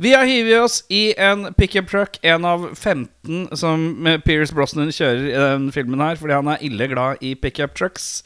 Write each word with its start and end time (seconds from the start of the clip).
Vi 0.00 0.14
har 0.14 0.24
hivet 0.24 0.60
oss 0.60 0.84
i 0.88 1.14
en 1.20 1.54
pickup 1.54 1.90
truck, 1.90 2.18
en 2.22 2.44
av 2.44 2.74
15 2.74 3.48
som 3.52 3.82
Pierce 4.24 4.54
Brosnan 4.56 4.88
kjører 4.96 5.26
i 5.28 5.34
den 5.36 5.66
filmen 5.74 6.00
her, 6.00 6.16
fordi 6.16 6.38
han 6.38 6.48
er 6.48 6.62
ille 6.64 6.86
glad 6.88 7.20
i 7.20 7.34
pickup 7.36 7.74
trucks, 7.76 8.22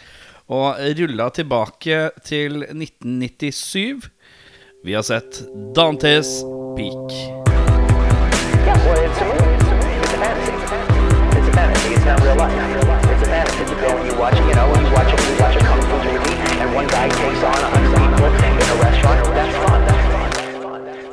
og 0.46 0.78
rulla 1.00 1.26
tilbake 1.34 1.98
til 2.22 2.62
1997. 2.68 4.06
Vi 4.86 4.94
har 4.94 5.02
sett 5.02 5.42
Dantes 5.74 6.44
Peak. 6.78 7.10
Yeah, 8.62 8.78
well, 8.86 9.02
it's 9.02 9.18
a 9.18 9.26
movie. 9.26 9.58
It's 9.98 10.14
a 10.14 10.22
fantasy. 10.22 10.54
It's 11.34 11.48
a 11.48 11.52
fantasy. 11.58 11.94
It's 11.98 12.06
not 12.06 12.22
real 12.22 12.38
life. 12.38 12.54
Fantasy. 13.26 13.66
You 13.66 13.76
go 13.82 13.98
and 13.98 14.06
you 14.06 14.14
watch, 14.14 14.38
you 14.38 14.54
know, 14.54 14.70
you 14.78 14.94
watch 14.94 15.10
a, 15.10 15.18
you 15.26 15.42
watch 15.42 15.56
a. 15.56 15.74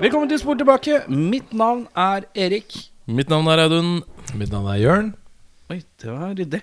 Velkommen 0.02 0.30
til 0.32 0.40
Spor 0.42 0.58
tilbake. 0.58 1.02
Mitt 1.14 1.52
navn 1.54 1.84
er 1.98 2.24
Erik. 2.34 2.74
Mitt 3.12 3.30
navn 3.30 3.46
er 3.54 3.62
Audun. 3.68 3.92
Mitt 4.38 4.50
navn 4.54 4.70
er 4.74 4.80
Jørn. 4.82 5.12
Oi, 5.72 5.78
det 6.02 6.10
var 6.10 6.34
ryddig. 6.38 6.62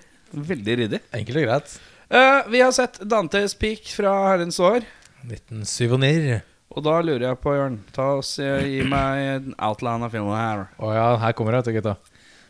Veldig 0.49 0.75
ryddig. 0.81 0.99
Enkelt 1.15 1.39
og 1.39 1.45
greit. 1.47 1.75
Eh, 2.09 2.49
vi 2.51 2.61
har 2.63 2.73
sett 2.75 2.99
Dantes 3.09 3.55
Peak 3.59 3.87
fra 3.95 4.11
herrens 4.31 4.59
år. 4.59 4.83
1997. 5.23 6.41
Og 6.75 6.83
da 6.85 6.97
lurer 7.01 7.29
jeg 7.29 7.39
på, 7.41 7.53
Jørn 7.57 7.79
Ta 7.95 8.09
oss, 8.19 8.35
eh, 8.43 8.59
Gi 8.67 8.83
meg 8.91 9.23
en 9.37 9.55
outline 9.57 10.05
av 10.05 10.11
filmen 10.13 10.35
her. 10.37 10.65
Å 10.77 10.91
ja, 10.93 11.07
her 11.23 11.33
kommer 11.37 11.55
det, 11.55 11.63
vet 11.63 11.71
du, 11.71 11.79
gutta. 11.79 11.95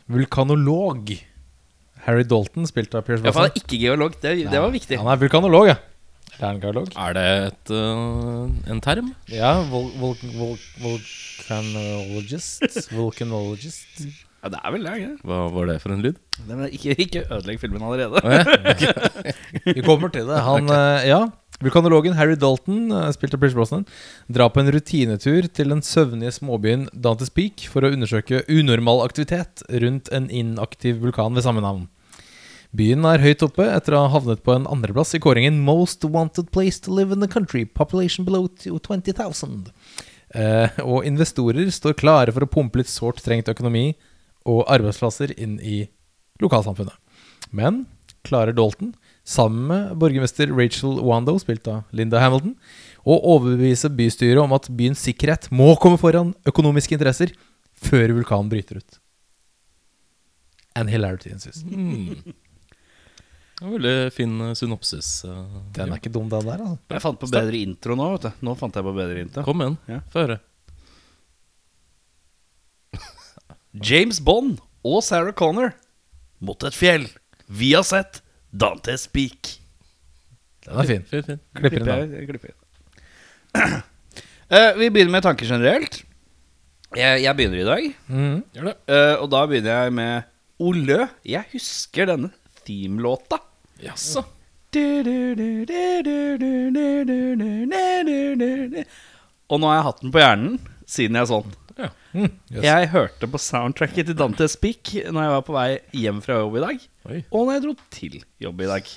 Vulkanolog. 0.10 1.14
Harry 2.08 2.24
Dalton, 2.24 2.66
spilt 2.66 2.96
av 2.96 3.06
Pierce 3.06 3.22
Ja, 3.22 3.30
han 3.30 3.38
Brosnan. 3.38 3.52
er 3.54 3.62
ikke 3.62 3.80
geolog. 3.80 4.18
Det, 4.22 4.36
det 4.50 4.60
var 4.66 4.72
viktig. 4.74 4.98
Han 4.98 5.12
er 5.14 5.22
vulkanolog, 5.22 5.70
ja. 5.70 5.78
Eller 6.40 6.56
er 6.56 6.62
geolog? 6.64 6.88
Er 6.96 7.14
det 7.18 7.26
et, 7.50 7.72
uh, 7.76 8.72
en 8.72 8.82
term? 8.84 9.12
Ja, 9.28 9.60
vul 9.68 9.90
vul 10.00 10.16
vul 10.38 10.58
vulkanologist. 10.80 12.64
Vulkanologist. 12.96 14.08
Ja, 14.40 14.48
det 14.54 14.60
er 14.64 14.72
vel 14.72 14.88
det. 14.88 14.94
ikke? 15.02 15.18
Hva 15.28 15.40
var 15.52 15.68
det 15.68 15.82
for 15.84 15.92
en 15.92 16.06
lyd? 16.06 16.16
Det 16.48 16.70
ikke, 16.78 16.96
ikke 16.96 17.26
ødelegg 17.28 17.60
filmen 17.60 17.84
allerede. 17.84 18.24
Vi 19.76 19.84
kommer 19.84 20.08
til 20.16 20.32
det. 20.32 20.40
Han, 20.48 20.72
uh, 20.72 21.04
ja 21.04 21.26
Vulkanologen 21.60 22.16
Harry 22.16 22.38
Dalton, 22.40 22.88
eh, 22.88 23.10
spilt 23.12 23.34
av 23.36 23.42
Pierce 23.42 23.58
Brosnan, 23.58 23.82
drar 24.32 24.48
på 24.48 24.62
en 24.62 24.72
rutinetur 24.72 25.50
til 25.52 25.74
den 25.74 25.82
søvnige 25.84 26.32
småbyen 26.38 26.86
Dantes 26.96 27.28
Peak 27.36 27.66
for 27.68 27.84
å 27.84 27.92
undersøke 27.92 28.46
unormal 28.48 29.04
aktivitet 29.04 29.66
rundt 29.84 30.08
en 30.16 30.30
inaktiv 30.32 31.02
vulkan 31.04 31.36
ved 31.36 31.44
samme 31.44 31.60
navn. 31.66 31.90
Byen 32.70 33.06
er 33.10 33.24
høyt 33.24 33.42
oppe 33.42 33.66
etter 33.66 33.96
å 33.98 34.04
ha 34.04 34.12
havnet 34.14 34.44
på 34.46 34.54
en 34.54 34.68
andreplass 34.70 35.16
i 35.18 35.22
kåringen 35.24 35.58
Most 35.66 36.06
Wanted 36.06 36.52
Place 36.54 36.78
to 36.86 36.94
Live 36.94 37.16
in 37.16 37.24
the 37.24 37.30
Country, 37.32 37.64
population 37.66 38.28
below 38.28 38.46
20,000. 38.62 39.72
Eh, 40.38 40.76
og 40.86 41.08
investorer 41.10 41.72
står 41.74 41.98
klare 41.98 42.34
for 42.36 42.46
å 42.46 42.52
pumpe 42.52 42.78
litt 42.78 42.92
sårt 42.92 43.24
trengt 43.26 43.50
økonomi 43.50 43.96
og 44.46 44.68
arbeidsplasser 44.70 45.34
inn 45.42 45.58
i 45.66 45.88
lokalsamfunnet. 46.44 46.94
Men 47.50 47.88
klarer 48.28 48.54
Dalton, 48.54 48.94
sammen 49.26 49.66
med 49.72 49.96
borgermester 49.98 50.52
Rachel 50.54 51.00
Wando, 51.06 51.40
spilt 51.42 51.66
av 51.72 51.90
Linda 51.96 52.22
Hamilton, 52.22 52.54
å 53.02 53.18
overbevise 53.34 53.90
bystyret 53.98 54.42
om 54.44 54.54
at 54.54 54.70
byens 54.70 55.02
sikkerhet 55.08 55.50
må 55.50 55.72
komme 55.82 55.98
foran 55.98 56.36
økonomiske 56.50 56.94
interesser 57.00 57.34
før 57.80 58.14
vulkanen 58.20 58.52
bryter 58.52 58.84
ut. 58.84 59.00
And 60.78 60.94
hilarity 60.94 61.34
insists. 61.34 61.66
Hmm. 61.66 62.38
Det 63.60 63.68
Veldig 63.68 63.96
fin 64.16 64.42
øh, 64.42 64.54
synopsis. 64.56 65.26
øh, 65.28 65.36
Den 65.76 65.92
er 65.92 65.96
ikke 66.00 66.10
dum, 66.16 66.30
den 66.32 66.46
der. 66.48 66.54
altså 66.62 66.78
Jeg 66.96 67.02
fant 67.04 67.20
på 67.20 67.28
bedre 67.28 67.58
intro 67.60 67.96
nå. 68.00 68.12
vet 68.14 68.22
du 68.30 68.32
Nå 68.48 68.54
fant 68.56 68.76
jeg 68.80 68.84
på 68.88 68.94
bedre 68.96 69.20
intro. 69.26 69.44
Kom 69.44 69.62
igjen, 69.66 69.78
Ja. 69.90 70.00
få 70.14 70.20
høre. 70.26 70.38
James 73.90 74.20
Bond 74.24 74.60
og 74.84 75.04
Sarah 75.04 75.34
Connor 75.34 75.74
mot 76.40 76.64
et 76.64 76.74
fjell. 76.78 77.08
Vi 77.50 77.74
har 77.76 77.84
sett 77.84 78.22
Dantes 78.52 79.08
Peak. 79.12 79.58
Den 80.66 80.80
er 80.80 80.88
fin. 80.90 81.04
fin, 81.10 81.24
fin. 81.24 81.40
Klipper 81.56 81.80
inn 81.80 81.90
da. 81.90 83.60
Eh, 84.50 84.72
vi 84.80 84.88
begynner 84.90 85.12
med 85.14 85.22
tanker 85.22 85.46
generelt. 85.46 86.00
Jeg, 86.98 87.20
jeg 87.22 87.36
begynner 87.38 87.60
i 87.62 87.66
dag. 87.68 87.84
Mm. 88.10 88.40
Gjør 88.56 88.64
det. 88.66 88.72
Eh, 88.90 89.12
og 89.22 89.28
da 89.30 89.44
begynner 89.46 89.84
jeg 89.84 89.94
med 89.94 90.24
Olø. 90.66 91.04
Jeg 91.30 91.46
husker 91.52 92.10
denne 92.10 92.32
themelåta. 92.66 93.38
Jaså. 93.84 94.26
Og 99.50 99.62
nå 99.62 99.70
har 99.70 99.80
jeg 99.80 99.88
hatt 99.88 100.04
den 100.04 100.14
på 100.14 100.22
hjernen 100.22 100.60
siden 100.90 101.18
jeg 101.20 101.30
så 101.30 101.40
den. 101.46 101.56
Ja. 101.80 101.90
Mm, 102.12 102.32
yes. 102.52 102.64
Jeg 102.66 102.90
hørte 102.92 103.30
på 103.32 103.40
soundtracket 103.40 104.10
til 104.10 104.18
Dantes 104.18 104.58
Peak 104.60 104.90
Når 105.14 105.22
jeg 105.24 105.32
var 105.32 105.44
på 105.48 105.54
vei 105.56 105.70
hjem 105.96 106.20
fra 106.26 106.42
jobb 106.42 106.58
i 106.60 106.64
dag, 106.66 106.82
Oi. 107.08 107.20
og 107.30 107.46
når 107.46 107.54
jeg 107.54 107.64
dro 107.64 107.74
til 107.96 108.20
jobb 108.44 108.62
i 108.66 108.70
dag. 108.74 108.92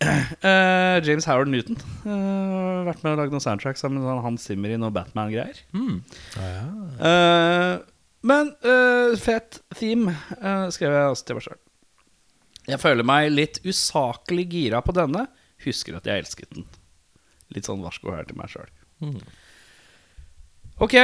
Eh, 0.00 0.96
James 1.04 1.26
Howard 1.28 1.50
Newton 1.52 1.76
uh, 2.06 2.86
vært 2.86 3.02
med 3.04 3.12
og 3.12 3.18
lagd 3.20 3.34
noen 3.34 3.42
soundtrack 3.44 3.76
sammen 3.76 4.00
med 4.00 4.08
sånn 4.08 4.22
Hans 4.24 4.46
Zimmer 4.48 4.72
i 4.72 4.78
noe 4.80 4.94
Batman-greier. 4.94 5.60
Hmm. 5.76 6.00
Eh, 6.40 7.74
men 8.26 8.52
uh, 8.66 9.16
fett 9.20 9.60
theme 9.78 10.12
uh, 10.40 10.66
skrev 10.74 10.92
jeg 10.92 11.12
også 11.14 11.26
til 11.30 11.38
meg 11.38 11.46
sjøl. 11.46 11.60
Jeg 12.70 12.78
føler 12.82 13.06
meg 13.08 13.30
litt 13.32 13.60
usaklig 13.66 14.44
gira 14.52 14.82
på 14.84 14.92
denne. 14.94 15.24
Husker 15.64 15.96
at 15.98 16.06
jeg 16.06 16.22
elsket 16.22 16.50
den. 16.54 16.66
Litt 17.54 17.66
sånn 17.66 17.80
varsko 17.82 18.12
her 18.14 18.28
til 18.28 18.36
meg 18.38 18.52
sjøl. 18.52 18.68
Mm. 19.02 19.16
Ok, 20.80 20.94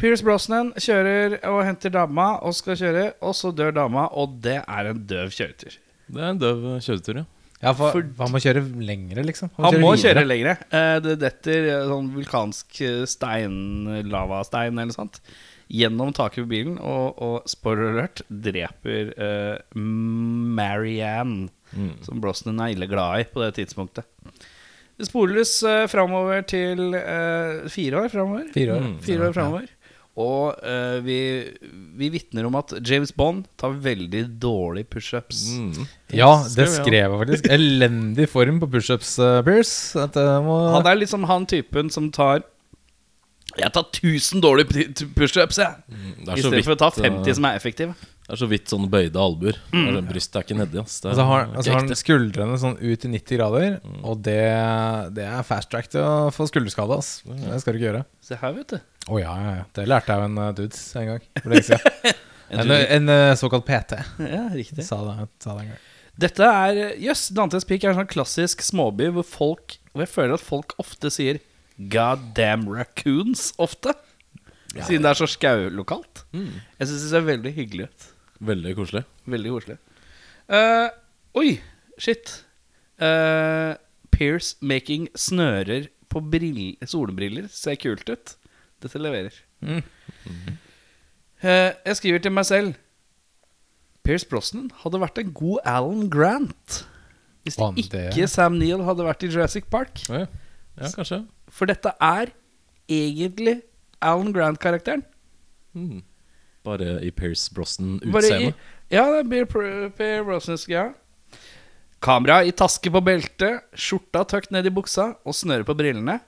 Pierce 0.00 0.24
Brosnan 0.24 0.70
kjører 0.80 1.34
og 1.50 1.58
henter 1.66 1.92
dama 1.92 2.30
og 2.46 2.54
skal 2.56 2.78
kjøre, 2.80 3.06
og 3.20 3.34
så 3.36 3.50
dør 3.52 3.74
dama, 3.76 4.06
og 4.16 4.38
det 4.44 4.60
er 4.62 4.88
en 4.88 5.02
døv 5.10 5.32
kjøretur. 5.36 5.74
Det 6.12 6.20
er 6.22 6.30
en 6.32 6.40
døv 6.40 6.62
øh, 6.70 6.78
kjøretur, 6.84 7.20
ja. 7.20 7.26
Ja, 7.62 7.70
for, 7.78 7.92
For- 7.94 8.08
han 8.24 8.32
må 8.34 8.40
kjøre 8.42 8.62
lengre, 8.82 9.22
liksom. 9.28 9.50
Han 9.58 9.76
må 9.82 9.92
videre. 9.92 10.00
kjøre 10.14 10.24
lengre. 10.26 10.54
Eh, 10.74 10.96
Det 11.04 11.18
detter 11.20 11.68
eh, 11.74 11.84
sånn 11.90 12.08
vulkansk 12.14 12.80
eh, 12.88 13.02
stein, 13.06 13.52
lavastein 14.10 14.72
eller 14.80 14.88
noe 14.90 14.96
sånt, 14.96 15.20
gjennom 15.72 16.12
taket 16.12 16.44
på 16.44 16.50
bilen, 16.52 16.74
og, 16.78 17.16
og 17.24 17.48
spoiler 17.48 17.94
alert, 17.94 18.20
dreper 18.28 19.12
uh, 19.16 19.78
Marianne, 20.58 21.50
Mm. 21.72 21.94
som 22.04 22.18
Brosnan 22.20 22.58
er 22.60 22.74
ille 22.74 22.84
glad 22.84 23.22
i 23.22 23.24
på 23.32 23.40
det 23.40 23.54
tidspunktet. 23.56 24.04
Det 25.00 25.06
spoles 25.08 25.54
uh, 25.64 25.86
framover 25.88 26.42
til 26.44 26.82
uh, 26.92 27.62
fire 27.72 28.02
år 28.02 28.10
framover. 28.12 28.50
Fire 28.52 28.74
år. 28.74 28.82
Mm. 28.90 28.98
Fire 29.06 29.30
år 29.30 29.32
framover. 29.38 29.70
Og 30.20 30.58
uh, 30.60 30.98
vi, 31.06 31.16
vi 31.96 32.10
vitner 32.12 32.44
om 32.44 32.58
at 32.60 32.74
James 32.84 33.14
Bond 33.16 33.46
tar 33.56 33.72
veldig 33.72 34.26
dårlig 34.42 34.84
pushups. 34.92 35.46
Mm. 35.56 35.86
Ja, 36.12 36.28
det 36.52 36.68
Skrev 36.74 36.98
jeg. 37.08 37.18
faktisk. 37.24 37.48
Elendig 37.56 38.28
form 38.28 38.60
på 38.60 38.68
pushups, 38.76 39.14
uh, 39.24 39.40
Pierce. 39.48 39.96
Må 40.44 40.58
Han 40.76 40.90
er 40.92 41.00
liksom 41.00 41.24
han 41.24 41.48
typen 41.48 41.88
som 41.88 42.12
tar 42.12 42.44
Jeg 43.60 43.72
tar 43.74 43.84
1000 43.84 44.40
dårlige 44.42 45.08
pushups, 45.16 45.58
jeg. 45.60 45.82
Mm, 45.92 46.32
Istedenfor 46.36 46.74
å 46.76 46.80
ta 46.80 46.88
50 46.94 47.28
øh, 47.28 47.36
som 47.36 47.46
er 47.48 47.58
effektive. 47.58 47.94
Det 48.22 48.36
er 48.36 48.38
så 48.38 48.46
vidt 48.48 48.70
sånne 48.70 48.88
bøyde 48.88 49.18
albuer. 49.20 49.58
Mm. 49.74 49.98
Brystet 50.08 50.38
er 50.38 50.44
ikke 50.46 50.56
nedi. 50.56 50.78
Ass. 50.80 51.00
Det 51.02 51.10
er 51.10 51.12
Og 51.12 51.18
så 51.18 51.26
har, 51.28 51.48
altså 51.50 51.74
har 51.74 51.80
han 51.82 51.98
skuldrene 51.98 52.58
sånn 52.62 52.76
ut 52.80 53.04
i 53.04 53.10
90 53.12 53.40
grader, 53.40 53.76
og 54.00 54.22
det, 54.24 54.38
det 55.18 55.26
er 55.26 55.44
fast 55.46 55.72
track 55.72 55.90
til 55.92 56.04
å 56.06 56.30
få 56.32 56.46
skulderskade. 56.48 56.96
ass. 57.02 57.10
Det 57.26 57.60
skal 57.60 57.74
du 57.74 57.80
ikke 57.80 57.88
gjøre. 57.90 58.04
Se 58.24 58.38
her, 58.40 58.54
vet 58.56 58.76
du. 58.76 58.78
Å 59.10 59.20
ja, 59.20 59.34
ja, 59.42 59.54
ja. 59.58 59.64
Det 59.74 59.88
lærte 59.90 60.14
jeg 60.14 60.22
av 60.22 60.28
en 60.30 60.38
uh, 60.38 60.50
dudes 60.56 60.82
en 61.00 61.10
gang. 61.10 61.26
For 61.42 61.52
lenge 61.52 61.66
siden. 61.68 62.18
en 62.62 62.74
en 62.78 63.10
uh, 63.10 63.34
såkalt 63.38 63.66
PT 63.66 63.98
Ja, 64.22 64.46
riktig. 64.54 64.86
sa 64.86 65.02
det, 65.08 65.28
sa 65.42 65.56
det 65.58 65.66
en 65.66 65.72
gang. 65.74 65.82
Dette 66.22 66.48
er 66.48 66.80
Jøss, 67.00 67.30
Dantes 67.34 67.64
Peak 67.68 67.84
er 67.84 67.94
en 67.94 68.02
sånn 68.02 68.10
klassisk 68.10 68.60
småby 68.64 69.06
hvor 69.16 69.24
folk 69.24 69.78
Hvor 69.94 70.02
jeg 70.04 70.10
føler 70.12 70.34
at 70.36 70.44
folk 70.44 70.74
ofte 70.82 71.08
sier 71.12 71.40
God 71.76 72.32
damn 72.36 72.66
raccoons 72.68 73.52
ofte. 73.62 73.94
Siden 74.72 75.04
det 75.04 75.12
er 75.12 75.20
så 75.20 75.28
skaulokalt. 75.28 76.24
Mm. 76.32 76.60
Jeg 76.78 76.88
syns 76.88 77.04
det 77.04 77.10
ser 77.12 77.24
veldig 77.26 77.52
hyggelig 77.56 77.88
ut. 77.88 78.06
Veldig 78.42 78.74
koselig. 78.76 79.02
Veldig 79.30 79.54
koselig. 79.54 79.78
Uh, 80.48 80.88
oi, 81.38 81.60
shit. 82.00 82.32
Uh, 83.02 83.76
Pierce 84.12 84.56
making 84.60 85.08
snører 85.16 85.88
på 86.12 86.20
brill 86.32 86.76
solbriller 86.88 87.48
ser 87.52 87.76
kult 87.80 88.08
ut. 88.08 88.36
Dette 88.82 89.00
leverer. 89.00 89.36
Mm. 89.60 89.82
Uh, 91.42 91.70
jeg 91.86 91.98
skriver 92.00 92.24
til 92.24 92.34
meg 92.34 92.48
selv 92.48 92.74
Pierce 94.02 94.26
Brosnan 94.26 94.70
hadde 94.82 94.98
vært 95.02 95.20
en 95.22 95.30
god 95.36 95.62
Alan 95.68 96.08
Grant 96.10 96.82
hvis 97.42 97.56
det 97.90 98.02
ikke 98.12 98.28
Sam 98.30 98.54
Neill 98.58 98.84
hadde 98.86 99.04
vært 99.06 99.24
i 99.26 99.30
Jurassic 99.30 99.66
Park. 99.70 100.04
Ja, 100.08 100.26
ja 100.78 100.90
kanskje. 100.94 101.24
For 101.52 101.68
dette 101.68 101.92
er 102.00 102.32
egentlig 102.90 103.60
Alan 104.02 104.32
Grant-karakteren. 104.34 105.04
Mm. 105.76 106.02
Bare 106.66 106.98
i 107.04 107.10
Pierce 107.14 107.52
Brosnan-utseende. 107.54 108.54
Ja, 108.92 109.06
det 109.16 109.26
blir 109.28 109.46
Pierce 109.48 110.24
Brosnans 110.26 110.66
ja. 110.70 110.90
Kamera 112.02 112.40
i 112.42 112.50
taske 112.50 112.90
på 112.90 113.00
beltet, 113.04 113.62
skjorta 113.78 114.24
tøkt 114.26 114.50
ned 114.54 114.66
i 114.66 114.74
buksa 114.74 115.12
og 115.22 115.36
snøret 115.38 115.68
på 115.68 115.76
brillene. 115.78 116.18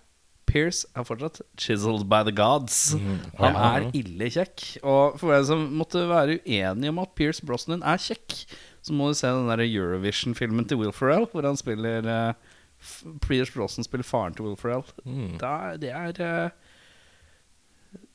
Pierce 0.47 0.87
er 0.94 1.06
fortsatt 1.09 1.41
chiseled 1.59 2.05
by 2.11 2.21
the 2.23 2.35
gods. 2.35 2.93
Han 3.41 3.56
er 3.59 3.88
ille 3.97 4.29
kjekk. 4.31 4.62
Og 4.85 5.17
for 5.19 5.32
hvem 5.32 5.47
som 5.49 5.65
måtte 5.81 6.05
være 6.06 6.38
uenig 6.44 6.93
om 6.93 7.00
at 7.03 7.15
Pierce 7.19 7.43
Brosnan 7.47 7.82
er 7.82 7.99
kjekk, 7.99 8.37
så 8.85 8.94
må 8.94 9.09
du 9.11 9.19
se 9.19 9.31
den 9.32 9.49
der 9.50 9.65
Eurovision-filmen 9.65 10.69
til 10.69 10.79
Will 10.79 10.94
Ferrell, 10.94 11.26
hvor 11.32 11.47
han 11.49 11.59
spiller 11.59 12.06
eh, 12.06 12.54
Pierce 13.25 13.55
Brosnan 13.55 13.87
spiller 13.87 14.07
faren 14.07 14.37
til 14.37 14.49
Will 14.49 14.59
Ferrell. 14.61 14.85
Det 15.41 15.51
er, 15.51 15.81
det 15.83 15.91
er 15.95 16.21
uh, 16.21 16.71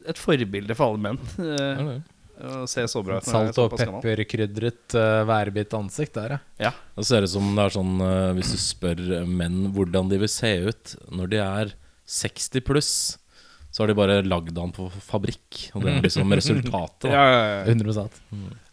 et 0.09 0.21
forbilde 0.21 0.77
for 0.77 0.93
alle 0.93 1.03
menn. 1.09 1.21
Uh. 1.39 1.99
Å 2.39 2.63
se 2.71 2.85
så 2.87 3.01
bra 3.03 3.17
ut. 3.19 3.27
Salt 3.27 3.57
og 3.59 3.73
pepperkrydret 3.75 4.95
uh, 4.95 5.25
værbitt 5.27 5.73
ansikt 5.75 6.15
der, 6.15 6.37
ja. 6.61 6.71
Det 6.95 7.07
ser 7.07 7.25
ut 7.27 7.33
som 7.33 7.49
det 7.51 7.65
er 7.65 7.73
sånn 7.75 7.97
uh, 7.99 8.31
Hvis 8.37 8.53
du 8.53 8.59
spør 8.63 9.01
menn 9.27 9.65
hvordan 9.75 10.07
de 10.11 10.21
vil 10.21 10.31
se 10.31 10.53
ut 10.69 10.93
når 11.11 11.33
de 11.33 11.41
er 11.43 11.73
60 12.09 12.63
pluss, 12.65 12.93
så 13.69 13.83
har 13.83 13.91
de 13.91 13.97
bare 13.99 14.21
lagd 14.25 14.57
han 14.57 14.71
på 14.73 14.87
fabrikk. 15.03 15.67
Og 15.75 15.83
det 15.83 15.91
er 15.91 16.05
liksom 16.07 16.31
resultatet. 16.33 17.05
da. 17.05 17.11
Ja, 17.17 17.25
ja, 17.29 17.41
ja. 17.59 17.75
100 17.75 18.09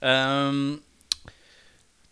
Um, 0.07 0.79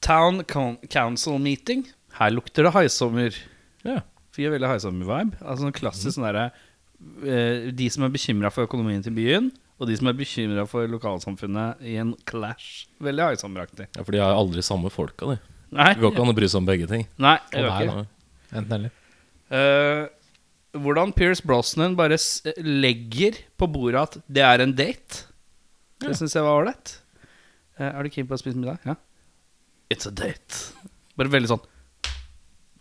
town 0.04 0.42
Council 0.90 1.38
Meeting. 1.38 1.86
Her 2.18 2.34
lukter 2.34 2.66
det 2.66 2.74
haisommer. 2.74 3.36
Ja. 3.84 4.00
Fyr 4.34 4.54
veldig 4.54 4.70
haisommer-vibe. 4.72 5.38
Altså 5.42 5.66
sånn 5.66 5.76
klassisk 5.76 6.16
sånn 6.16 6.26
derre 6.26 6.48
eh, 6.48 7.70
De 7.76 7.86
som 7.92 8.06
er 8.06 8.14
bekymra 8.14 8.50
for 8.54 8.66
økonomien 8.66 9.04
til 9.04 9.14
byen, 9.14 9.52
og 9.78 9.90
de 9.90 9.96
som 9.98 10.10
er 10.10 10.16
bekymra 10.18 10.64
for 10.70 10.90
lokalsamfunnet 10.90 11.82
i 11.86 11.96
en 12.02 12.14
clash. 12.28 12.88
Veldig 13.02 13.28
haisommeraktig. 13.28 13.88
Ja, 13.94 14.02
For 14.02 14.14
de 14.14 14.22
har 14.22 14.34
aldri 14.34 14.64
samme 14.66 14.90
folka, 14.94 15.34
de. 15.34 15.38
Nei, 15.74 15.92
Det 15.94 16.02
går 16.02 16.12
ikke 16.14 16.22
an 16.22 16.30
å 16.30 16.36
bry 16.36 16.50
seg 16.50 16.60
om 16.62 16.68
begge 16.68 16.90
ting. 16.90 17.06
nei, 17.18 17.38
det 17.50 17.62
gjør 17.62 17.86
ikke. 17.86 18.04
Enten 18.54 18.76
eller. 18.78 19.00
Eh, 19.54 20.04
hvordan 20.74 21.12
Pierce 21.14 21.42
Brosnan 21.44 21.96
bare 21.98 22.18
s 22.18 22.42
legger 22.58 23.38
på 23.58 23.68
bordet 23.70 24.00
at 24.00 24.18
det 24.26 24.42
er 24.42 24.62
en 24.64 24.74
date. 24.74 25.24
Det 26.02 26.16
syns 26.18 26.34
jeg 26.34 26.42
var 26.42 26.62
ålreit. 26.62 26.96
Uh, 27.78 27.90
er 27.90 28.06
du 28.06 28.10
keen 28.14 28.26
på 28.26 28.34
å 28.36 28.38
spise 28.38 28.58
middag? 28.58 28.82
Ja. 28.86 28.94
It's 29.90 30.06
a 30.06 30.12
date. 30.14 30.74
Bare 31.18 31.30
veldig 31.30 31.50
sånn 31.50 31.62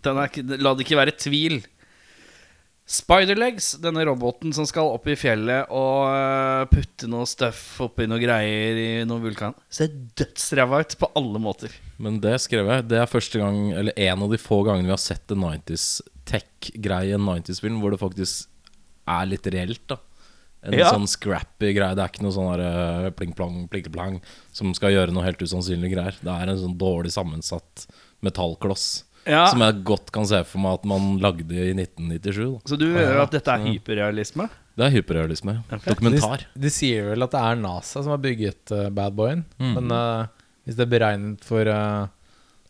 ikke, 0.03 0.43
La 0.59 0.73
det 0.75 0.85
ikke 0.87 0.99
være 0.99 1.15
tvil. 1.17 1.61
Spiderlegs, 2.83 3.77
denne 3.79 4.03
roboten 4.03 4.51
som 4.51 4.65
skal 4.67 4.89
opp 4.91 5.05
i 5.07 5.15
fjellet 5.15 5.69
og 5.71 6.09
eh, 6.11 6.63
putte 6.67 7.07
noe 7.07 7.23
stuff 7.29 7.77
oppi 7.85 8.09
noe 8.11 8.19
greier 8.19 8.75
i 8.75 8.87
noen 9.07 9.23
vulkan, 9.23 9.55
ser 9.71 9.87
dødsræva 10.19 10.81
ut 10.83 10.95
på 10.99 11.07
alle 11.15 11.39
måter. 11.39 11.71
Men 12.03 12.17
det 12.23 12.35
skrev 12.43 12.67
jeg. 12.67 12.85
Det 12.91 12.99
er 12.99 13.07
første 13.07 13.39
gang, 13.39 13.69
eller 13.71 13.95
en 13.95 14.25
av 14.27 14.33
de 14.35 14.39
få 14.41 14.59
gangene 14.67 14.89
vi 14.89 14.95
har 14.97 14.99
sett 14.99 15.31
en 15.31 15.45
90s 15.45 15.85
tech-greie 16.27 17.15
en 17.15 17.23
90s-film 17.23 17.79
hvor 17.79 17.95
det 17.95 18.01
faktisk 18.03 18.49
er 19.15 19.31
litt 19.31 19.47
reelt. 19.55 19.85
da 19.87 20.01
En 20.63 20.75
Ja. 20.75 20.91
sånn 20.91 21.07
scrappy 21.07 21.71
greie. 21.75 21.95
Det 21.95 22.03
er 22.03 22.11
ikke 22.11 22.23
noe 22.23 22.35
sånn 22.35 22.59
uh, 22.59 23.09
pling-plong, 23.15 23.63
pling-plang 23.71 24.19
som 24.51 24.75
skal 24.75 24.91
gjøre 24.91 25.11
noe 25.15 25.23
helt 25.23 25.39
usannsynlige 25.39 25.95
greier. 25.95 26.19
Det 26.19 26.31
er 26.35 26.51
en 26.51 26.59
sånn 26.59 26.77
dårlig 26.79 27.11
sammensatt 27.15 27.87
metallkloss. 28.23 29.03
Ja. 29.29 29.45
Som 29.51 29.63
jeg 29.63 29.83
godt 29.87 30.11
kan 30.13 30.25
se 30.27 30.41
for 30.47 30.63
meg 30.63 30.79
at 30.79 30.87
man 30.89 31.17
lagde 31.23 31.55
i 31.55 31.71
1997. 31.75 32.39
Da. 32.43 32.71
Så 32.73 32.79
du 32.79 32.87
hører 32.91 33.21
at 33.23 33.35
dette 33.35 33.53
er 33.53 33.67
hyperrealisme? 33.69 34.49
Det 34.73 34.87
er 34.87 34.95
hyperrealisme. 34.95 35.59
Dokumentar. 35.85 36.47
De, 36.55 36.63
de 36.65 36.71
sier 36.73 37.11
vel 37.11 37.25
at 37.25 37.35
det 37.35 37.43
er 37.43 37.61
NASA 37.61 38.01
som 38.01 38.15
har 38.15 38.23
bygget 38.23 38.73
uh, 38.73 38.89
Badboyen. 38.93 39.45
Men 39.61 39.93
uh, 39.93 40.25
hvis 40.65 40.79
det 40.79 40.87
er 40.87 40.91
beregnet 40.95 41.45
for 41.45 41.69
uh, 41.69 42.09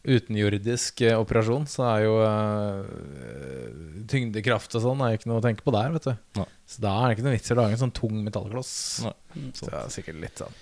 utenjordisk 0.04 1.06
uh, 1.08 1.16
operasjon, 1.22 1.66
så 1.72 1.88
er 1.94 2.04
jo 2.06 2.18
uh, 2.20 4.04
tyngdekraft 4.12 4.76
og 4.78 4.86
sånn 4.86 5.06
er 5.06 5.14
jo 5.14 5.22
ikke 5.22 5.32
noe 5.32 5.40
å 5.42 5.48
tenke 5.48 5.66
på 5.66 5.74
der, 5.74 5.96
vet 5.96 6.12
du. 6.12 6.14
Nei. 6.42 6.50
Så 6.70 6.84
da 6.84 6.94
er 7.00 7.08
det 7.08 7.18
ikke 7.18 7.28
noe 7.30 7.38
vits 7.38 7.50
i 7.50 7.56
å 7.56 7.60
lage 7.62 7.78
en 7.78 7.84
sånn 7.86 7.96
tung 7.96 8.20
metallkloss. 8.28 8.76
Nei. 9.08 9.48
Så 9.56 9.72
det 9.72 9.80
er 9.80 9.96
sikkert 9.96 10.22
litt 10.22 10.44
sånn 10.44 10.62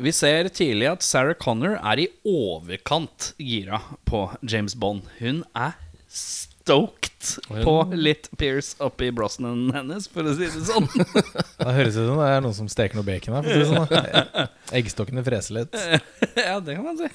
Vi 0.00 0.12
ser 0.16 0.48
tidlig 0.48 0.86
at 0.88 1.02
Sarah 1.04 1.36
Connor 1.36 1.74
er 1.76 2.00
i 2.00 2.06
overkant 2.24 3.34
gira 3.36 3.82
på 4.08 4.22
James 4.40 4.72
Bond. 4.72 5.04
Hun 5.18 5.42
er 5.52 5.74
stoked 6.08 7.34
på 7.50 7.74
litt 7.92 8.30
Pierce 8.40 8.80
oppi 8.80 9.10
Brosnan 9.12 9.68
hennes, 9.74 10.06
for 10.08 10.24
å 10.24 10.32
si 10.38 10.48
det 10.48 10.62
sånn. 10.64 10.88
Det 11.60 11.74
høres 11.76 11.98
ut 11.98 12.06
som 12.06 12.16
det 12.22 12.30
er 12.32 12.40
noen 12.46 12.56
som 12.56 12.70
steker 12.72 12.96
noe 12.96 13.04
bacon 13.04 13.36
her. 13.36 13.50
Si 13.50 13.68
sånn. 13.68 14.48
Eggstokkene 14.80 15.24
freser 15.26 15.58
litt. 15.58 15.76
ja, 16.48 16.56
det 16.64 16.78
kan 16.78 16.86
man 16.86 16.96
si. 17.00 17.10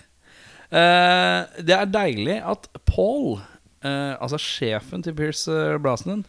Uh, 0.69 1.41
det 1.65 1.73
er 1.79 1.89
deilig 1.89 2.37
at 2.53 2.69
Paul, 2.85 3.39
uh, 3.81 4.13
altså 4.19 4.37
sjefen 4.41 5.01
til 5.05 5.17
Pierce 5.17 5.49
eh, 5.49 5.79
Brosnan, 5.81 6.21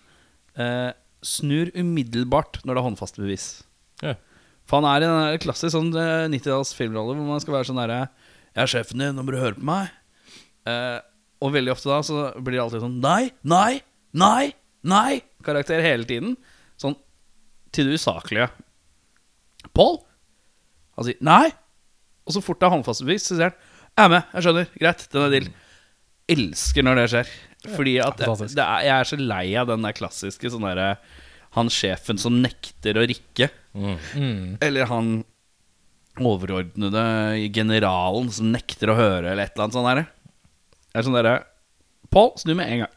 uh, 0.57 0.97
snur 1.21 1.69
umiddelbart 1.77 2.63
når 2.65 2.73
det 2.73 2.81
er 2.81 2.89
håndfaste 2.89 3.25
bevis. 3.27 3.51
Ja. 4.01 4.17
For 4.67 4.81
han 4.81 4.89
er 4.91 5.05
i 5.05 5.09
en 5.09 5.43
klassisk 5.43 5.75
sånn 5.77 5.93
eh, 5.95 6.27
90-talls 6.33 6.73
filmrolle 6.77 7.15
hvor 7.15 7.29
man 7.29 7.43
skal 7.43 7.59
være 7.59 7.69
sånn 7.69 7.79
derre 7.79 8.01
Jeg 8.57 8.63
er 8.65 8.73
sjefen 8.73 9.03
din, 9.03 9.15
nå 9.15 9.23
må 9.23 9.35
du 9.35 9.39
høre 9.39 9.59
på 9.59 9.67
meg. 9.67 9.93
Eh, 10.67 10.99
og 11.45 11.53
veldig 11.55 11.75
ofte 11.75 11.91
da 11.93 12.01
så 12.07 12.23
blir 12.41 12.57
det 12.57 12.65
alltid 12.65 12.83
sånn 12.83 12.97
Nei, 13.03 13.31
nei, 13.47 13.81
nei, 14.17 14.51
nei! 14.87 15.21
Karakter 15.47 15.85
hele 15.85 16.09
tiden. 16.09 16.35
Sånn 16.81 16.97
til 17.75 17.91
det 17.91 18.01
usaklige. 18.01 18.49
Paul? 19.77 20.01
Han 20.97 21.07
sier 21.07 21.21
nei. 21.25 21.51
Og 22.27 22.35
så 22.35 22.43
fort 22.43 22.59
det 22.59 22.67
er 22.67 22.75
håndfastbevis, 22.75 23.29
så 23.29 23.37
sier 23.37 23.53
han 23.53 23.61
Jeg 23.97 24.07
er 24.07 24.13
med, 24.13 24.33
jeg 24.33 24.47
skjønner. 24.47 24.73
Greit, 24.81 25.07
den 25.13 25.27
er 25.27 25.35
deal. 25.37 25.47
Elsker 26.37 26.85
når 26.87 26.99
det 26.99 27.07
skjer. 27.13 27.31
Fordi 27.77 27.95
at 28.03 28.19
det, 28.19 28.27
det 28.57 28.65
er, 28.65 28.83
jeg 28.87 28.95
er 28.97 29.09
så 29.13 29.19
lei 29.21 29.45
av 29.59 29.71
den 29.71 29.87
der 29.87 29.95
klassiske 29.97 30.51
sånn 30.53 30.67
derre 30.67 30.91
Han 31.55 31.71
sjefen 31.73 32.19
som 32.19 32.43
nekter 32.43 32.99
å 32.99 33.07
rikke. 33.09 33.49
Eller 34.61 34.87
han 34.91 35.25
overordnede 36.17 37.03
generalen 37.53 38.31
som 38.33 38.49
nekter 38.53 38.89
å 38.93 38.97
høre, 38.97 39.31
eller 39.33 39.45
et 39.47 39.53
eller 39.57 39.67
annet 39.67 39.77
sånt. 39.77 39.89
Der. 39.91 40.07
Det 40.93 41.01
er 41.03 41.07
sånn 41.07 41.19
derre 41.19 41.37
Pål, 42.13 42.31
snu 42.41 42.55
med 42.55 42.71
en 42.71 42.83
gang. 42.85 42.93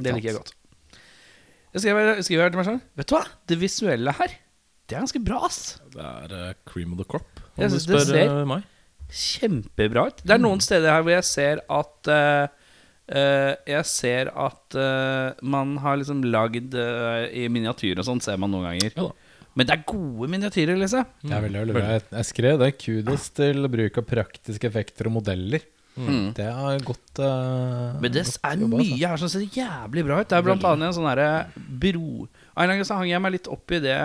Det 0.00 0.14
liker 0.16 0.30
jeg 0.30 0.38
godt. 0.38 0.54
Jeg 1.70 1.82
skriver, 1.84 2.22
skriver 2.26 2.50
til 2.50 2.58
meg 2.58 2.66
selv 2.66 2.80
Vet 2.98 3.10
du 3.10 3.14
hva? 3.14 3.20
Det 3.46 3.58
visuelle 3.60 4.14
her, 4.16 4.32
det 4.90 4.96
er 4.96 5.04
ganske 5.04 5.20
bra, 5.22 5.42
ass. 5.46 5.58
Det 5.92 6.02
er 6.02 6.32
uh, 6.34 6.52
cream 6.66 6.94
of 6.96 7.02
the 7.02 7.06
crop, 7.06 7.42
om 7.54 7.60
du 7.60 7.68
synes 7.76 7.84
det 7.86 8.00
spør 8.00 8.08
ser- 8.08 8.32
eh, 8.40 8.48
meg. 8.50 8.64
Kjempebra 9.10 10.06
ut. 10.08 10.22
Det 10.24 10.34
er 10.34 10.42
noen 10.42 10.60
steder 10.62 10.94
her 10.96 11.04
hvor 11.04 11.14
jeg 11.14 11.26
ser 11.28 11.60
at 11.66 12.10
eh, 12.14 12.48
Jeg 13.10 13.88
ser 13.90 14.30
at 14.38 14.76
eh, 14.78 15.40
man 15.42 15.74
har 15.82 15.98
liksom 15.98 16.22
lagd 16.30 16.76
eh, 16.78 17.26
i 17.42 17.48
miniatyr 17.50 17.98
og 17.98 18.06
sånn, 18.06 18.22
ser 18.22 18.38
man 18.40 18.54
noen 18.54 18.70
ganger. 18.70 18.94
Ja 18.96 19.08
da. 19.10 19.26
Men 19.58 19.66
det 19.66 19.74
er 19.74 19.82
gode 19.82 20.28
miniatyrer, 20.30 20.78
liksom. 20.78 21.06
Det 21.24 21.34
er 21.34 21.42
veldig, 21.42 21.60
veldig 21.64 21.74
bra. 21.74 21.86
Jeg, 21.96 22.04
jeg 22.14 22.28
skrev 22.28 22.60
det. 22.62 22.68
Kudos 22.78 23.24
til 23.34 23.66
bruk 23.72 23.98
av 23.98 24.06
praktiske 24.06 24.68
effekter 24.70 25.10
og 25.10 25.16
modeller. 25.18 25.64
Det 26.36 26.46
er 26.46 26.84
godt 26.86 27.18
uh, 27.18 27.98
Men 28.00 28.12
det 28.14 28.22
er 28.22 28.60
mye 28.62 28.94
her 29.02 29.18
som 29.20 29.28
ser 29.28 29.42
jævlig 29.42 30.04
bra 30.06 30.20
ut. 30.20 30.30
Det 30.30 30.38
er 30.38 30.46
blant 30.46 30.64
annet 30.64 30.88
en 30.90 30.96
sånn 30.96 31.08
herre 31.10 31.50
bro 31.58 32.28
så 32.86 32.96
hang 32.98 33.10
jeg 33.10 33.22
meg 33.24 33.34
litt 33.34 33.50
opp 33.50 33.74
i 33.74 33.80
det. 33.82 33.98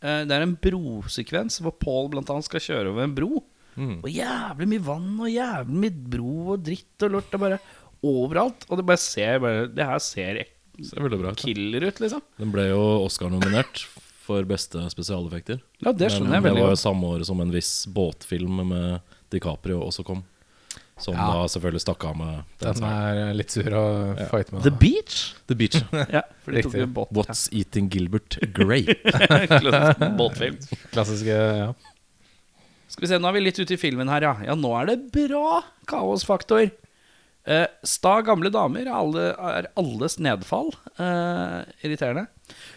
Eh, 0.00 0.22
Det 0.24 0.34
er 0.34 0.44
en 0.46 0.56
brosekvens 0.56 1.60
hvor 1.60 1.74
Paul 1.76 2.10
blant 2.12 2.30
annet 2.30 2.46
skal 2.48 2.62
kjøre 2.64 2.92
over 2.92 3.04
en 3.04 3.14
bro. 3.16 3.42
Og 3.80 4.08
jævlig 4.12 4.66
mye 4.68 4.84
vann 4.84 5.12
og 5.20 5.30
jævlig 5.30 5.78
mye 5.84 6.08
bro 6.14 6.32
og 6.54 6.64
dritt 6.66 7.06
og 7.06 7.14
lort. 7.14 7.30
Det 7.30 7.38
er 7.38 7.44
bare 7.44 7.60
overalt. 8.06 8.64
Og 8.68 8.80
det 8.80 8.86
bare 8.88 9.02
ser 9.02 9.38
bare, 9.42 9.66
Det 9.68 9.86
her 9.86 9.98
ser 10.04 10.44
Ser 10.80 11.12
bra 11.12 11.34
killer 11.36 11.84
ut, 11.90 11.98
liksom. 12.00 12.22
Den 12.40 12.52
ble 12.54 12.70
jo 12.70 12.80
Oscar-nominert 13.04 13.82
for 14.24 14.46
beste 14.48 14.80
spesialeffekter. 14.88 15.58
Ja, 15.84 15.92
det 15.92 16.08
skjønner 16.14 16.38
jeg 16.38 16.44
veldig 16.46 16.62
godt. 16.62 16.62
det 16.62 16.68
var 16.68 16.76
jo 16.76 16.80
samme 16.80 17.10
år 17.16 17.24
som 17.28 17.40
en 17.44 17.52
viss 17.52 17.72
båtfilm 17.90 18.62
med 18.70 19.16
DiCaprio 19.34 19.82
også 19.84 20.04
kom. 20.06 20.22
Som 21.00 21.14
Ja. 21.16 21.26
da 21.32 21.44
selvfølgelig 21.48 21.80
stakk 21.80 22.04
av 22.04 22.16
med 22.16 22.44
den 22.60 22.74
Den 22.74 22.84
er 22.84 23.34
litt 23.34 23.50
sur 23.50 23.64
å 23.64 23.84
fighte 24.30 24.52
med. 24.52 24.62
The 24.62 24.70
Beach? 24.70 25.34
The 25.48 25.54
Beach. 25.56 25.78
Ja, 26.12 26.22
for 26.44 26.52
de 26.52 26.62
tok 26.62 26.74
jo 26.76 26.86
båt. 26.86 27.12
What's 27.16 27.48
Eating 27.52 27.88
Gilbert 27.92 28.38
Grape? 28.52 28.94
Klassisk 29.60 30.16
Båtfilm. 30.16 30.58
Klassiske 30.92 31.36
ja. 31.36 31.72
Skal 32.90 33.04
vi 33.04 33.10
se, 33.12 33.18
Nå 33.22 33.28
er 33.28 33.32
vi 33.38 33.40
litt 33.44 33.58
ute 33.60 33.74
i 33.76 33.80
filmen 33.80 34.08
her, 34.12 34.22
ja. 34.28 34.34
Ja, 34.44 34.54
nå 34.58 34.72
er 34.80 34.92
det 34.92 34.98
bra 35.14 35.62
kaosfaktor. 35.90 36.70
Eh, 37.48 37.66
sta 37.88 38.18
gamle 38.26 38.50
damer 38.52 38.84
er, 38.84 38.92
alle, 38.92 39.30
er 39.32 39.70
alles 39.80 40.18
nedfall. 40.20 40.72
Eh, 41.00 41.60
irriterende. 41.86 42.26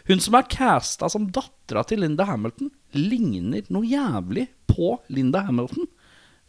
Hun 0.07 0.21
som 0.23 0.37
er 0.39 0.47
casta 0.51 1.09
som 1.11 1.27
dattera 1.35 1.83
til 1.87 2.03
Linda 2.03 2.27
Hamilton, 2.29 2.71
ligner 2.95 3.67
noe 3.73 3.87
jævlig 3.89 4.47
på 4.71 4.95
Linda 5.13 5.43
Hamilton. 5.49 5.89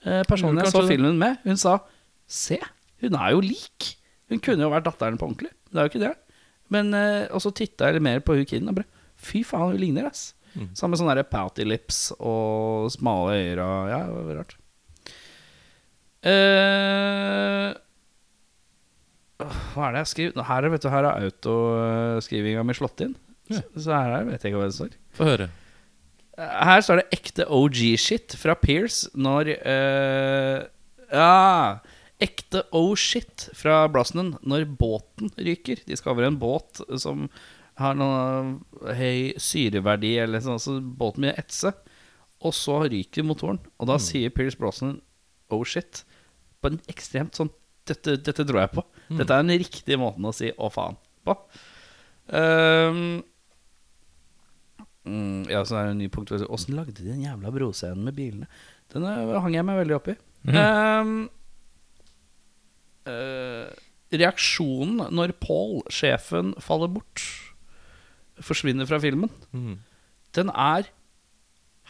Eh, 0.04 0.23
personen 0.28 0.62
jeg 0.62 0.73
så 0.73 0.85
filmen 0.87 1.18
med, 1.21 1.40
hun 1.47 1.59
sa 1.61 1.78
Se, 2.30 2.56
hun 3.02 3.16
er 3.18 3.35
jo 3.35 3.42
lik. 3.44 3.90
Hun 4.33 4.40
kunne 4.40 4.64
jo 4.64 4.71
vært 4.73 4.87
datteren 4.87 5.18
på 5.21 5.26
ordentlig. 5.28 5.50
Det 5.68 5.76
er 5.76 5.85
jo 5.85 5.92
ikke 5.92 6.04
det. 6.06 6.14
Men, 6.73 6.94
eh, 6.97 7.26
og 7.28 7.42
så 7.44 7.52
titta 7.52 7.90
jeg 7.90 7.99
litt 7.99 8.06
mer 8.06 8.23
på 8.25 8.38
hun 8.38 8.47
kiden 8.49 8.71
og 8.73 8.78
bare 8.80 8.88
Fy 9.25 9.42
faen, 9.47 9.75
hun 9.75 9.80
ligner, 9.80 10.09
ass. 10.09 10.33
Samme 10.78 10.94
sånne 10.99 11.23
pouty 11.26 11.64
lips 11.66 12.12
og 12.14 12.87
smale 12.94 13.35
øyne 13.40 13.64
og 13.64 13.88
Ja, 13.90 14.00
det 14.06 14.25
var 14.28 14.37
rart. 14.38 14.54
Eh, 16.25 17.75
Hva 19.75 19.89
er 19.89 19.95
det 19.97 20.03
jeg 20.05 20.11
skriver? 20.13 20.45
Her, 20.49 20.65
er- 20.67 20.73
vet 20.75 20.85
du, 20.85 20.89
her 20.93 21.09
er 21.09 21.27
autoskrivinga 21.29 22.65
mi 22.67 22.75
slått 22.77 23.03
inn. 23.07 23.15
Ja. 23.53 23.61
Så 23.77 23.93
her 23.93 24.13
er, 24.21 24.25
vet 24.31 24.43
jeg 24.45 24.53
ikke 24.55 24.61
hva 24.63 24.69
det 24.71 24.77
står. 24.79 24.95
Få 25.19 25.29
høre. 25.29 25.49
Her 26.39 26.81
står 26.83 27.03
det 27.03 27.09
ekte 27.15 27.45
OG-shit 27.47 28.35
fra 28.41 28.57
Pierce 28.59 29.11
når 29.15 29.53
uh, 29.63 30.65
Ja, 31.15 31.79
ekte 32.25 32.65
O-shit 32.75 33.49
fra 33.55 33.85
Brosnan 33.93 34.33
når 34.43 34.65
båten 34.81 35.31
ryker. 35.39 35.83
De 35.87 35.95
skal 35.99 36.15
over 36.17 36.27
en 36.27 36.39
båt 36.41 36.81
som 36.99 37.29
har 37.79 37.95
noe 37.99 38.95
høy 38.95 39.35
syreverdi, 39.43 40.13
eller 40.23 40.43
sånn, 40.43 40.61
så 40.63 40.77
båten 40.83 41.27
blir 41.27 41.39
etse. 41.39 41.73
Og 42.45 42.55
så 42.55 42.81
ryker 42.91 43.27
motoren. 43.27 43.61
Og 43.79 43.89
da 43.91 43.97
sier 44.03 44.31
Pierce 44.35 44.59
Brosnan 44.59 44.99
oh 45.55 45.63
shit 45.67 46.03
på 46.63 46.73
en 46.73 46.81
ekstremt 46.91 47.37
sånn 47.39 47.53
Dette, 47.85 48.15
dette 48.17 48.47
dro 48.49 48.57
jeg 48.63 48.71
på. 48.73 48.81
Dette 49.11 49.35
er 49.37 49.45
den 49.45 49.59
riktige 49.61 49.99
måten 50.01 50.25
å 50.29 50.33
si 50.35 50.51
å 50.57 50.71
faen 50.73 50.97
på. 51.27 51.37
Um, 52.33 53.23
Mm, 55.05 55.45
ja, 55.53 55.61
så 55.69 55.77
er 55.77 55.85
det 55.85 55.91
en 55.93 55.99
ny 56.01 56.07
punkt 56.09 56.31
Åssen 56.33 56.77
lagde 56.79 56.95
de 56.97 57.05
den 57.11 57.21
jævla 57.27 57.51
broscenen 57.53 58.07
med 58.07 58.17
bilene? 58.17 58.47
Den 58.89 59.05
eh, 59.05 59.35
hang 59.37 59.53
jeg 59.53 59.67
meg 59.69 59.77
veldig 59.83 59.97
opp 59.99 60.07
i. 60.09 60.15
Mm. 60.49 60.57
Um, 60.57 61.11
uh, 63.11 63.69
reaksjonen 64.15 65.03
når 65.13 65.35
Paul, 65.43 65.83
sjefen, 65.93 66.55
faller 66.63 66.89
bort, 66.95 67.21
forsvinner 68.41 68.89
fra 68.89 68.97
filmen, 69.03 69.29
Mm. 69.53 69.77
den 70.33 70.49
er 70.51 70.89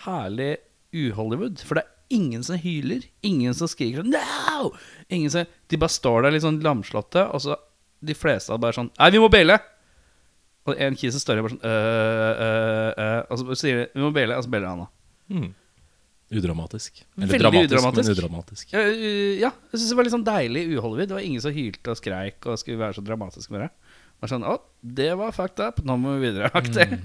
herlig 0.04 0.56
u-Hollywood. 0.92 1.62
For 1.62 1.78
det 1.78 1.84
er 1.84 1.93
ingen 2.14 2.44
som 2.46 2.58
hyler, 2.60 3.04
ingen 3.26 3.54
som 3.56 3.70
skriker 3.70 4.02
sånn 4.02 4.14
No! 4.14 4.72
Ingen 5.12 5.32
som, 5.34 5.48
de 5.70 5.80
bare 5.80 5.92
står 5.92 6.26
der 6.26 6.36
litt 6.36 6.44
sånn 6.46 6.62
lamslåtte, 6.64 7.26
og 7.34 7.42
så 7.44 7.58
de 8.04 8.16
fleste 8.16 8.52
av 8.54 8.60
bare 8.62 8.76
sånn 8.76 8.92
Nei, 8.96 9.10
vi 9.14 9.22
må 9.22 9.30
baile! 9.32 9.58
Og 10.64 10.80
en 10.80 10.96
kis 10.96 11.16
står 11.20 11.38
der 11.38 11.44
bare 11.44 11.56
sånn 11.56 11.66
øh, 11.68 12.30
øh, 12.46 12.90
øh, 13.04 13.18
Og 13.28 13.40
så 13.40 13.58
sier 13.60 13.82
de 13.82 13.86
vi 13.92 14.04
må 14.04 14.12
baile, 14.16 14.38
og 14.38 14.46
så 14.46 14.52
bailer 14.52 14.70
han 14.70 14.84
da. 14.86 14.88
Mm. 15.34 15.50
Udramatisk. 16.34 17.02
Eller 17.18 17.28
Veldig 17.34 17.40
dramatisk, 17.42 17.72
udramatisk. 17.74 18.08
men 18.08 18.16
udramatisk. 18.16 18.72
Ja, 18.72 18.80
ja, 18.88 19.50
jeg 19.52 19.76
synes 19.76 19.90
det 19.90 19.98
var 19.98 20.06
litt 20.06 20.14
sånn 20.14 20.26
deilig 20.26 20.62
i 20.64 20.78
Hollywood. 20.80 21.10
Det 21.10 21.18
var 21.18 21.26
ingen 21.26 21.42
som 21.44 21.54
hylte 21.54 21.92
og 21.92 22.00
skreik 22.00 22.48
og 22.48 22.56
skulle 22.58 22.80
være 22.80 22.96
så 22.96 23.04
dramatisk 23.04 23.52
med 23.54 23.66
det. 23.66 23.68
Bare 24.22 24.32
sånn, 24.32 24.46
å, 24.48 24.56
det 24.80 25.10
var 25.20 25.36
fucked 25.36 25.60
up, 25.62 25.82
nå 25.86 25.98
må 26.00 26.16
vi 26.16 26.30
videre. 26.30 26.50
aktig. 26.60 26.96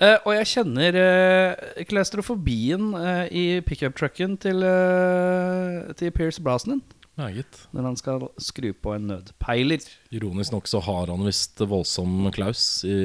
Eh, 0.00 0.16
og 0.24 0.32
jeg 0.32 0.48
kjenner 0.54 0.96
uh, 0.96 1.82
klaustrofobien 1.90 2.86
uh, 2.96 3.26
i 3.28 3.60
pickup-trucken 3.66 4.38
til, 4.40 4.62
uh, 4.64 5.90
til 5.98 6.08
Pierce 6.16 6.40
Brosnan 6.40 6.80
Meget. 7.20 7.66
når 7.76 7.88
han 7.90 7.98
skal 8.00 8.24
skru 8.40 8.70
på 8.72 8.94
en 8.96 9.10
nødpeiler. 9.10 9.84
Ironisk 10.16 10.54
nok 10.54 10.70
så 10.72 10.80
har 10.86 11.12
han 11.12 11.26
visst 11.26 11.60
voldsom 11.60 12.30
klaus 12.32 12.80
i 12.88 12.96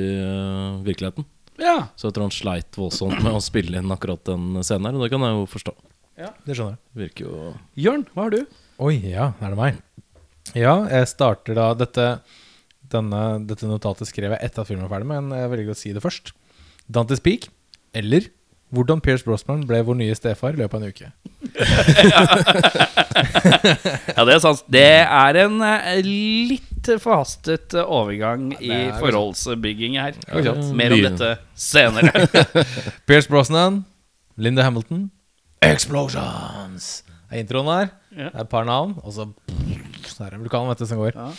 virkeligheten. 0.85 1.27
Ja, 1.59 1.89
Så 1.99 2.07
jeg 2.07 2.15
tror 2.15 2.29
han 2.29 2.35
sleit 2.35 2.79
voldsomt 2.79 3.19
med 3.23 3.35
å 3.35 3.43
spille 3.43 3.79
inn 3.79 3.91
akkurat 3.91 4.23
den 4.27 4.63
scenen 4.63 4.87
her, 4.89 4.95
og 4.95 5.03
det 5.03 5.11
kan 5.11 5.23
jeg 5.23 5.35
jo 5.35 5.43
forstå. 5.51 5.75
Ja, 6.19 6.31
Det 6.47 6.55
skjønner 6.55 6.77
jeg. 6.77 6.81
Virker 7.01 7.27
jo 7.27 7.51
Jørn, 7.75 8.07
hva 8.15 8.29
har 8.29 8.33
du? 8.37 8.57
Oi, 8.87 8.95
ja, 9.03 9.33
er 9.43 9.51
det 9.51 9.59
meg? 9.59 9.83
Ja, 10.55 10.77
jeg 10.87 11.11
starter 11.11 11.57
da 11.59 11.67
Dette, 11.75 12.07
denne, 12.91 13.21
dette 13.47 13.67
notatet 13.67 14.07
skrev 14.07 14.35
jeg 14.35 14.47
etter 14.47 14.63
at 14.63 14.71
filmen 14.71 14.87
var 14.87 14.95
ferdig, 14.95 15.11
men 15.11 15.35
jeg 15.35 15.51
velger 15.51 15.75
å 15.75 15.79
si 15.83 15.91
det 15.95 16.03
først. 16.03 16.31
Dante's 16.91 17.21
Peak, 17.23 17.49
eller 17.95 18.27
hvordan 18.75 18.99
Pierce 19.03 19.23
Brosnan 19.23 19.63
ble 19.69 19.79
vår 19.87 19.95
nye 20.01 20.15
stefar 20.17 20.55
i 20.55 20.59
løpet 20.59 20.75
av 20.75 20.83
en 20.83 20.89
uke. 20.91 21.11
Ja, 24.15 24.23
det 24.27 24.33
er 24.35 24.39
sant. 24.43 24.63
Det 24.71 24.83
er 25.05 25.37
en 25.45 25.59
eh, 25.63 25.99
litt 26.05 26.89
forhastet 27.01 27.75
eh, 27.77 27.87
overgang 27.87 28.49
i 28.59 28.71
forholdsbygging 28.99 29.95
her. 29.99 30.17
Ja. 30.43 30.53
Mer 30.75 30.95
om 30.95 31.03
dette 31.05 31.29
senere. 31.57 32.25
Pierce 33.07 33.31
Brosnan, 33.31 33.83
Linda 34.35 34.65
Hamilton, 34.67 35.07
Explosions! 35.65 37.03
Det 37.07 37.39
er 37.39 37.41
introen 37.45 37.69
her. 37.71 37.87
Det 38.13 38.27
er 38.29 38.41
et 38.43 38.51
par 38.51 38.67
navn, 38.67 38.93
og 39.01 39.13
så 39.15 39.25
Så 40.05 40.23
er 40.27 40.35
det 40.35 40.39
vulkanen 40.43 40.69
vet 40.69 40.83
du, 40.83 40.85
som 40.87 40.99
går. 41.01 41.15
Ja. 41.15 41.31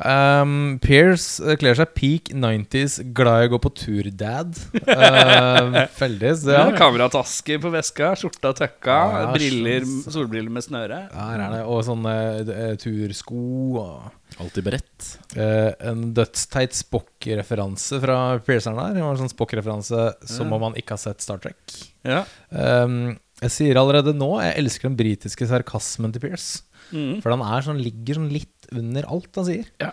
Um, 0.00 0.78
Pierce 0.80 1.42
eh, 1.44 1.56
kler 1.60 1.76
seg 1.76 1.90
peak 1.96 2.30
90s, 2.32 2.98
glad 3.16 3.44
i 3.44 3.48
å 3.48 3.52
gå 3.54 3.60
på 3.66 3.72
tur-dad. 3.76 4.56
Uh, 4.80 5.84
veldig. 6.00 6.32
Så, 6.40 6.54
Ja, 6.54 6.62
ja. 6.70 6.76
Kameratasker 6.78 7.60
på 7.62 7.72
veska, 7.74 8.12
skjorta 8.18 8.54
tøkka, 8.62 8.96
Ja, 9.14 9.26
briller, 9.34 9.84
solbriller 10.06 10.52
med 10.52 10.64
snøre. 10.64 11.02
Ja, 11.10 11.28
her 11.32 11.44
er 11.46 11.56
det. 11.58 11.62
Og 11.68 11.84
sånne 11.88 12.14
eh, 12.40 12.74
tursko. 12.80 13.44
Og 13.80 14.40
alltid 14.40 14.68
beredt. 14.70 15.08
Uh, 15.36 15.72
en 15.90 16.10
dødsteit 16.16 16.76
Spock-referanse 16.78 18.00
fra 18.02 18.20
Pierceren 18.46 18.78
der. 18.80 18.96
Det 18.96 19.04
var 19.04 19.16
En 19.16 19.24
sånn 19.24 19.34
Spock-referanse 19.34 20.06
som 20.30 20.54
om 20.56 20.70
han 20.70 20.78
ikke 20.80 20.96
har 20.96 21.02
sett 21.02 21.24
Star 21.24 21.42
Trek. 21.42 21.60
Ja. 22.06 22.24
Um, 22.48 23.18
jeg 23.40 23.54
sier 23.54 23.78
allerede 23.80 24.12
nå 24.16 24.34
jeg 24.42 24.56
elsker 24.60 24.90
den 24.90 24.98
britiske 24.98 25.48
sarkasmen 25.48 26.12
til 26.12 26.24
Pierce. 26.24 26.64
Mm. 26.90 27.20
For 27.22 27.32
han 27.32 27.44
er 27.44 27.64
sånn, 27.64 27.80
ligger 27.82 28.18
sånn 28.18 28.32
litt 28.32 28.59
under 28.76 29.06
alt 29.10 29.34
han 29.40 29.44
sier. 29.50 29.70
Ja. 29.80 29.92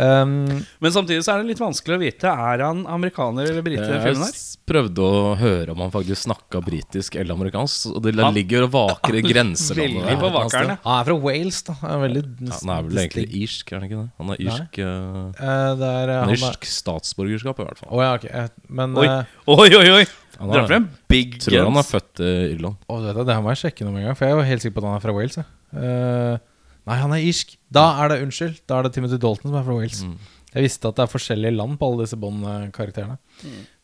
Um, 0.00 0.46
Men 0.80 0.92
samtidig 0.94 1.20
så 1.26 1.34
er 1.34 1.42
det 1.42 1.50
litt 1.50 1.60
vanskelig 1.60 1.98
å 1.98 2.00
vite 2.00 2.24
Er 2.32 2.62
han 2.64 2.78
amerikaner 2.88 3.44
eller 3.50 3.60
brite 3.62 3.84
Jeg 3.84 4.00
filmen 4.00 4.24
her. 4.24 4.38
prøvde 4.64 5.04
å 5.04 5.34
høre 5.36 5.74
om 5.74 5.82
han 5.84 5.92
faktisk 5.92 6.22
snakka 6.24 6.62
britisk 6.64 7.18
eller 7.20 7.36
amerikansk, 7.36 7.90
og 7.92 8.00
det 8.06 8.14
Han- 8.16 8.32
ligger 8.32 8.64
og 8.64 8.70
vaker 8.72 9.18
i 9.20 9.22
grenselandet. 9.28 10.16
På 10.18 10.30
han 10.32 10.70
er 10.72 11.04
fra 11.04 11.14
Wales, 11.20 11.60
da. 11.68 11.74
Han 11.82 11.90
er 11.98 12.00
veldig 12.08 12.22
Ja, 12.48 12.56
han 12.62 12.72
er 12.78 12.88
vel 12.88 13.02
egentlig 13.04 13.26
irsk, 13.42 13.72
er 13.74 13.76
han 13.76 13.84
ikke 13.90 14.00
det? 14.00 14.08
Han 14.22 14.30
er 14.32 14.40
irsk, 14.46 14.78
er, 14.78 15.36
han 15.36 15.84
han 15.84 16.32
er- 16.32 16.34
irsk 16.38 16.64
statsborgerskap, 16.64 17.60
i 17.60 17.68
hvert 17.68 17.82
fall. 17.84 17.92
Oh, 17.92 18.00
ja, 18.00 18.14
ok. 18.16 18.24
eh, 18.24 18.48
Men 18.70 18.96
Oi, 18.96 19.06
oi, 19.52 19.68
oi! 19.68 19.88
oi 20.00 20.04
Han 20.40 20.50
er, 20.50 20.66
frem 20.66 20.88
big 21.12 21.36
tror 21.44 21.60
han 21.68 21.76
er 21.76 21.86
født 21.86 22.24
i 22.24 22.32
Irland. 22.56 22.80
Oh, 22.88 23.04
det, 23.04 23.14
det 23.20 23.36
her 23.36 23.42
må 23.44 23.52
jeg 23.52 23.66
sjekke 23.68 23.84
noe 23.84 24.00
en 24.00 24.08
gang, 24.08 24.16
for 24.16 24.26
jeg 24.26 24.34
er 24.40 24.48
helt 24.48 24.62
sikker 24.64 24.80
på 24.80 24.82
at 24.82 24.88
han 24.88 24.96
er 24.96 25.04
fra 25.04 25.12
Wales. 25.20 25.36
jeg. 25.36 25.46
Eh, 25.76 26.38
nei, 26.88 26.96
han 27.00 27.12
er 27.16 27.26
irsk. 27.26 27.56
Da 27.72 27.84
er 28.02 28.12
det 28.12 28.22
unnskyld. 28.24 28.62
Da 28.68 28.78
er 28.78 28.86
det 28.86 28.94
Timothy 28.96 29.18
Dalton 29.20 29.50
som 29.50 29.58
er 29.60 29.66
fra 29.66 29.76
Wales. 29.76 30.02
Mm. 30.06 30.16
Jeg 30.54 30.66
visste 30.68 30.90
at 30.90 30.98
det 30.98 31.02
er 31.02 31.10
forskjellige 31.10 31.56
land 31.56 31.78
på 31.80 31.86
alle 31.88 32.04
disse 32.04 32.18
Bond-karakterene. 32.20 33.16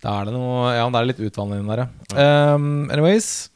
Da 0.04 0.12
er 0.20 0.28
det 0.28 0.34
noe 0.36 0.68
Ja, 0.76 0.84
det 0.86 1.00
er 1.00 1.08
litt 1.08 1.22
utvanning 1.26 1.66
der, 1.66 1.82
ja. 1.82 2.52
Um, 2.54 2.84
anyways. 2.94 3.48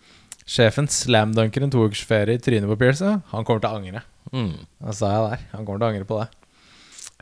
Sjefen 0.44 0.90
slamdunker 0.90 1.64
en 1.64 1.72
toukersferie 1.72 2.36
i 2.36 2.42
trynet 2.42 2.68
på 2.68 2.76
Pierce. 2.80 3.12
Han 3.30 3.46
kommer 3.46 3.62
til 3.62 3.70
å 3.70 3.78
angre. 3.78 4.02
Mm. 4.34 4.56
Det 4.88 4.96
sa 4.98 5.12
jeg 5.12 5.28
der. 5.28 5.44
Han 5.54 5.62
kommer 5.62 5.78
til 5.78 5.86
å 5.86 5.92
angre 5.92 6.08
på 6.08 6.18
det. 6.20 6.26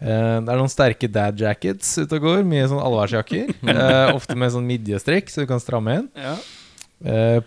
Uh, 0.02 0.38
det 0.41 0.49
er 0.49 0.59
noen 0.59 0.73
sterke 0.73 1.11
dad 1.12 1.38
jackets 1.38 1.93
ute 2.00 2.17
og 2.17 2.25
går. 2.25 2.43
Mye 2.49 2.64
sånn 2.73 2.83
allværsjakker. 2.83 3.52
uh, 3.69 4.14
ofte 4.19 4.38
med 4.38 4.55
sånn 4.57 4.67
midjestrikk, 4.67 5.29
så 5.31 5.45
du 5.45 5.50
kan 5.52 5.62
stramme 5.62 6.00
inn. 6.00 6.09
Ja. 6.17 6.38
Eh, 7.04 7.42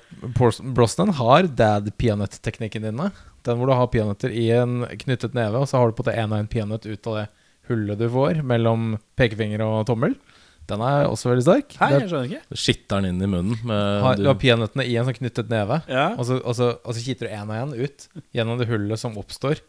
Brosnan 0.76 1.14
har 1.16 1.48
dad 1.48 1.90
peanøtt-teknikken 2.00 2.88
dine. 2.88 3.10
Den 3.46 3.60
hvor 3.60 3.70
du 3.70 3.76
har 3.78 3.92
peanøtter 3.94 4.34
i 4.34 4.50
en 4.56 4.84
knyttet 5.06 5.36
neve, 5.38 5.62
og 5.62 5.70
så 5.70 5.80
har 5.80 5.92
du 5.92 5.98
på 5.98 6.06
det 6.08 6.18
én 6.20 6.32
og 6.32 6.42
én 6.42 6.50
peanøtt 6.52 6.88
ut 6.90 7.12
av 7.12 7.20
det 7.22 7.28
hullet 7.70 8.00
du 8.00 8.08
får 8.12 8.42
mellom 8.46 8.96
pekefinger 9.18 9.64
og 9.66 9.86
tommel. 9.90 10.18
Den 10.66 10.82
er 10.82 11.06
også 11.06 11.30
veldig 11.30 11.46
sterk. 11.46 11.76
Hei, 11.78 11.92
jeg 11.94 12.10
skjønner 12.10 12.32
ikke. 12.32 12.58
Skitter 12.58 13.04
den 13.04 13.14
inn 13.14 13.22
i 13.22 13.30
munnen 13.30 13.60
med 13.70 14.02
har, 14.02 14.18
du 14.18 14.26
har 14.26 14.38
peanøttene 14.42 14.88
i 14.90 14.96
en 14.98 15.06
sånn 15.06 15.18
knyttet 15.20 15.52
neve. 15.52 15.78
Ja. 15.86 16.08
Og 16.18 16.26
så, 16.26 16.40
og, 16.42 16.58
så, 16.58 16.72
og 16.82 16.98
så 16.98 17.06
kitter 17.06 17.30
du 17.30 17.36
én 17.38 17.54
og 17.54 17.60
én 17.60 17.86
ut 17.86 18.08
gjennom 18.34 18.62
det 18.62 18.70
hullet 18.72 19.02
som 19.02 19.18
oppstår. 19.22 19.62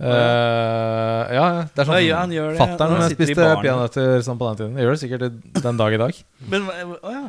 Uh, 0.00 1.28
ja, 1.36 1.44
det 1.68 1.82
er 1.82 1.86
sånn 1.86 2.00
Ja, 2.00 2.22
Fatter'n 2.56 3.04
spiste 3.12 3.36
baren. 3.36 3.60
peanøtter 3.60 4.24
sånn 4.24 4.40
på 4.40 4.48
den 4.48 4.58
tiden. 4.62 4.78
Det 4.78 4.86
gjør 4.86 4.96
det 4.96 5.02
sikkert 5.02 5.60
den 5.68 5.82
dag 5.82 5.94
i 5.94 6.00
dag. 6.00 6.22
Men 6.48 6.70
å 6.72 7.12
ja. 7.12 7.26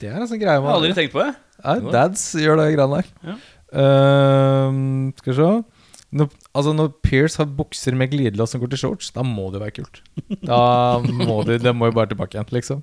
Det 0.00 0.10
er 0.10 0.16
en 0.20 0.26
sånn 0.30 0.40
greie 0.42 0.56
Jeg 0.58 0.64
har 0.66 0.74
aldri 0.78 0.94
tenkt 0.96 1.12
på 1.14 1.22
det. 1.22 1.34
Nei, 1.64 1.76
Dads 1.94 2.24
gjør 2.40 2.58
det 2.60 2.66
greiene 2.74 2.98
der. 3.00 3.10
Ja. 3.30 3.36
Eh, 3.74 4.80
skal 5.20 5.32
vi 5.32 5.36
se 5.38 5.50
når, 6.14 6.28
Altså 6.54 6.72
Når 6.78 6.90
Pierce 7.02 7.40
har 7.40 7.48
bukser 7.58 7.96
med 7.98 8.12
glidelås 8.12 8.52
som 8.54 8.60
går 8.62 8.70
til 8.74 8.78
shorts, 8.84 9.08
da 9.16 9.24
må 9.26 9.48
det 9.54 9.62
være 9.64 9.74
kult. 9.80 10.02
Da 10.46 10.98
må 11.02 11.40
du, 11.46 11.56
Det 11.58 11.72
må 11.74 11.88
jo 11.90 11.96
bare 11.96 12.10
tilbake 12.12 12.36
igjen, 12.38 12.50
liksom. 12.54 12.82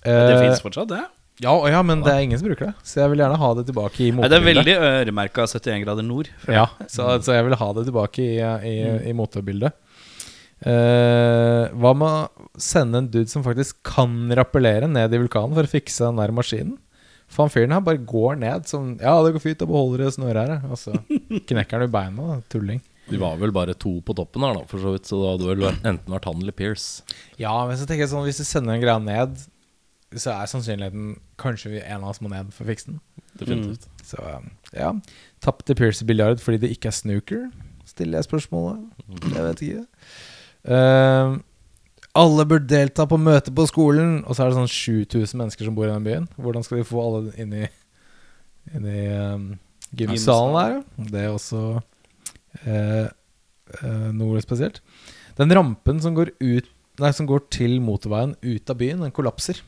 Det 0.00 0.12
Eh, 0.16 0.38
fins 0.46 0.62
fortsatt, 0.64 0.88
det. 0.88 1.02
ja, 1.44 1.52
å 1.52 1.68
ja, 1.68 1.82
men 1.84 2.00
det 2.00 2.08
er 2.14 2.22
ingen 2.24 2.38
som 2.40 2.48
bruker 2.48 2.70
det. 2.70 2.74
Så 2.88 3.02
jeg 3.02 3.10
vil 3.12 3.20
gjerne 3.20 3.36
ha 3.36 3.50
det 3.58 3.66
tilbake 3.68 4.00
i 4.06 4.10
Nei, 4.16 4.28
det 4.28 4.38
er 4.38 4.40
motebildet. 4.40 4.64
veldig 4.64 4.76
øremerka 5.04 5.44
71 5.50 5.82
grader 5.84 6.06
nord. 6.08 6.30
Ja, 6.48 6.64
så, 6.88 7.10
så 7.20 7.34
jeg 7.36 7.44
vil 7.50 7.58
ha 7.60 7.68
det 7.76 7.84
tilbake 7.90 8.24
i, 8.24 8.38
i, 8.40 8.76
i 9.10 9.12
motebildet. 9.12 9.76
Eh, 10.60 11.70
hva 11.80 11.92
med 11.96 12.06
å 12.06 12.48
sende 12.60 13.00
en 13.00 13.08
dude 13.08 13.30
som 13.32 13.44
faktisk 13.46 13.78
kan 13.86 14.28
rappellere 14.36 14.88
ned 14.90 15.14
i 15.16 15.20
vulkanen 15.22 15.56
for 15.56 15.64
å 15.64 15.72
fikse 15.72 16.04
den 16.08 16.20
der 16.20 16.34
maskinen? 16.36 16.76
For 17.30 17.44
han 17.46 17.52
fyren 17.54 17.72
her 17.76 17.82
bare 17.86 18.00
går 18.02 18.40
ned 18.42 18.66
som 18.66 18.96
Ja, 18.98 19.14
det 19.22 19.30
går 19.36 19.42
fint, 19.44 19.60
da 19.60 19.68
beholder 19.70 20.02
det 20.04 20.14
snøret 20.16 20.50
her, 20.50 20.64
og 20.66 20.80
så 20.80 20.96
knekker 21.50 21.78
han 21.78 21.86
i 21.86 21.92
beina. 21.94 22.26
da, 22.34 22.40
Tulling. 22.50 22.80
de 23.10 23.20
var 23.22 23.38
vel 23.38 23.52
bare 23.54 23.74
to 23.78 23.96
på 24.06 24.14
toppen 24.18 24.42
her, 24.46 24.58
da, 24.58 24.64
for 24.70 24.82
så 24.82 24.92
vidt. 24.96 25.06
Så 25.08 25.20
det 25.22 25.30
hadde 25.32 25.48
vel 25.52 25.64
enten 25.70 26.12
vært 26.16 26.26
han 26.28 26.42
eller 26.42 26.56
Pierce. 26.58 27.06
Ja, 27.40 27.54
men 27.68 27.78
så 27.78 27.86
tenker 27.86 28.04
jeg 28.04 28.12
sånn 28.12 28.26
hvis 28.26 28.42
du 28.42 28.44
sender 28.48 28.74
en 28.76 28.82
greie 28.82 29.00
ned, 29.06 29.38
så 30.18 30.34
er 30.34 30.50
sannsynligheten 30.50 31.14
kanskje 31.38 31.70
vi 31.76 31.80
en 31.86 32.02
av 32.02 32.10
oss 32.10 32.20
må 32.20 32.28
ned 32.32 32.50
for 32.52 32.66
å 32.66 32.72
fikse 32.72 32.90
den. 32.90 32.98
Definitivt. 33.38 33.86
Så 34.02 34.18
um, 34.26 34.50
ja. 34.74 34.90
Tapte 35.40 35.76
Pierce 35.78 36.02
i 36.02 36.08
biljard 36.10 36.42
fordi 36.42 36.64
det 36.66 36.72
ikke 36.74 36.90
er 36.90 36.96
snooker. 36.98 37.44
Stiller 37.86 38.18
jeg 38.18 38.26
spørsmålet? 38.26 38.82
Jeg 39.22 39.44
vet 39.46 39.62
ikke. 39.68 39.84
Eh, 40.64 41.38
alle 42.18 42.46
bør 42.48 42.62
delta 42.66 43.06
på 43.06 43.18
møte 43.20 43.52
på 43.54 43.66
skolen, 43.70 44.20
og 44.26 44.34
så 44.34 44.44
er 44.44 44.50
det 44.50 44.58
sånn 44.58 44.72
7000 44.72 45.38
mennesker 45.38 45.68
som 45.68 45.76
bor 45.76 45.86
i 45.86 45.92
den 45.92 46.06
byen. 46.06 46.26
Hvordan 46.40 46.66
skal 46.66 46.80
de 46.80 46.88
få 46.88 47.04
alle 47.04 47.34
inn 47.40 47.54
i, 47.54 47.68
inn 48.74 48.88
i 48.90 49.04
um, 49.14 49.46
gymsalen 49.94 50.56
der? 50.58 50.74
ja? 50.74 51.06
Det 51.14 51.22
er 51.22 51.30
også 51.30 51.62
uh, 51.78 53.06
uh, 53.78 54.08
noe 54.16 54.42
spesielt. 54.42 54.82
Den 55.38 55.54
rampen 55.54 56.02
som 56.02 56.16
går, 56.18 56.34
ut, 56.42 56.70
nei, 57.00 57.12
som 57.14 57.30
går 57.30 57.46
til 57.54 57.78
motorveien 57.84 58.34
ut 58.42 58.74
av 58.74 58.80
byen, 58.82 59.06
den 59.06 59.14
kollapser. 59.14 59.62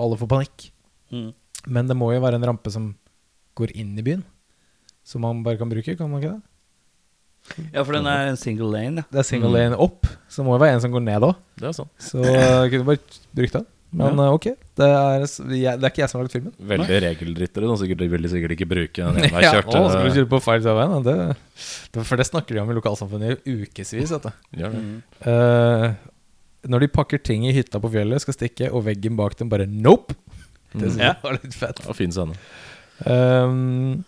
Alle 0.00 0.16
får 0.18 0.32
panikk. 0.32 0.68
Mm. 1.12 1.30
Men 1.68 1.90
det 1.90 1.98
må 2.00 2.10
jo 2.14 2.24
være 2.24 2.40
en 2.40 2.48
rampe 2.48 2.72
som 2.72 2.94
går 3.60 3.76
inn 3.76 3.92
i 4.00 4.06
byen. 4.06 4.24
Som 5.04 5.22
man 5.28 5.44
bare 5.44 5.60
kan 5.60 5.68
bruke, 5.70 5.98
kan 6.00 6.08
man 6.08 6.24
ikke 6.24 6.32
det? 6.32 6.53
Ja, 7.74 7.82
for 7.82 7.92
den 7.94 8.08
er 8.08 8.30
en 8.30 8.40
single 8.40 8.70
lane, 8.72 9.02
ja. 9.02 9.10
Det 9.12 9.20
er 9.20 9.28
single 9.28 9.52
lane 9.52 9.78
opp, 9.80 10.08
så 10.32 10.44
må 10.46 10.56
det 10.56 10.64
være 10.64 10.78
en 10.78 10.82
som 10.84 10.94
går 10.94 11.04
ned 11.04 11.26
òg. 11.28 11.38
Det 11.60 11.74
sånn. 11.76 11.90
Så 12.02 12.24
jeg 12.24 12.72
kunne 12.72 12.88
bare 12.88 13.22
brukt 13.36 13.58
den. 13.58 13.66
Men 13.94 14.18
ja. 14.18 14.30
ok, 14.34 14.48
det 14.80 14.86
er, 14.90 15.24
jeg, 15.54 15.78
det 15.78 15.86
er 15.86 15.92
ikke 15.92 16.02
jeg 16.02 16.10
som 16.10 16.18
har 16.18 16.26
lagd 16.26 16.34
filmen. 16.34 16.54
Veldig 16.72 16.96
regeldrittere. 17.04 17.76
Sikkert, 17.78 18.00
de 18.00 18.08
vil 18.10 18.26
sikkert 18.32 18.54
ikke 18.56 18.68
bruke 18.72 19.04
den 19.04 19.20
ene 19.28 19.30
jeg 19.30 19.46
Ja, 19.46 19.60
å, 19.62 19.84
skal 19.92 20.08
du 20.08 20.18
kjøre 20.18 20.30
på 20.32 20.40
feil 20.42 20.64
veien? 20.66 20.96
Det, 21.06 21.14
det, 21.94 22.02
for 22.08 22.18
det 22.18 22.26
snakker 22.26 22.56
de 22.56 22.64
om 22.64 22.72
i 22.72 22.76
lokalsamfunnet 22.80 23.46
i 23.46 23.54
ukevis. 23.62 24.16
Ja, 24.58 24.72
mm. 24.72 24.90
uh. 25.22 25.30
Eh, 25.34 25.86
når 26.64 26.86
de 26.86 26.88
pakker 26.88 27.20
ting 27.20 27.44
i 27.46 27.52
hytta 27.52 27.78
på 27.82 27.90
fjellet, 27.92 28.24
skal 28.24 28.34
stikke, 28.38 28.70
og 28.72 28.86
veggen 28.86 29.18
bak 29.20 29.36
dem 29.38 29.50
bare 29.52 29.68
nope. 29.68 30.16
Det 30.72 30.88
synes 30.88 30.98
Ja. 30.98 31.12
jeg 31.12 31.22
var 31.22 31.38
litt 31.38 31.54
fett. 31.60 31.84
Ja, 31.84 31.94
fin 31.94 32.14
scene. 32.14 32.34
Um, 33.04 34.02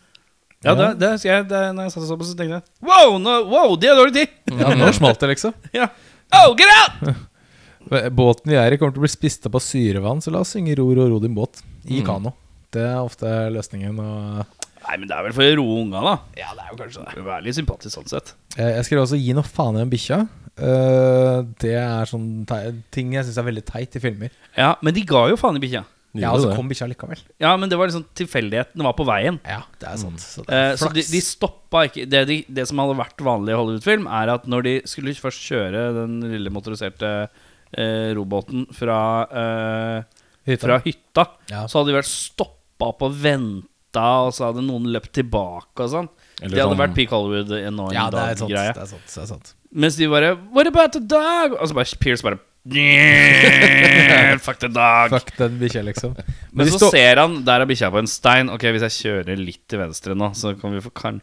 Ja, 0.67 0.75
det, 0.75 0.89
det 1.01 1.11
jeg 1.25 1.47
det, 1.49 1.63
Når 1.77 1.87
jeg 1.87 1.95
satt 1.95 2.03
og 2.05 2.11
så 2.11 2.17
på, 2.21 2.27
så 2.29 2.37
tenkte 2.39 2.59
jeg 2.59 2.91
Wow, 2.91 3.17
no, 3.23 3.37
wow 3.53 3.77
de 3.79 3.89
har 3.93 3.97
dårlig 4.01 4.15
tid! 4.19 4.35
ja, 4.59 4.75
nå 4.77 4.91
smalt 4.99 5.23
det, 5.23 5.31
liksom. 5.37 5.55
Ja. 5.77 5.89
Oh, 6.35 6.53
get 6.59 6.73
out! 6.75 7.17
Båten 8.19 8.51
vi 8.51 8.57
er 8.59 8.75
i, 8.75 8.79
kommer 8.81 8.95
til 8.97 8.99
å 8.99 9.05
bli 9.07 9.13
spist 9.13 9.47
opp 9.47 9.61
av 9.61 9.63
syrevann, 9.63 10.19
så 10.25 10.33
la 10.35 10.41
oss 10.43 10.51
synge 10.57 10.75
'Ro, 10.75 10.89
ro, 10.99 11.05
ro 11.13 11.21
din 11.23 11.37
båt' 11.37 11.63
i 11.87 12.01
Mm. 12.01 12.07
kano. 12.09 12.33
Det 12.75 12.83
er 12.83 12.99
ofte 12.99 13.31
løsningen. 13.55 13.95
Og 14.03 14.47
Nei, 14.87 14.97
men 14.99 15.07
det 15.09 15.15
er 15.17 15.23
vel 15.23 15.33
for 15.35 15.43
å 15.47 15.55
roe 15.59 15.77
unga, 15.85 16.01
da. 16.03 16.15
ja, 16.39 16.51
det 16.55 16.63
er 16.65 16.69
jo 16.73 16.79
kanskje 16.83 17.05
det. 17.07 17.15
Det 17.25 17.33
er 17.37 17.45
litt 17.47 17.55
sympatisk 17.57 17.95
sånn 17.95 18.09
sett. 18.11 18.35
Jeg 18.59 18.85
skrev 18.89 19.03
også 19.07 19.17
'Gi 19.19 19.35
noe 19.39 19.47
faen 19.47 19.77
i 19.79 19.85
den 19.85 19.91
bikkja'. 19.91 20.29
Uh, 20.57 21.43
det 21.61 21.75
er 21.77 22.05
sånn 22.09 22.47
ting 22.91 23.13
jeg 23.13 23.25
syns 23.27 23.37
er 23.39 23.45
veldig 23.45 23.65
teit 23.67 23.95
i 23.95 24.01
filmer. 24.01 24.31
Ja, 24.57 24.75
Men 24.83 24.95
de 24.95 25.03
ga 25.05 25.29
jo 25.29 25.37
faen 25.37 25.57
i 25.57 25.61
bikkja. 25.61 25.85
Ja, 26.23 26.33
og 26.33 26.41
så 26.41 26.49
det. 26.51 26.57
kom 26.57 26.69
bikkja 26.69 26.89
likevel. 26.89 27.21
Ja, 27.41 27.57
men 27.57 27.69
det 27.69 27.79
var 27.79 27.87
liksom 27.89 28.05
tilfeldighet. 28.15 28.73
Den 28.75 28.85
var 28.85 28.93
på 28.95 29.05
veien. 29.07 29.41
Ja, 29.45 29.63
det 29.81 29.89
er 29.89 29.97
sant. 29.97 30.19
Så 30.21 30.45
det 30.47 30.53
Eh, 30.55 30.73
er 30.73 30.77
så 30.77 30.89
de, 30.93 31.03
flaks. 31.03 31.11
de 31.11 31.21
stoppa 31.21 31.85
ikke 31.89 32.09
det, 32.09 32.27
de, 32.29 32.45
det 32.49 32.67
som 32.69 32.79
hadde 32.79 32.97
vært 32.99 33.19
vanlig 33.25 33.53
i 33.53 33.59
Hollywood-film, 33.59 34.07
er 34.07 34.29
at 34.35 34.47
når 34.47 34.63
de 34.63 34.75
skulle 34.87 35.15
først 35.15 35.43
kjøre 35.51 35.95
den 35.95 36.21
lille 36.33 36.51
motoriserte 36.51 37.29
eh, 37.77 38.15
robåten 38.15 38.67
fra, 38.73 39.27
eh, 39.31 40.03
Hytta. 40.47 40.67
fra 40.67 40.79
hytta, 40.85 41.27
Ja. 41.51 41.67
så 41.67 41.81
hadde 41.83 41.93
de 41.93 41.99
vært 41.99 42.11
stoppa 42.11 42.87
opp 42.93 43.03
og 43.03 43.13
venta, 43.13 44.27
og 44.27 44.33
så 44.33 44.47
hadde 44.53 44.63
noen 44.67 44.87
løpt 44.93 45.13
tilbake 45.13 45.81
og 45.81 45.91
sånn. 45.91 46.09
Eller 46.41 46.55
Det 46.57 46.63
hadde 46.63 46.77
sånn- 46.77 46.83
vært 46.87 46.95
Peak 46.95 47.09
Hollywood 47.11 47.51
en 47.53 47.81
og 47.81 47.93
ja, 47.93 48.11
det 48.11 48.19
er 48.19 48.27
dag 48.35 48.39
sant. 48.39 48.51
greie. 48.51 48.73
Det 48.75 48.83
er 48.83 48.87
sant, 48.87 49.07
det 49.07 49.23
er 49.23 49.27
sant. 49.27 49.55
Mens 49.73 49.97
de 49.97 50.07
bare 50.07 50.37
What 50.53 50.67
about 50.67 50.93
the 50.93 51.01
dog? 51.01 51.53
Og 51.61 51.69
så 51.69 51.75
bare 51.75 51.99
Pierce 51.99 52.23
bare 52.23 52.39
"Yeah, 52.67 54.39
Fuck 54.47 54.59
the 54.63 54.69
dog. 54.73 55.11
Fuck 55.15 55.31
den 55.39 55.59
bikkja, 55.61 55.83
liksom. 55.87 56.17
Men 56.53 56.67
Men 56.67 56.73
så 56.73 56.91
ser 56.91 57.17
han 57.21 57.39
Der 57.47 57.61
er 57.63 57.69
bikkja 57.69 57.91
på 57.95 57.99
en 58.03 58.07
stein. 58.11 58.51
Ok, 58.53 58.67
hvis 58.75 58.85
jeg 58.89 58.97
kjører 59.01 59.39
litt 59.41 59.63
til 59.71 59.79
venstre 59.83 60.17
nå, 60.19 60.33
så 60.37 60.55
kan 60.61 60.75
vi 60.75 60.81
få 60.85 60.93
karn 60.97 61.21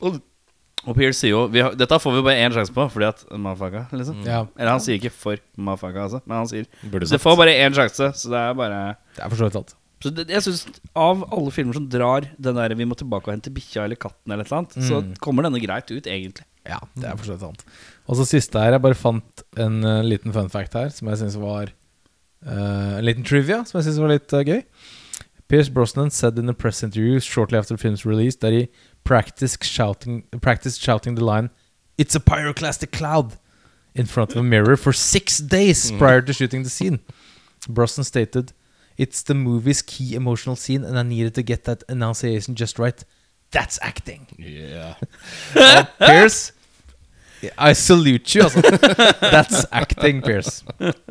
Og, 0.00 0.20
og 0.86 0.94
Pierce 0.96 1.18
sier 1.22 1.32
jo 1.34 1.46
vi 1.52 1.62
har, 1.64 1.74
Dette 1.78 1.98
får 2.02 2.16
vi 2.18 2.22
bare 2.26 2.42
én 2.46 2.54
sjanse 2.54 2.72
på, 2.76 2.86
fordi 2.92 3.08
at 3.08 3.24
Mafaka, 3.38 3.86
liksom. 3.92 4.20
Ja, 4.26 4.44
Eller 4.56 4.70
han 4.76 4.80
sier 4.84 4.98
ikke 5.00 5.12
for 5.14 5.40
Mafaka, 5.56 6.06
altså, 6.08 6.22
men 6.26 6.36
han 6.42 6.50
sier 6.52 6.68
Burde 6.84 7.08
Det 7.10 7.20
får 7.22 7.36
bare 7.42 7.56
én 7.66 7.74
sjanse, 7.76 8.12
så 8.22 8.30
det 8.32 8.38
er 8.44 8.54
bare 8.54 8.80
det 9.16 9.24
er 9.24 9.28
for 9.32 9.36
så 9.40 9.48
vidt 9.50 9.56
alt. 9.62 9.74
så 10.04 10.10
det, 10.14 10.26
jeg 10.30 10.42
synes 10.44 10.66
Av 10.94 11.22
alle 11.32 11.50
filmer 11.54 11.74
som 11.78 11.86
drar 11.90 12.26
den 12.38 12.54
der 12.60 12.74
vi 12.76 12.84
må 12.88 12.94
tilbake 13.00 13.28
og 13.30 13.34
hente 13.36 13.50
bikkja 13.56 13.84
eller 13.88 13.96
katten, 13.96 14.30
eller 14.32 14.44
et 14.44 14.52
eller 14.52 14.62
annet, 14.62 14.76
så 14.84 15.00
Mm. 15.02 15.14
kommer 15.20 15.42
denne 15.48 15.60
greit 15.64 15.90
ut, 15.90 16.06
egentlig. 16.06 16.44
Ja, 16.66 16.80
det 16.96 17.08
er 17.08 17.16
for 17.16 17.28
så 17.28 17.36
vidt 17.36 17.44
sant. 17.46 17.64
Og 18.06 18.18
så 18.18 18.26
siste 18.28 18.60
her, 18.60 18.76
jeg 18.76 18.82
bare 18.82 18.98
fant 18.98 19.42
en 19.58 19.80
uh, 19.84 20.02
liten 20.06 20.34
fun 20.34 20.50
fact 20.50 20.74
her, 20.78 20.90
som 20.94 21.10
jeg 21.10 21.20
syns 21.22 21.38
var 21.40 21.72
uh, 22.46 22.98
En 22.98 23.04
liten 23.06 23.26
trivia, 23.26 23.62
som 23.66 23.78
jeg 23.80 23.88
syns 23.88 24.00
var 24.02 24.14
litt 24.14 24.34
uh, 24.34 24.44
gøy. 24.46 24.62
Pierce 25.48 25.70
Brosnan 25.70 26.10
said 26.10 26.38
in 26.38 26.48
a 26.48 26.54
press 26.54 26.82
interview 26.82 27.20
shortly 27.20 27.58
after 27.58 27.76
the 27.76 27.82
film's 27.82 28.04
release 28.04 28.36
that 28.36 28.52
he 28.52 28.68
practiced 29.04 29.62
shouting, 29.64 30.24
practiced 30.40 30.82
shouting 30.82 31.14
the 31.14 31.24
line 31.24 31.50
"It's 31.98 32.16
a 32.16 32.20
pyroclastic 32.20 32.90
cloud" 32.90 33.38
in 33.94 34.06
front 34.06 34.32
of 34.32 34.36
a 34.38 34.42
mirror 34.42 34.76
for 34.76 34.92
six 34.92 35.38
days 35.38 35.90
prior 35.92 36.20
to 36.20 36.32
shooting 36.32 36.64
the 36.64 36.70
scene. 36.70 36.98
Brosnan 37.68 38.04
stated, 38.04 38.52
"It's 38.98 39.22
the 39.22 39.34
movie's 39.34 39.82
key 39.82 40.14
emotional 40.14 40.56
scene, 40.56 40.84
and 40.84 40.98
I 40.98 41.02
needed 41.02 41.34
to 41.34 41.42
get 41.42 41.64
that 41.64 41.84
enunciation 41.88 42.56
just 42.56 42.78
right. 42.78 43.02
That's 43.52 43.78
acting." 43.82 44.26
Yeah. 44.38 44.94
Pierce 45.98 46.52
I 47.42 47.72
salute 47.76 48.36
you, 48.36 48.44
altså. 48.46 48.62
That's 49.34 49.66
acting, 49.70 50.22
Pierce. 50.24 50.62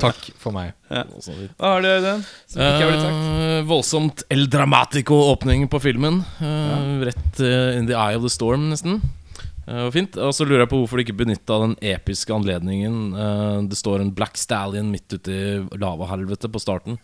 Takk 0.01 0.17
for 0.41 0.55
meg. 0.55 0.73
Hva 0.89 1.73
har 1.75 1.83
du, 1.83 1.89
Øyden? 1.89 2.23
Sagt? 2.49 2.81
Eh, 2.85 3.59
voldsomt 3.69 4.25
El 4.33 4.47
Dramatico-åpning 4.51 5.67
på 5.71 5.81
filmen. 5.83 6.23
Eh, 6.41 7.05
Rett 7.09 7.43
uh, 7.43 7.77
in 7.77 7.89
the 7.89 7.97
eye 7.97 8.17
of 8.17 8.25
the 8.25 8.33
storm, 8.33 8.69
nesten. 8.73 8.99
Uh, 9.65 9.89
fint. 9.93 10.17
Og 10.21 10.33
så 10.37 10.45
lurer 10.45 10.63
jeg 10.63 10.71
på 10.71 10.79
hvorfor 10.81 10.99
de 10.99 11.07
ikke 11.07 11.19
benytta 11.23 11.57
den 11.63 11.77
episke 11.93 12.33
anledningen. 12.33 12.97
Eh, 13.17 13.61
det 13.71 13.79
står 13.79 14.03
en 14.03 14.13
Black 14.15 14.37
Stallion 14.37 14.91
midt 14.93 15.17
ute 15.17 15.33
i 15.33 15.79
lavahelvetet 15.81 16.53
på 16.53 16.61
starten. 16.61 16.99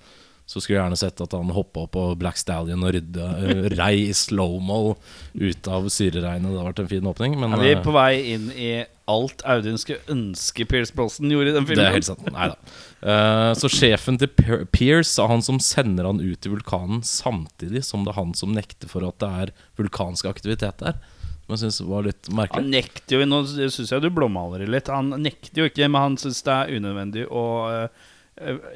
Så 0.51 0.59
skulle 0.59 0.75
jeg 0.75 0.83
gjerne 0.83 0.99
sett 0.99 1.21
at 1.23 1.33
han 1.37 1.51
hoppa 1.55 1.85
opp 1.85 1.93
på 1.95 2.01
Black 2.19 2.39
Stallion 2.39 2.83
og 2.83 2.91
rydda 2.91 3.27
uh, 3.39 3.67
rei 3.71 4.09
i 4.09 4.15
slow-mo 4.15 4.97
ut 5.39 5.69
av 5.71 5.87
syreregnet. 5.87 6.49
Det 6.49 6.57
hadde 6.57 6.65
vært 6.65 6.81
en 6.83 6.89
fin 6.91 7.07
åpning. 7.07 7.37
Men 7.39 7.55
Er 7.55 7.63
vi 7.63 7.69
eh, 7.77 7.83
på 7.85 7.93
vei 7.95 8.09
inn 8.33 8.49
i 8.51 8.71
alt 9.11 9.45
Audun 9.47 9.79
skulle 9.79 10.03
ønske 10.11 10.67
Pierce 10.67 10.91
Brosnan 10.95 11.31
gjorde 11.31 11.53
i 11.53 11.55
den 11.55 11.69
filmen? 11.69 11.85
Det 11.85 11.87
er 11.87 11.95
helt 11.95 12.09
sant. 12.09 12.27
Nei 12.35 12.49
da. 12.51 12.75
uh, 13.07 13.53
så 13.61 13.71
sjefen 13.71 14.19
til 14.19 14.31
Pierce 14.75 15.15
er 15.23 15.31
han 15.31 15.45
som 15.45 15.61
sender 15.63 16.09
han 16.09 16.19
ut 16.19 16.47
i 16.47 16.51
vulkanen, 16.51 16.99
samtidig 17.07 17.85
som 17.87 18.03
det 18.03 18.11
er 18.11 18.19
han 18.19 18.35
som 18.35 18.51
nekter 18.57 18.91
for 18.91 19.07
at 19.07 19.23
det 19.23 19.31
er 19.45 19.55
vulkansk 19.79 20.27
aktivitet 20.33 20.83
der. 20.83 20.99
Som 21.45 21.55
jeg 21.55 21.63
syns 21.63 21.81
var 21.87 22.05
litt 22.05 22.27
merkelig 22.31 22.61
Han 22.61 22.71
nekter 22.71 23.17
jo 23.17 23.27
Nå 23.27 23.41
syns 23.49 23.89
jeg 23.91 24.03
du 24.03 24.11
blåmaler 24.13 24.65
det 24.65 24.71
litt. 24.71 24.91
Han 24.91 25.15
nekter 25.15 25.63
jo 25.63 25.71
ikke, 25.71 25.87
men 25.87 26.09
han 26.09 26.19
syns 26.21 26.43
det 26.43 26.53
er 26.53 26.75
unødvendig 26.77 27.25
å 27.27 27.45
eh, 27.71 28.09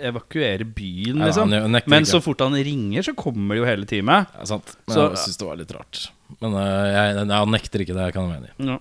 evakuere 0.09 0.65
byen, 0.67 1.17
Ja, 1.19 1.29
liksom. 1.29 1.51
han 1.51 1.71
nekter 1.73 1.89
Men 1.89 2.05
så 2.05 2.21
fort 2.23 2.39
han 2.43 2.53
ringer, 2.53 3.01
så 3.05 3.15
kommer 3.17 3.55
det 3.55 3.61
jo 3.63 3.65
hele 3.69 3.85
teamet. 3.89 4.27
Ja, 4.37 4.45
sant. 4.45 4.75
Men 4.87 4.95
Så- 4.95 5.09
jeg 5.09 5.17
syns 5.23 5.37
det 5.41 5.47
var 5.47 5.55
litt 5.57 5.71
rart. 5.75 6.09
Men 6.41 6.53
uh, 6.53 6.59
jeg, 6.61 7.15
jeg, 7.15 7.27
jeg, 7.29 7.49
nekter 7.53 7.79
ikke 7.85 7.95
det, 7.95 8.05
jeg 8.09 8.13
kan 8.15 8.29
være 8.29 8.41
enig 8.41 8.51
i. 8.51 8.69
Ja. 8.71 8.79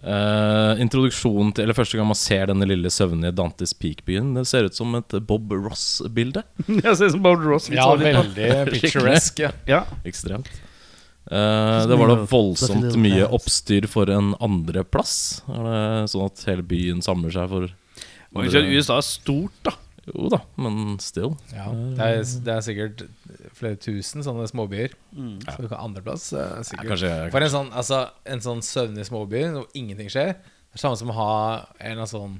Uh, 0.00 0.80
introduksjonen 0.80 1.50
til 1.52 1.66
Eller 1.66 1.76
første 1.76 1.98
gang 1.98 2.06
man 2.08 2.16
ser 2.16 2.46
denne 2.48 2.64
lille 2.64 2.88
søvnige 2.88 3.34
Dantes 3.36 3.74
Peak-byen, 3.76 4.30
det 4.38 4.46
ser 4.48 4.64
ut 4.64 4.74
som 4.74 4.94
et 4.96 5.16
Bob 5.28 5.52
Ross-bilde. 5.52 6.42
ja, 6.84 6.94
ser 6.94 7.10
ut 7.10 7.16
som 7.18 7.22
Bob 7.22 7.44
Ross. 7.44 7.68
Ja, 7.68 7.90
veldig 8.00 8.48
picturesque. 8.72 9.50
Ja. 9.50 9.52
Ja. 9.68 9.82
Ekstremt. 10.08 10.48
Uh, 11.30 11.84
det 11.86 11.98
var 12.00 12.08
da 12.10 12.16
voldsomt 12.26 12.96
mye 12.98 13.28
oppstyr 13.28 13.86
for 13.86 14.08
en 14.10 14.32
andreplass. 14.40 15.42
Sånn 15.46 16.24
at 16.26 16.46
hele 16.48 16.64
byen 16.66 17.04
samler 17.04 17.30
seg 17.36 17.52
for 17.52 17.68
USA 18.32 18.96
er 19.00 19.06
stort, 19.06 19.54
da. 19.66 19.72
Jo 20.10 20.28
da, 20.32 20.40
men 20.60 20.98
still. 21.02 21.32
Ja, 21.54 21.68
det, 21.70 22.06
er, 22.06 22.22
det 22.46 22.54
er 22.56 22.64
sikkert 22.66 23.04
flere 23.56 23.78
tusen 23.80 24.24
sånne 24.26 24.46
småbyer. 24.50 24.94
Mm. 25.14 25.38
Så 25.46 25.70
andreplass 25.78 26.28
er 26.34 26.46
Ja, 26.58 26.62
sikkert 26.66 26.92
kanskje 26.94 27.14
For 27.32 27.46
en 27.46 27.52
sånn, 27.54 27.72
altså, 27.76 28.04
en 28.26 28.44
sånn 28.44 28.62
søvnig 28.66 29.06
småby 29.08 29.42
hvor 29.54 29.66
ingenting 29.78 30.10
skjer, 30.12 30.36
det 30.40 30.78
er 30.78 30.84
samme 30.84 30.98
som 31.00 31.10
å 31.12 31.18
ha 31.18 31.32
en 31.90 32.02
av 32.02 32.08
sånn 32.10 32.38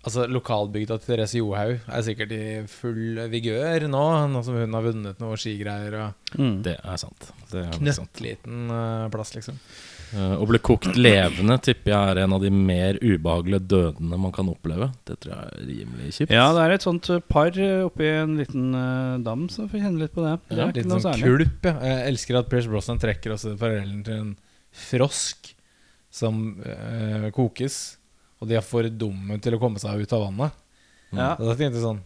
Altså 0.00 0.24
Lokalbygda 0.32 0.96
til 0.96 1.10
Therese 1.10 1.36
Johaug 1.36 1.82
er 1.92 2.04
sikkert 2.06 2.30
i 2.32 2.44
full 2.72 3.18
vigør 3.28 3.84
nå, 3.92 4.04
nå 4.32 4.40
som 4.46 4.56
hun 4.56 4.72
har 4.78 4.86
vunnet 4.86 5.18
noe 5.20 5.36
skigreier. 5.36 5.96
Og 6.00 6.38
Mm. 6.40 6.62
Det 6.64 6.76
er 6.78 6.96
sant. 6.96 7.26
Det 7.50 7.66
er 7.66 7.74
knøttliten 7.74 8.70
uh, 8.70 9.08
plass, 9.12 9.34
liksom. 9.34 9.58
Eh, 10.10 10.32
å 10.42 10.46
bli 10.48 10.58
kokt 10.58 10.96
levende 10.98 11.54
tipper 11.62 11.92
jeg 11.92 12.12
er 12.12 12.20
en 12.24 12.32
av 12.34 12.42
de 12.42 12.50
mer 12.50 12.96
ubehagelige 12.98 13.62
dødene 13.70 14.18
man 14.18 14.32
kan 14.34 14.48
oppleve. 14.50 14.90
Det 15.06 15.20
tror 15.22 15.34
jeg 15.36 15.46
er 15.46 15.68
rimelig 15.68 16.14
kjipt. 16.16 16.34
Ja, 16.34 16.48
det 16.56 16.64
er 16.64 16.74
et 16.74 16.86
sånt 16.86 17.10
eh, 17.14 17.22
par 17.30 17.54
eh, 17.54 17.84
oppi 17.86 18.08
en 18.10 18.34
liten 18.40 18.74
uh, 18.74 19.20
dam 19.22 19.46
så 19.52 19.68
får 19.70 19.84
kjenne 19.84 20.02
litt 20.02 20.14
på 20.16 20.24
det. 20.26 20.34
Det 20.50 20.58
er 20.66 20.74
Litt 20.80 20.90
sånn 20.90 21.22
kulp, 21.22 21.70
ja. 21.70 21.76
Jeg 21.86 22.02
elsker 22.10 22.40
at 22.40 22.50
Pierce 22.50 22.72
Brosnan 22.72 23.02
trekker 23.02 23.36
også 23.36 23.54
parallellen 23.60 24.02
til 24.06 24.18
en 24.24 24.34
frosk 24.90 25.52
som 26.10 26.42
uh, 26.64 27.30
kokes, 27.36 27.80
og 28.42 28.50
de 28.50 28.58
er 28.58 28.66
for 28.66 28.86
dumme 28.90 29.38
til 29.42 29.54
å 29.54 29.62
komme 29.62 29.78
seg 29.82 30.02
ut 30.02 30.16
av 30.16 30.26
vannet. 30.26 30.58
Ja. 31.14 31.34
Og 31.36 31.46
da 31.46 31.54
tenkte 31.54 31.78
jeg 31.78 31.86
sånn 31.86 32.02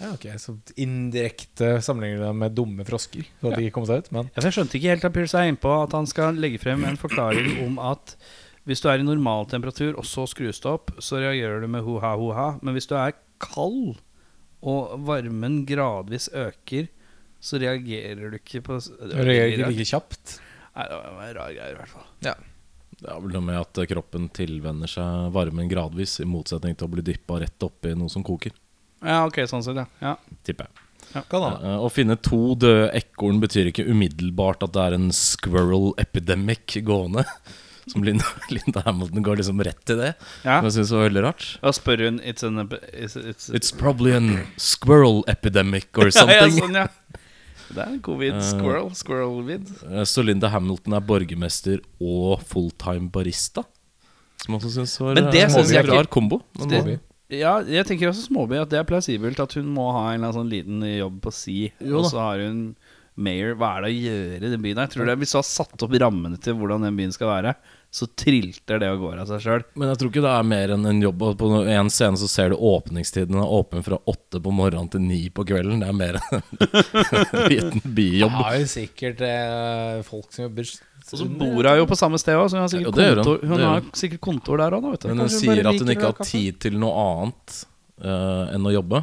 Ja, 0.00 0.14
ok, 0.14 0.26
så 0.40 0.54
indirekte 0.80 1.74
sammenligner 1.84 2.22
deg 2.24 2.36
med 2.40 2.54
dumme 2.56 2.84
frosker. 2.88 3.26
Så 3.40 3.50
ja. 3.50 3.56
de 3.58 3.66
ikke 3.66 3.76
kom 3.76 3.88
seg 3.88 4.04
ut, 4.04 4.12
men 4.16 4.30
Ja, 4.32 4.44
Jeg 4.46 4.56
skjønte 4.56 4.78
ikke 4.78 4.94
helt 4.94 5.04
at 5.04 5.16
Pierce 5.16 5.36
er 5.36 5.50
innpå 5.50 5.72
at 5.82 5.96
han 5.96 6.08
skal 6.08 6.40
legge 6.40 6.60
frem 6.62 6.86
en 6.88 7.00
forklaring 7.00 7.58
om 7.66 7.76
at 7.84 8.14
Hvis 8.68 8.80
du 8.80 8.88
er 8.92 9.00
i 9.00 9.04
normal 9.04 9.48
temperatur, 9.50 9.96
og 9.98 10.06
så 10.08 10.26
skrus 10.28 10.60
det 10.62 10.68
opp, 10.68 10.92
så 11.02 11.20
reagerer 11.20 11.62
du 11.64 11.68
med 11.72 11.82
ho-ha, 11.84 12.12
ho-ha. 12.20 12.48
Men 12.60 12.76
hvis 12.76 12.86
du 12.86 12.92
er 12.94 13.16
kald, 13.40 13.96
og 14.60 15.00
varmen 15.08 15.62
gradvis 15.66 16.28
øker, 16.36 16.90
så 17.40 17.56
reagerer 17.60 18.30
du 18.30 18.36
ikke 18.36 18.60
på 18.66 18.76
Du 18.84 19.16
reagerer 19.16 19.56
ikke 19.56 19.72
like 19.72 19.88
kjapt. 19.88 20.36
Nei, 20.76 20.86
det 20.86 20.98
var 21.00 21.24
en 21.24 21.36
rar 21.38 21.54
greie, 21.56 21.72
i 21.72 21.78
hvert 21.78 21.92
fall. 21.92 22.06
Det 22.20 23.08
er 23.08 23.22
vel 23.24 23.32
noe 23.32 23.46
med 23.48 23.56
at 23.62 23.80
kroppen 23.90 24.28
tilvenner 24.36 24.92
seg 24.92 25.32
varmen 25.34 25.72
gradvis, 25.72 26.18
i 26.20 26.28
motsetning 26.28 26.76
til 26.76 26.86
å 26.86 26.92
bli 26.92 27.06
dyppa 27.08 27.40
rett 27.40 27.64
oppi 27.64 27.96
noe 27.96 28.12
som 28.12 28.24
koker. 28.26 28.52
Ja, 29.02 29.24
ok, 29.26 29.38
sånn 29.48 29.62
sett, 29.64 29.76
ja. 29.80 29.86
ja. 30.04 30.16
Tipper 30.44 30.68
jeg. 30.68 31.24
Kan 31.30 31.42
hende. 31.42 31.64
Eh, 31.72 31.80
Å 31.82 31.88
finne 31.90 32.14
to 32.22 32.54
døde 32.60 32.90
ekorn 32.94 33.40
betyr 33.42 33.70
ikke 33.72 33.86
umiddelbart 33.90 34.62
at 34.62 34.72
det 34.76 34.82
er 34.84 34.94
en 34.98 35.08
squirrel 35.16 35.90
epidemic 35.98 36.76
gående. 36.86 37.24
Som 37.90 38.04
Linda, 38.06 38.24
Linda 38.52 38.82
Hamilton 38.86 39.24
går 39.26 39.40
liksom 39.40 39.62
rett 39.66 39.80
til 39.88 39.98
det. 39.98 40.12
ja. 40.44 40.60
Som 40.60 40.68
jeg 40.68 40.74
syns 40.76 40.92
var 40.94 41.06
veldig 41.08 41.22
rart. 41.24 41.46
Da 41.64 41.72
spør 41.74 42.04
hun 42.06 42.20
It's 42.22 42.44
an 42.46 42.60
it's, 42.92 43.16
it's, 43.18 43.48
It's 43.56 43.72
probably 43.74 44.12
an 44.14 44.28
squirrel 44.60 45.24
epidemic 45.26 45.88
or 45.98 46.06
ja, 46.12 46.12
ja, 46.12 46.20
something. 46.44 46.60
sånn, 46.60 46.78
ja. 46.84 46.86
Det 47.70 47.78
er 47.82 47.90
en 47.96 47.98
covid 48.02 48.36
Eh, 48.36 48.46
squirrel. 48.52 48.92
Squirrel-vid. 48.98 49.66
Eh, 49.90 50.04
Så 50.06 50.22
Linda 50.22 50.52
Hamilton 50.52 50.94
er 51.00 51.02
borgermester 51.08 51.82
og 51.98 52.40
fulltime 52.46 53.10
barista. 53.10 53.64
Som 54.44 54.54
jeg 54.54 54.60
også 54.62 54.72
syns 54.76 54.94
var 55.02 55.18
Men 55.18 55.32
det 55.34 55.42
eh, 55.48 55.50
synes 55.56 55.74
jeg 55.74 55.84
en 55.88 55.90
rar 55.96 56.08
kombo. 56.10 56.42
Men 56.60 56.68
det- 56.76 57.00
Ja, 57.30 57.58
jeg 57.62 57.86
tenker 57.86 58.10
også 58.10 58.26
småby 58.26 58.58
at 58.58 58.72
det 58.72 58.80
er 58.80 58.88
plausibelt 58.88 59.40
at 59.42 59.54
hun 59.58 59.68
må 59.70 59.90
ha 59.94 60.08
en 60.10 60.18
eller 60.18 60.30
annen 60.30 60.38
sånn 60.40 60.50
liten 60.50 60.82
jobb 60.86 61.20
på 61.24 61.34
si. 61.34 61.58
Jo 61.78 62.00
Og 62.02 62.10
så 62.10 62.18
har 62.22 62.42
hun 62.42 62.72
mayor. 63.20 63.56
Hva 63.58 63.74
er 63.76 63.84
det 63.84 63.90
å 63.90 63.98
gjøre 63.98 64.40
i 64.40 64.52
den 64.54 64.64
byen? 64.64 64.80
Jeg 64.84 64.94
tror 64.94 65.08
det 65.08 65.18
Hvis 65.20 65.34
du 65.34 65.38
har 65.40 65.46
satt 65.46 65.84
opp 65.86 65.94
rammene 66.02 66.40
til 66.42 66.56
hvordan 66.58 66.86
den 66.86 66.98
byen 66.98 67.14
skal 67.14 67.30
være, 67.30 67.54
så 67.90 68.06
trilter 68.18 68.78
det 68.78 68.90
og 68.92 69.02
går 69.02 69.22
av 69.22 69.30
seg 69.30 69.42
sjøl. 69.44 69.64
Men 69.74 69.90
jeg 69.90 70.00
tror 70.00 70.12
ikke 70.12 70.22
det 70.22 70.32
er 70.32 70.50
mer 70.52 70.74
enn 70.76 70.86
en 70.86 71.02
jobb. 71.02 71.24
På 71.40 71.50
en 71.58 71.90
scene 71.90 72.20
så 72.20 72.28
ser 72.30 72.52
du 72.52 72.60
åpningstiden 72.70 73.40
er 73.40 73.56
åpen 73.58 73.82
fra 73.86 73.98
åtte 74.10 74.42
på 74.42 74.54
morgenen 74.54 74.90
til 74.92 75.02
ni 75.02 75.24
på 75.34 75.46
kvelden. 75.48 75.82
Det 75.82 75.90
er 75.90 75.98
mer 75.98 76.20
enn 76.20 76.44
en 77.40 77.50
liten 77.50 77.82
bijobb. 77.98 78.38
er 78.44 78.60
jo 78.62 78.70
sikkert 78.70 79.24
eh, 79.26 79.98
folk 80.06 80.30
som 80.30 80.46
jobber 80.46 80.70
Og 81.10 81.18
så 81.18 81.26
bor 81.26 81.66
hun 81.66 81.80
jo 81.80 81.86
på 81.90 81.98
samme 81.98 82.18
sted 82.22 82.38
òg, 82.38 82.50
så 82.50 82.58
hun 82.58 82.64
har 82.64 82.72
sikkert 82.72 83.00
ja, 83.02 83.14
kontor, 83.18 83.40
hun. 83.42 83.54
hun 83.54 83.64
har 83.66 83.86
sikkert 83.98 84.20
kontor 84.26 84.60
der 84.62 84.76
òg. 84.76 84.90
Men 85.10 85.24
hun 85.24 85.32
sier 85.32 85.66
at 85.66 85.80
hun 85.82 85.94
ikke 85.94 86.12
har 86.12 86.20
tid 86.26 86.60
til 86.62 86.76
noe 86.78 87.06
annet 87.06 87.56
uh, 88.04 88.52
enn 88.54 88.68
å 88.68 88.74
jobbe. 88.74 89.02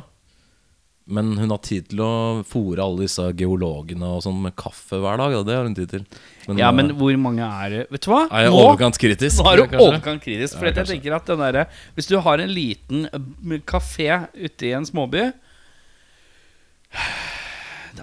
Men 1.08 1.30
hun 1.40 1.52
har 1.54 1.60
tid 1.64 1.86
til 1.88 2.02
å 2.04 2.12
fòre 2.48 2.84
alle 2.84 3.06
disse 3.06 3.24
geologene 3.40 4.10
og 4.18 4.26
sånn 4.26 4.42
med 4.44 4.56
kaffe 4.60 5.00
hver 5.00 5.22
dag. 5.22 5.38
Ja, 5.38 5.44
Det 5.48 5.56
har 5.56 5.64
hun 5.64 5.76
tid 5.78 5.94
til. 5.94 6.04
Ja, 6.50 6.68
eh, 6.68 6.76
men 6.76 6.92
hvor 7.00 7.16
mange 7.20 7.48
er 7.48 7.72
det 7.72 7.84
Vet 7.96 8.04
du 8.04 8.10
hva? 8.12 8.26
er 8.28 8.48
jeg 8.48 8.52
Nå- 8.52 8.60
overkant 8.66 9.00
kritisk? 9.00 9.40
Nå 9.40 9.54
er 9.54 9.62
du 9.62 9.78
overkant 9.78 10.24
kritisk. 10.24 10.58
For 10.60 10.68
Ja, 10.68 10.74
jeg 10.76 10.92
tenker 10.92 11.16
at 11.16 11.26
den 11.32 11.40
der, 11.40 11.68
Hvis 11.96 12.12
du 12.12 12.20
har 12.20 12.44
en 12.44 12.52
liten 12.52 13.06
eh, 13.08 13.60
kafé 13.64 14.28
ute 14.36 14.68
i 14.68 14.74
en 14.76 14.84
småby 14.88 15.32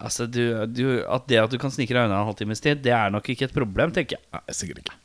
Altså, 0.03 0.27
du, 0.27 0.43
du, 0.71 0.85
At 1.07 1.29
det 1.31 1.41
at 1.43 1.53
du 1.53 1.59
kan 1.61 1.73
snike 1.75 1.95
deg 1.95 2.07
unna 2.07 2.23
en 2.23 2.29
halvtimes 2.31 2.63
tid, 2.65 2.83
det 2.85 2.95
er 2.97 3.15
nok 3.15 3.29
ikke 3.31 3.49
et 3.49 3.57
problem, 3.57 3.95
tenker 3.95 4.19
jeg. 4.19 4.27
Nei, 4.35 4.45
sikkert 4.57 4.85
ikke. 4.85 4.99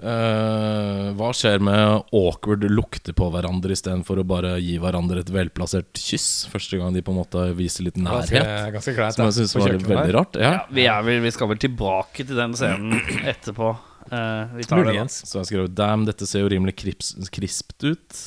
Eh, 0.00 1.08
hva 1.12 1.28
skjer 1.36 1.60
med 1.60 2.06
awkward 2.16 2.62
lukte 2.72 3.12
på 3.12 3.26
hverandre 3.34 3.74
istedenfor 3.76 4.22
å 4.22 4.24
bare 4.24 4.54
gi 4.62 4.78
hverandre 4.80 5.20
et 5.20 5.32
velplassert 5.34 6.00
kyss? 6.00 6.46
Første 6.48 6.80
gang 6.80 6.96
de 6.96 7.02
på 7.04 7.12
en 7.12 7.20
måte 7.20 7.44
viser 7.58 7.84
litt 7.84 8.00
nærhet. 8.00 8.72
ganske 8.76 8.96
kleint. 8.96 9.18
Som 9.18 9.28
jeg 9.28 9.36
syns 9.42 9.54
var 9.58 9.76
veldig 9.76 10.16
rart. 10.16 10.40
Ja. 10.40 10.54
Ja, 10.56 10.64
vi, 10.72 10.86
er 10.88 11.04
vel, 11.04 11.20
vi 11.26 11.34
skal 11.36 11.52
vel 11.52 11.60
tilbake 11.60 12.24
til 12.24 12.40
den 12.40 12.56
scenen 12.56 12.96
etterpå. 13.34 13.74
Eh, 14.08 14.56
vi 14.56 14.68
tar 14.70 14.88
det 14.88 14.96
da. 14.96 15.04
Så 15.12 15.42
jeg 15.42 15.50
skrev 15.50 15.68
Damn, 15.76 16.08
dette 16.08 16.28
ser 16.28 16.46
jo 16.46 16.52
rimelig 16.52 16.78
krips, 16.80 17.12
krispt 17.34 17.84
ut. 17.84 18.22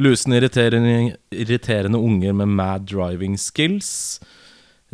Lusende, 0.00 0.38
irriterende, 0.40 1.16
irriterende 1.34 2.00
unger 2.00 2.32
med 2.40 2.56
mad 2.56 2.88
driving 2.88 3.36
skills. 3.36 4.20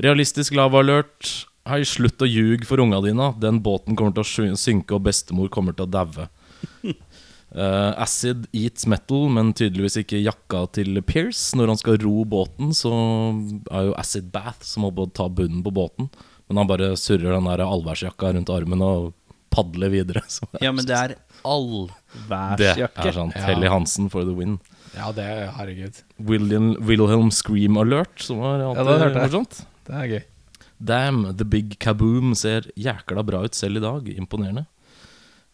Realistisk 0.01 0.55
lava 0.59 0.81
alert. 0.83 1.47
Hei, 1.69 1.81
slutt 1.87 2.21
å 2.21 2.29
ljuge 2.29 2.67
for 2.69 2.83
unga 2.83 2.99
dine. 3.05 3.31
Den 3.41 3.61
båten 3.65 3.97
kommer 3.97 4.15
til 4.17 4.25
å 4.25 4.57
synke, 4.59 4.97
og 4.97 5.05
bestemor 5.07 5.49
kommer 5.55 5.77
til 5.77 5.87
å 5.87 5.93
daue. 5.95 6.27
Uh, 6.85 7.95
acid 8.05 8.49
eats 8.53 8.89
metal, 8.91 9.29
men 9.33 9.53
tydeligvis 9.57 10.01
ikke 10.03 10.21
jakka 10.21 10.65
til 10.77 10.99
Pierce. 11.07 11.55
Når 11.57 11.73
han 11.73 11.81
skal 11.81 12.01
ro 12.03 12.25
båten, 12.29 12.75
så 12.77 12.91
er 13.71 13.91
jo 13.91 13.99
Acid 14.01 14.33
Bath 14.35 14.67
som 14.67 14.85
må 14.85 14.91
på 14.97 15.07
ta 15.15 15.29
bunnen 15.31 15.63
på 15.65 15.73
båten. 15.75 16.11
Men 16.51 16.61
han 16.61 16.69
bare 16.69 16.91
surrer 17.01 17.31
den 17.39 17.47
der 17.49 17.63
allværsjakka 17.65 18.35
rundt 18.35 18.51
armen 18.53 18.83
og 18.85 19.13
padler 19.55 19.93
videre. 19.95 20.25
Så 20.35 20.45
Ja, 20.61 20.75
men 20.75 20.85
det 20.85 20.97
er 20.99 21.15
det 22.99 23.07
er 23.07 23.15
sant. 23.17 23.39
Ja. 23.39 23.47
Helly 23.47 23.71
Hansen 23.71 24.11
for 24.13 24.27
the 24.27 24.35
win. 24.37 24.59
Ja, 24.95 25.13
det 25.15 25.25
er 25.25 25.49
herregud. 25.55 26.03
William, 26.19 26.75
Wilhelm 26.85 27.31
Scream 27.35 27.79
Alert, 27.81 28.19
som 28.27 28.43
var 28.43 28.59
Ja, 28.61 28.75
alltid 28.75 29.07
jeg. 29.07 29.23
morsomt. 29.23 29.63
Det 29.85 29.97
er 29.99 30.13
gøy. 30.13 30.23
Damn, 30.85 31.27
The 31.37 31.47
Big 31.47 31.77
Kaboom 31.83 32.35
ser 32.37 32.67
jækla 32.77 33.25
bra 33.27 33.45
ut 33.45 33.57
selv 33.57 33.81
i 33.81 33.85
dag. 33.85 34.09
Imponerende. 34.15 34.67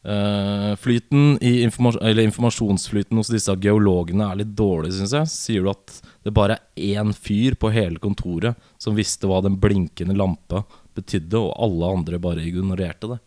Uh, 0.01 0.73
flyten 0.81 1.35
i 1.45 1.59
informa 1.61 1.91
eller 2.01 2.25
Informasjonsflyten 2.25 3.19
hos 3.21 3.29
disse 3.29 3.53
geologene 3.61 4.31
er 4.31 4.39
litt 4.41 4.55
dårlig, 4.57 4.95
syns 4.97 5.13
jeg. 5.13 5.29
Sier 5.33 5.67
du 5.67 5.73
at 5.75 5.99
det 6.25 6.33
bare 6.37 6.57
er 6.57 7.03
én 7.03 7.13
fyr 7.13 7.59
på 7.61 7.73
hele 7.75 8.01
kontoret 8.01 8.57
som 8.81 8.97
visste 8.97 9.29
hva 9.29 9.43
den 9.45 9.59
blinkende 9.61 10.17
lampa 10.17 10.65
betydde, 10.97 11.37
og 11.37 11.53
alle 11.61 11.93
andre 11.99 12.23
bare 12.23 12.47
ignorerte 12.49 13.13
det? 13.13 13.21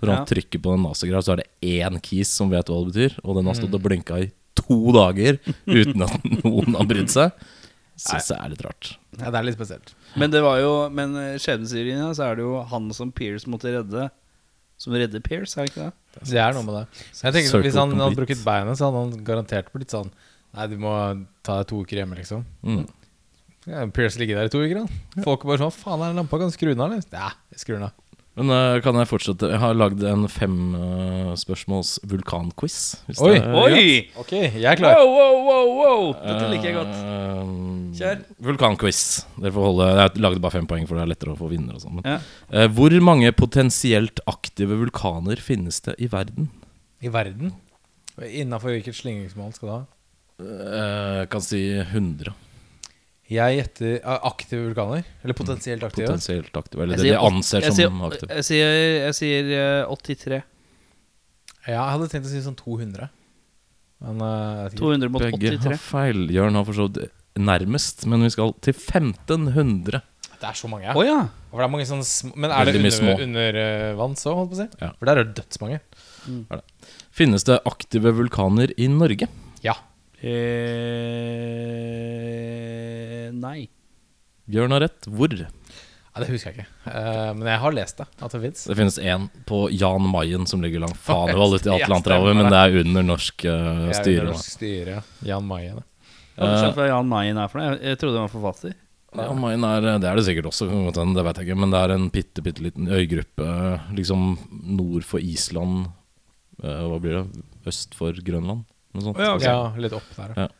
Når 0.00 0.12
han 0.12 0.26
trykker 0.28 0.60
på 0.60 0.72
den 0.72 0.82
NASA-greia, 0.84 1.22
så 1.24 1.34
er 1.34 1.42
det 1.42 1.76
én 1.80 2.00
kis 2.04 2.32
som 2.32 2.50
vet 2.52 2.68
hva 2.68 2.80
det 2.80 2.92
betyr, 2.92 3.20
og 3.24 3.38
den 3.38 3.48
har 3.48 3.56
stått 3.56 3.76
og 3.76 3.84
blinka 3.84 4.18
i 4.24 4.32
to 4.56 4.80
dager 4.96 5.38
uten 5.68 6.04
at 6.04 6.26
noen 6.42 6.76
har 6.76 6.88
brydd 6.88 7.12
seg. 7.12 7.46
Syns 7.96 8.28
jeg 8.32 8.36
er 8.36 8.52
litt 8.52 8.64
rart. 8.64 8.96
Ja, 9.16 9.30
det 9.30 9.38
er 9.38 9.46
litt 9.48 9.56
spesielt. 9.56 9.94
Men 10.16 10.32
det 10.32 10.42
var 10.44 10.60
jo 10.62 10.70
Men 10.92 11.16
eh, 11.20 11.34
skjebnesyrien, 11.42 12.04
så 12.16 12.30
er 12.30 12.38
det 12.38 12.46
jo 12.46 12.60
han 12.70 12.88
som 12.96 13.12
Pierce 13.14 13.50
måtte 13.50 13.72
redde, 13.74 14.08
som 14.80 14.96
redder 14.96 15.22
Pierce, 15.24 15.56
er 15.56 15.66
det 15.66 15.72
ikke 15.74 15.86
det? 15.86 15.92
Det 16.32 16.40
er 16.40 16.56
noe 16.56 16.64
med 16.64 16.78
det. 16.78 16.84
Jeg 17.20 17.34
tenker 17.36 17.50
Circle 17.50 17.66
Hvis 17.68 17.80
han 17.80 17.92
hadde 18.00 18.18
brukket 18.20 18.44
beinet, 18.44 18.78
så 18.78 18.88
hadde 18.88 19.02
han 19.04 19.26
garantert 19.26 19.72
blitt 19.74 19.92
sånn 19.92 20.12
Nei, 20.56 20.70
du 20.72 20.78
må 20.80 20.92
ta 21.44 21.58
deg 21.60 21.68
to 21.68 21.82
uker 21.84 21.98
hjemme, 22.00 22.16
liksom. 22.16 22.46
Mm. 22.64 22.86
Ja, 23.68 23.82
Pierce 23.92 24.16
ligger 24.16 24.38
der 24.40 24.48
i 24.48 24.52
to 24.54 24.62
uker, 24.62 24.86
da. 24.86 25.22
Folk 25.26 25.44
er 25.44 25.52
bare 25.52 25.66
sånn 25.66 25.74
Faen, 25.74 26.00
er 26.00 26.14
den 26.14 26.22
lampa? 26.22 26.40
Kan 26.40 26.48
du 26.48 26.56
skru 26.56 26.70
den 26.70 26.80
av, 26.80 26.94
eller? 26.94 27.04
Ja, 27.12 27.34
jeg 27.52 27.60
skrur 27.60 27.76
den 27.76 27.88
av. 27.90 28.02
Men 28.36 28.52
uh, 28.52 28.76
kan 28.84 28.98
jeg 29.00 29.08
fortsette? 29.08 29.48
Jeg 29.48 29.60
har 29.62 29.76
lagd 29.76 30.02
en 30.04 30.26
femspørsmåls 30.28 31.94
vulkanquiz. 32.04 32.76
hvis 33.08 33.22
Oi. 33.24 33.30
det 33.32 33.38
er 33.40 33.54
Oi! 33.56 33.70
Oi! 33.72 33.94
Ok, 34.20 34.32
jeg 34.36 34.66
er 34.68 34.76
klar. 34.76 35.00
Wow, 35.00 35.12
wow, 35.16 35.38
wow, 35.46 35.70
wow! 35.78 36.02
Dette 36.20 36.50
liker 36.52 36.68
jeg 36.68 36.76
godt. 36.76 36.92
Eh, 37.00 37.54
Kjør. 37.98 38.22
Vulkanquiz. 38.46 39.00
Dere 39.40 39.52
får 39.54 39.66
holde 39.68 39.86
Jeg 39.96 40.22
lagde 40.22 40.40
bare 40.44 40.52
fem 40.56 40.66
poeng, 40.70 40.86
for 40.88 40.96
det 40.98 41.02
er 41.06 41.10
lettere 41.14 41.34
å 41.34 41.38
få 41.40 41.48
vinner 41.50 41.74
og 41.74 41.80
sånn. 41.82 41.94
men, 41.98 42.04
Ja. 42.04 42.18
eh, 42.52 42.68
hvor 42.68 42.90
mange 43.00 43.32
potensielt 43.32 44.20
aktive 44.26 44.76
vulkaner 44.78 45.36
finnes 45.40 45.80
det 45.82 45.94
i 45.98 46.06
verden? 46.08 46.48
I 47.02 47.08
verden? 47.08 47.52
Innafor 48.18 48.72
hvilket 48.72 48.94
slingringsmål 48.96 49.52
skal 49.54 49.68
du 49.68 49.72
ha? 49.74 49.86
Eh, 50.40 51.20
Jeg 51.24 51.28
kan 51.30 51.40
si 51.40 51.62
100. 51.80 52.34
Jeg 53.28 53.56
gjetter 53.58 54.00
ah, 54.04 54.20
aktive 54.30 54.68
vulkaner. 54.72 55.04
Eller 55.24 55.34
potensielt 55.34 55.82
aktive. 55.82 56.06
Potensielt 56.06 56.52
aktive. 56.56 56.82
Eller 56.84 56.96
Jeg 56.96 57.04
det 57.10 57.12
de 57.18 57.26
anser 57.26 57.60
jeg 57.60 57.72
som 57.72 57.76
sier- 57.76 58.06
aktive. 58.12 58.28
Jeg 58.36 58.44
sier, 58.44 59.06
jeg 59.06 59.14
sier 59.14 59.44
eh, 59.50 59.86
83. 59.90 60.42
Ja, 61.66 61.90
jeg 61.90 61.98
hadde 61.98 62.08
tenkt 62.12 62.26
å 62.26 62.30
si 62.30 62.38
sånn 62.44 62.54
200. 62.54 63.08
Men 64.00 64.20
eh, 64.20 64.54
jeg 64.54 64.64
vet 64.64 64.72
ikke. 64.76 64.80
200 64.84 65.10
mot 65.10 65.22
Begge 65.22 65.38
83. 65.58 65.64
har 65.72 65.76
feil. 65.82 66.28
Jørn 66.30 66.54
har 66.54 66.64
for 66.64 66.72
så 66.78 66.86
vidt 66.88 67.10
nærmest, 67.38 68.06
men 68.10 68.24
vi 68.26 68.30
skal 68.34 68.54
til 68.64 68.74
1500. 68.74 70.02
Det 70.36 70.48
er 70.50 70.56
så 70.58 70.68
mange. 70.68 70.92
Oh, 70.92 71.04
ja. 71.06 71.26
For 71.50 71.62
det 71.62 71.66
er 71.66 71.72
mange 71.72 71.86
sånne 71.88 72.04
sm 72.04 72.34
Men 72.36 72.50
er 72.52 72.68
det 72.68 72.74
Veldig 72.76 72.90
det 72.90 73.00
under, 73.00 73.22
under 73.24 73.50
eh, 73.62 73.94
vann 73.96 74.16
så, 74.20 74.34
holdt 74.36 74.50
på 74.52 74.56
å 74.58 74.60
si? 74.60 74.68
Ja. 74.82 74.90
For 74.98 75.04
der 75.08 75.16
er 75.16 75.24
det 75.24 75.36
dødsmange. 75.38 75.78
Finnes 77.16 77.46
det 77.48 77.56
aktive 77.68 78.10
vulkaner 78.18 78.68
i 78.76 78.86
Norge? 78.92 79.26
Ja. 79.64 79.76
Eh, 80.20 80.36
nei. 83.32 83.60
Bjørn 84.46 84.72
har 84.76 84.80
rett. 84.84 85.02
Hvor? 85.08 85.32
ja. 85.32 85.48
Det 86.16 86.30
husker 86.30 86.48
jeg 86.48 86.56
ikke. 86.62 86.70
Uh, 86.88 87.32
men 87.36 87.48
jeg 87.50 87.60
har 87.60 87.74
lest 87.76 87.98
det. 88.00 88.06
At 88.24 88.32
det 88.32 88.40
fins. 88.40 88.62
Det 88.70 88.76
finnes 88.78 88.96
én 89.02 89.26
på 89.48 89.66
Jan 89.74 90.06
Mayen 90.08 90.46
som 90.48 90.62
ligger 90.64 90.80
langt 90.86 90.96
faen 90.96 91.28
i 91.28 91.34
Ja, 91.36 91.76
Atlanterhavet, 91.76 92.38
men 92.38 92.48
det 92.48 92.60
er 92.62 92.78
under 92.84 93.04
norsk 93.04 93.44
uh, 93.44 93.92
styre. 93.98 94.30
da. 94.30 94.38
styre. 94.40 94.90
ja. 94.96 95.02
Jan 95.34 95.44
Mayen. 95.48 95.76
ja. 95.82 95.84
Har 96.36 96.52
du 96.52 96.56
Eh, 96.56 96.74
hva 96.76 96.88
Jan 96.90 97.08
Mayen 97.08 97.38
er 97.40 97.48
for 97.48 97.60
noe? 97.60 97.70
Jeg, 97.72 97.82
jeg 97.90 98.00
trodde 98.00 98.20
han 98.20 98.28
var 98.28 98.34
forfatter. 98.34 98.76
Ja, 99.16 99.32
Mayen 99.32 99.64
er, 99.64 99.86
det 100.02 100.08
er 100.08 100.18
det 100.18 100.26
sikkert 100.26 100.50
også, 100.50 100.66
det 100.68 101.24
vet 101.24 101.38
jeg 101.40 101.48
ikke, 101.48 101.60
men 101.62 101.72
det 101.72 101.80
er 101.80 101.94
en 101.94 102.08
bitte, 102.12 102.42
bitte 102.44 102.64
liten 102.64 102.90
øygruppe 102.92 103.46
liksom 103.96 104.34
nord 104.76 105.06
for 105.08 105.22
Island. 105.22 105.86
eh, 106.62 106.82
hva 106.84 106.98
blir 107.00 107.22
det? 107.22 107.44
Øst 107.66 107.96
for 107.96 108.12
Grønland? 108.12 108.66
Noe 108.96 109.04
sånt. 109.04 109.20
Ja, 109.20 109.32
okay. 109.36 109.48
Ja, 109.48 109.72
litt 109.80 109.96
opp 109.96 110.12
der. 110.18 110.36
Ja. 110.36 110.50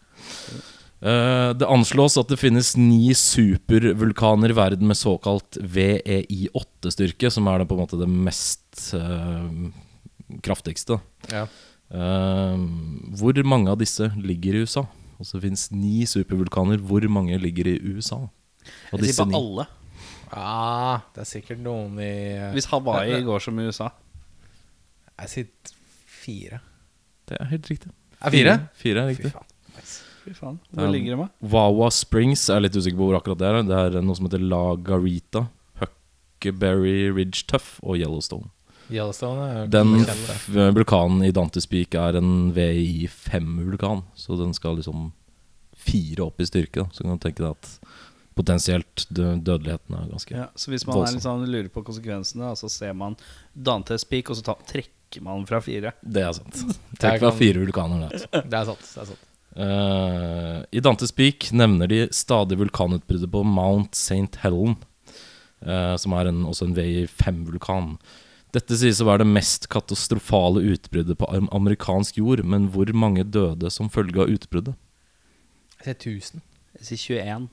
Uh, 0.97 1.53
det 1.53 1.69
anslås 1.69 2.17
at 2.17 2.31
det 2.33 2.39
finnes 2.41 2.73
ni 2.81 3.13
supervulkaner 3.13 4.53
i 4.53 4.57
verden 4.57 4.89
med 4.89 4.97
såkalt 4.97 5.59
VEI8-styrke, 5.61 7.31
som 7.31 7.49
er 7.53 7.61
det 7.61 7.69
på 7.69 7.77
en 7.77 7.83
måte 7.83 8.01
det 8.01 8.09
mest 8.09 8.95
uh, 8.97 9.45
kraftigste. 10.45 10.97
Ja. 11.29 11.45
Uh, 11.93 12.57
hvor 13.21 13.37
mange 13.45 13.71
av 13.71 13.83
disse 13.85 14.09
ligger 14.17 14.57
i 14.57 14.65
USA? 14.65 14.87
Altså 15.19 15.39
det 15.39 15.43
fins 15.49 15.67
ni 15.73 16.05
supervulkaner. 16.07 16.79
Hvor 16.85 17.07
mange 17.09 17.39
ligger 17.41 17.67
i 17.73 17.77
USA? 17.95 18.17
Og 18.93 19.01
Jeg 19.01 19.15
sier 19.15 19.25
på 19.31 19.39
alle. 19.39 19.67
Ah, 20.35 21.01
det 21.15 21.23
er 21.23 21.29
sikkert 21.31 21.61
noen 21.63 21.99
i 22.03 22.11
Hvis 22.57 22.67
Hawaii 22.73 23.23
går 23.25 23.39
som 23.45 23.59
i 23.63 23.67
USA. 23.71 23.89
Jeg 25.21 25.29
sier 25.33 25.77
fire. 26.07 26.59
Det 27.29 27.39
er 27.41 27.49
helt 27.53 27.71
riktig. 27.71 27.93
Er 28.21 28.31
fire? 28.35 28.57
Fire 28.77 29.05
er 29.05 29.09
Fy 29.09 29.15
riktig. 29.15 29.33
faen. 29.33 29.53
Nice. 29.77 29.97
Fy 30.25 30.33
faen. 30.35 30.59
Hvor 30.73 30.87
Um, 30.89 30.93
ligger 30.93 31.15
det 31.15 31.19
med? 31.23 31.29
Wawa 31.53 31.89
Springs 31.95 32.49
er 32.51 32.61
litt 32.65 32.77
usikker 32.77 32.99
på 32.99 33.07
hvor 33.11 33.21
akkurat 33.21 33.39
det 33.39 33.49
er. 33.49 33.63
Det 33.63 33.79
er 34.01 34.03
noe 34.03 34.17
som 34.19 34.27
heter 34.29 34.43
La 34.43 34.75
Garita, 34.77 35.47
Huckberry 35.81 37.09
Ridge 37.15 37.45
Tuff 37.49 37.79
og 37.83 37.97
Yellowstone. 38.01 38.51
Yellowstone 38.91 39.47
er 39.51 39.71
Den 39.71 39.95
det. 40.05 40.67
vulkanen 40.77 41.25
i 41.27 41.33
Dantes 41.35 41.67
Peak 41.71 41.95
er 41.99 42.19
en 42.21 42.53
VI5-vulkan, 42.55 44.05
så 44.15 44.39
den 44.39 44.55
skal 44.55 44.79
liksom 44.79 45.11
fire 45.77 46.27
opp 46.27 46.41
i 46.41 46.47
styrke. 46.49 46.85
Da. 46.85 46.89
Så 46.93 47.05
kan 47.05 47.17
du 47.17 47.23
tenke 47.23 47.43
deg 47.43 47.55
at 47.55 47.73
potensielt 48.37 49.07
dø 49.09 49.31
dødeligheten 49.41 49.97
er 49.97 50.09
ganske 50.13 50.35
Ja, 50.35 50.49
så 50.55 50.73
hvis 50.73 50.85
man 50.87 51.01
er 51.01 51.15
litt 51.15 51.25
sånn, 51.25 51.47
lurer 51.49 51.71
på 51.73 51.85
konsekvensene, 51.87 52.53
så 52.59 52.69
ser 52.73 52.97
man 52.97 53.17
Dantes 53.55 54.05
Peak, 54.09 54.31
og 54.31 54.39
så 54.39 54.45
ta, 54.51 54.57
trekker 54.69 55.25
man 55.25 55.47
fra 55.49 55.63
fire. 55.65 55.95
Det 56.03 56.25
er 56.27 56.35
sant. 56.37 56.61
Trekk 57.01 57.23
fra 57.25 57.33
fire 57.37 57.63
vulkaner. 57.65 58.11
Der. 58.13 58.45
Det 58.45 58.61
er 58.61 58.69
sant. 58.69 58.85
Det 58.91 59.03
er 59.05 59.09
sant. 59.15 59.25
Uh, 59.57 60.59
I 60.69 60.83
Dantes 60.85 61.15
Peak 61.17 61.49
nevner 61.57 61.89
de 61.89 62.03
stadig 62.13 62.59
vulkanutbruddet 62.61 63.31
på 63.33 63.41
Mount 63.49 63.97
St. 63.97 64.43
Helen, 64.43 64.77
uh, 65.65 65.95
som 65.97 66.13
er 66.19 66.29
en, 66.29 66.45
også 66.51 66.69
en 66.69 66.77
VI5-vulkan. 66.77 67.95
Dette 68.57 68.77
sies 68.81 69.03
å 69.03 69.09
være 69.09 69.21
det 69.25 69.29
mest 69.35 69.67
katastrofale 69.73 70.63
utbruddet 70.73 71.19
på 71.21 71.29
amerikansk 71.53 72.23
jord, 72.23 72.41
men 72.49 72.71
hvor 72.73 72.89
mange 72.97 73.27
døde 73.29 73.69
som 73.75 73.91
følge 73.93 74.23
av 74.23 74.33
utbruddet? 74.33 74.79
Jeg 75.83 75.85
sier 75.85 75.99
1000. 76.17 76.45
Jeg 76.79 76.89
sier 76.89 77.03
21. 77.21 77.49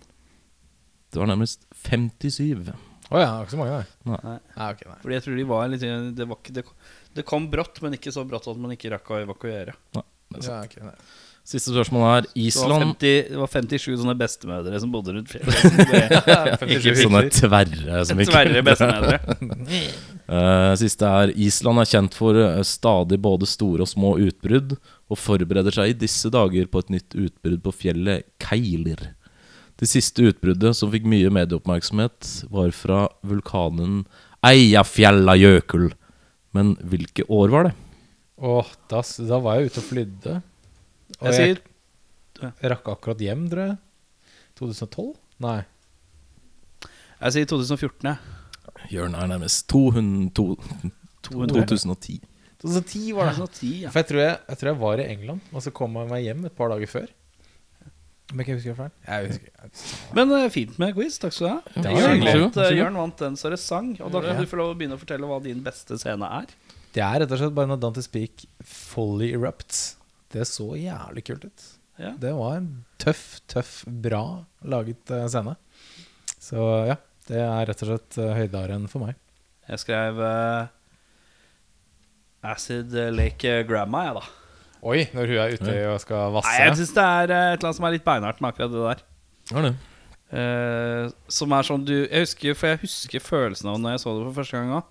Det 1.12 1.20
var 1.20 1.30
nærmest 1.30 1.68
57. 1.84 2.72
Å 3.14 3.20
ja, 3.20 3.28
det 3.28 3.34
var 3.36 3.44
ikke 3.44 3.54
så 3.54 3.60
mange, 3.60 3.76
nei. 3.76 4.14
Nei. 4.14 4.22
Nei. 4.30 4.38
okay, 4.56 4.70
ok, 4.72 4.86
nei. 4.94 4.98
Fordi 5.04 5.18
jeg 5.18 5.26
tror 5.26 5.36
de 5.38 5.46
var 5.50 5.68
litt 5.70 5.84
Det, 5.84 6.28
var 6.30 6.40
ikke, 6.40 6.56
det, 6.56 6.64
det 7.20 7.28
kom 7.30 7.50
brått, 7.52 7.84
men 7.84 7.98
ikke 8.00 8.14
så 8.16 8.24
brått 8.30 8.48
at 8.50 8.64
man 8.64 8.74
ikke 8.78 8.94
rakk 8.96 9.12
å 9.12 9.20
evakuere. 9.26 9.76
Nei, 9.98 10.06
det 10.32 10.40
er 10.40 10.48
sant. 10.48 10.56
Ja, 10.56 10.72
okay, 10.72 10.88
nei. 10.88 10.96
Siste 11.44 11.74
spørsmål 11.74 12.04
er 12.08 12.28
Det 12.32 12.54
var, 12.56 12.80
50, 12.80 13.00
det 13.28 13.36
var 13.36 13.50
57 13.52 13.98
sånne 14.00 14.14
bestemødre 14.16 14.80
som 14.80 14.92
bodde 14.94 15.12
rundt 15.12 15.32
fjellet. 15.34 16.14
Ikke 16.72 16.94
sånne 17.02 17.24
tverre 17.36 18.04
som 18.08 18.22
ikke 18.24 18.32
Tverre 18.32 18.66
bestemødre. 18.70 19.20
Eh, 20.34 20.74
siste 20.80 21.04
er 21.04 21.34
Island 21.36 21.82
er 21.82 21.88
kjent 21.90 22.14
for 22.16 22.38
eh, 22.40 22.62
stadig 22.64 23.18
både 23.22 23.44
store 23.46 23.84
og 23.84 23.90
små 23.92 24.14
utbrudd, 24.24 24.78
og 25.12 25.20
forbereder 25.20 25.76
seg 25.76 25.92
i 25.92 25.98
disse 26.06 26.32
dager 26.32 26.70
på 26.72 26.80
et 26.80 26.94
nytt 26.96 27.18
utbrudd 27.26 27.60
på 27.66 27.74
fjellet 27.76 28.24
Keilir. 28.42 29.04
Det 29.78 29.90
siste 29.92 30.24
utbruddet 30.32 30.80
som 30.80 30.94
fikk 30.96 31.04
mye 31.12 31.28
medieoppmerksomhet, 31.28 32.30
var 32.56 32.72
fra 32.72 33.02
vulkanen 33.28 34.06
Eyjafjallajökull. 34.48 35.92
Men 36.56 36.78
hvilke 36.80 37.28
år 37.28 37.52
var 37.52 37.68
det? 37.68 37.76
Åh, 38.40 38.74
da, 38.90 39.04
da 39.28 39.44
var 39.44 39.60
jeg 39.60 39.74
ute 39.74 39.84
og 39.84 39.90
flydde. 39.92 40.40
Og 41.22 41.30
Jeg 41.30 41.34
jeg, 41.34 41.58
sier, 41.58 42.54
jeg 42.62 42.72
rakk 42.74 42.88
akkurat 42.96 43.22
hjem, 43.24 43.46
tror 43.52 43.66
jeg. 43.68 43.78
2012? 44.60 45.08
Nei. 45.44 45.60
jeg 47.24 47.36
sier 47.38 47.50
2014, 47.50 48.10
jeg. 48.12 48.18
Jørn 48.94 49.16
er 49.16 49.28
nærmest 49.32 49.68
200, 49.72 50.30
to- 50.36 50.58
200. 51.24 51.66
2010. 51.72 52.20
2010 52.64 53.12
var 53.16 53.30
det. 53.30 53.36
2010, 53.40 53.72
ja. 53.84 53.90
For 53.92 54.00
jeg 54.04 54.08
tror 54.10 54.22
jeg, 54.24 54.38
jeg 54.50 54.60
tror 54.60 54.70
jeg 54.74 54.80
var 54.82 55.00
i 55.04 55.08
England, 55.14 55.42
og 55.54 55.64
så 55.64 55.72
kom 55.76 55.96
jeg 56.00 56.10
meg 56.12 56.24
hjem 56.26 56.46
et 56.50 56.56
par 56.58 56.72
dager 56.74 56.88
før. 56.92 57.08
Men 58.34 58.40
ikke 58.46 58.56
husker 58.58 58.72
jeg 58.72 58.78
feil. 58.80 58.94
Jeg 59.06 59.28
husker 59.30 60.14
Men 60.18 60.32
eh, 60.34 60.46
fint 60.50 60.78
med 60.82 60.94
quiz. 60.96 61.18
Takk 61.22 61.36
skal 61.36 61.46
du 61.46 61.52
ha. 61.54 61.92
Jørn 61.94 62.24
vant, 62.24 62.58
eh. 62.64 62.72
Jørn 62.80 62.96
vant 62.98 63.20
den 63.20 63.36
så 63.38 63.52
det 63.54 63.60
sang. 63.62 63.92
Og 64.02 64.14
da 64.16 64.22
kan 64.24 64.40
du 64.40 64.48
få 64.50 64.58
lov 64.58 64.72
å 64.74 64.78
begynne 64.80 64.96
å 64.98 65.02
fortelle 65.02 65.28
hva 65.30 65.38
din 65.44 65.60
beste 65.66 66.00
scene 66.02 66.30
er. 66.40 66.48
Det 66.96 67.04
er 67.04 67.20
rett 67.24 67.32
og 67.36 67.40
slett 67.42 67.54
bare 67.58 67.70
når 67.70 67.82
Dante 67.84 68.02
Speak 68.06 68.46
fully 68.64 69.32
erupts. 69.36 69.84
Det 70.34 70.46
så 70.50 70.68
jævlig 70.80 71.24
kult 71.28 71.48
ut. 71.48 71.66
Ja. 72.02 72.14
Det 72.18 72.32
var 72.34 72.58
en 72.58 72.70
tøff, 73.02 73.42
tøff, 73.52 73.84
bra 73.86 74.24
laget 74.66 75.12
eh, 75.14 75.28
scene. 75.30 75.56
Så 76.42 76.64
ja, 76.90 76.98
det 77.30 77.40
er 77.40 77.68
rett 77.70 77.84
og 77.86 77.92
slett 77.92 78.18
uh, 78.20 78.32
høydaren 78.36 78.88
for 78.92 79.06
meg. 79.06 79.20
Jeg 79.70 79.80
skrev 79.80 80.18
uh, 80.20 80.66
Acid 82.44 82.92
Lake 83.16 83.62
Grandma, 83.70 84.08
jeg, 84.10 84.18
da. 84.18 84.40
Oi, 84.84 85.06
når 85.16 85.30
hun 85.32 85.40
er 85.40 85.54
ute 85.56 85.74
og 85.94 86.02
skal 86.04 86.34
vasse. 86.36 86.52
Nei, 86.52 86.68
jeg 86.68 86.80
syns 86.82 86.94
det 86.98 87.04
er 87.04 87.32
eh, 87.32 87.50
et 87.54 87.62
eller 87.62 87.70
annet 87.70 87.78
som 87.78 87.86
er 87.88 87.94
litt 87.96 88.06
beinhardt 88.08 88.42
med 88.44 88.52
akkurat 88.52 88.74
det 88.74 88.82
der. 88.84 89.04
Ja, 89.54 89.64
det? 89.64 89.74
Uh, 90.34 91.14
som 91.30 91.54
er 91.54 91.66
sånn 91.68 91.84
du 91.86 91.92
Jeg 91.94 92.24
husker 92.24 92.56
For 92.58 92.72
jeg 92.72 92.80
husker 92.82 93.22
følelsen 93.22 93.68
av 93.70 93.76
det 93.76 93.84
når 93.84 93.92
jeg 93.94 94.02
så 94.02 94.14
det 94.16 94.24
for 94.24 94.38
første 94.40 94.58
gang 94.58 94.72
òg. 94.80 94.88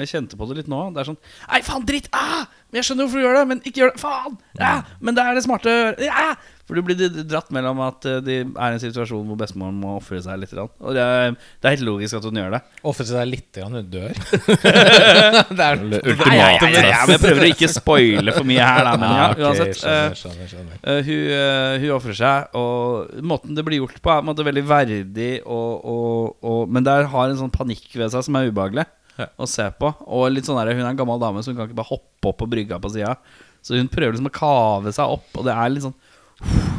Jeg 0.00 0.10
kjente 0.10 0.38
på 0.40 0.48
det 0.48 0.56
litt 0.58 0.70
nå. 0.72 0.80
Det 0.90 1.02
er 1.02 1.08
sånn 1.12 1.20
Nei, 1.22 1.60
faen, 1.64 1.86
dritt! 1.88 2.08
Ah! 2.16 2.48
Jeg 2.72 2.86
skjønner 2.88 3.04
hvorfor 3.04 3.20
du 3.20 3.26
gjør 3.26 3.36
det, 3.36 3.44
men 3.50 3.58
ikke 3.68 3.82
gjør 3.82 3.90
det! 3.92 4.00
Faen! 4.00 4.36
Ja! 4.56 4.74
Men 5.04 5.16
det 5.18 5.24
er 5.28 5.36
det 5.36 5.44
smarte 5.44 5.68
å 5.68 5.76
gjøre. 5.76 6.06
Ja! 6.08 6.32
For 6.62 6.78
du 6.78 6.84
blir 6.86 7.24
dratt 7.28 7.50
mellom 7.52 7.80
at 7.84 8.06
eh, 8.08 8.20
de 8.24 8.36
er 8.46 8.46
i 8.46 8.76
en 8.76 8.80
situasjon 8.80 9.26
hvor 9.28 9.36
bestemoren 9.36 9.76
må 9.82 9.96
ofre 9.98 10.20
seg 10.24 10.38
litt. 10.40 10.52
Og 10.56 10.94
det 10.96 11.02
er, 11.02 11.34
det 11.34 11.68
er 11.68 11.74
helt 11.74 11.84
logisk 11.84 12.16
at 12.16 12.28
hun 12.30 12.38
gjør 12.38 12.54
det. 12.54 12.60
Ofre 12.88 13.04
seg 13.10 13.26
litt 13.28 13.48
grann 13.58 13.76
hun 13.76 13.90
dør. 13.92 14.14
det 14.62 15.66
er 15.66 15.82
Eller 15.82 16.06
Nei, 16.22 16.36
ja, 16.38 16.46
ja, 16.54 16.70
ja, 16.70 17.02
jeg 17.10 17.20
prøver 17.26 17.44
å 17.44 17.50
ikke 17.50 17.68
spoile 17.74 18.36
for 18.38 18.48
mye 18.48 18.70
her, 18.70 18.86
da. 18.88 18.94
Men 19.02 19.12
ja, 19.18 19.26
Ah, 19.26 19.36
uansett. 19.42 19.74
eh, 19.82 19.82
skjønner, 19.82 20.16
skjønner, 20.22 20.48
skjønner. 20.54 20.80
Eh, 20.94 21.02
hun 21.10 21.28
uh, 21.34 21.76
hun 21.82 21.92
ofrer 21.98 22.18
seg, 22.22 22.56
og 22.62 23.20
måten 23.34 23.58
det 23.58 23.66
blir 23.68 23.82
gjort 23.82 23.98
på, 24.00 24.08
er 24.14 24.22
på 24.22 24.24
en 24.24 24.30
måte 24.30 24.46
veldig 24.48 24.64
verdig, 24.70 25.30
og, 25.44 25.84
og, 25.92 26.34
og, 26.46 26.72
men 26.72 26.86
det 26.88 26.96
har 27.12 27.28
en 27.28 27.38
sånn 27.44 27.52
panikk 27.52 27.90
ved 27.98 28.14
seg 28.14 28.24
som 28.30 28.38
er 28.40 28.48
ubehagelig 28.48 28.86
Ja. 29.18 29.26
å 29.38 29.46
se 29.48 29.66
på. 29.76 29.90
Og 30.08 30.30
litt 30.32 30.46
sånn 30.48 30.56
der, 30.60 30.72
Hun 30.74 30.84
er 30.86 30.90
en 30.94 30.96
gammel 30.96 31.20
dame, 31.20 31.42
så 31.44 31.52
hun 31.52 31.56
kan 31.58 31.68
ikke 31.68 31.76
bare 31.82 31.90
hoppe 31.92 32.30
opp 32.30 32.38
på 32.40 32.48
brygga 32.48 32.78
på 32.80 32.90
sida. 32.94 33.16
Så 33.62 33.76
hun 33.76 33.88
prøver 33.92 34.14
liksom 34.16 34.30
å 34.30 34.34
kave 34.34 34.92
seg 34.96 35.06
opp, 35.18 35.28
og 35.38 35.44
det 35.46 35.52
er 35.54 35.68
litt 35.70 35.84
sånn 35.84 35.94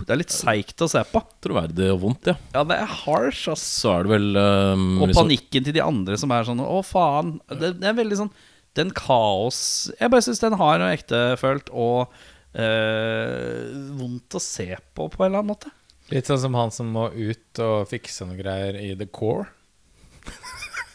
Det 0.03 0.11
er 0.11 0.17
litt 0.19 0.33
seigt 0.35 0.81
å 0.83 0.89
se 0.91 0.99
på. 1.07 1.21
Troverdig 1.45 1.85
og 1.93 2.01
vondt, 2.01 2.25
ja. 2.27 2.33
Ja, 2.51 2.63
det 2.67 2.75
er 2.81 2.89
harsh, 3.05 3.45
ass. 3.53 3.61
Så 3.79 3.93
er 3.93 4.03
det 4.03 4.11
vel 4.11 4.35
um, 4.35 4.97
Og 5.01 5.07
hvis- 5.07 5.15
panikken 5.21 5.63
til 5.63 5.71
de 5.77 5.79
andre 5.85 6.17
som 6.19 6.33
er 6.35 6.43
sånn 6.43 6.59
Å, 6.59 6.81
faen. 6.83 7.37
Det, 7.47 7.69
det 7.79 7.87
er 7.87 7.93
veldig 8.01 8.17
sånn 8.25 8.31
Den 8.75 8.91
kaos 8.91 9.61
Jeg 9.99 10.11
bare 10.11 10.25
syns 10.25 10.41
den 10.43 10.57
har 10.59 10.81
noe 10.81 10.91
ektefølt 10.97 11.69
og 11.71 12.11
eh, 12.57 13.71
vondt 13.95 14.35
å 14.35 14.41
se 14.43 14.67
på, 14.93 15.07
på 15.09 15.23
en 15.23 15.29
eller 15.29 15.39
annen 15.43 15.53
måte. 15.53 15.71
Litt 16.11 16.27
sånn 16.27 16.41
som 16.43 16.53
han 16.59 16.71
som 16.75 16.89
må 16.91 17.07
ut 17.13 17.59
og 17.63 17.87
fikse 17.89 18.27
noe 18.27 18.35
greier 18.37 18.75
i 18.77 18.91
The 18.99 19.07
Core. 19.07 19.47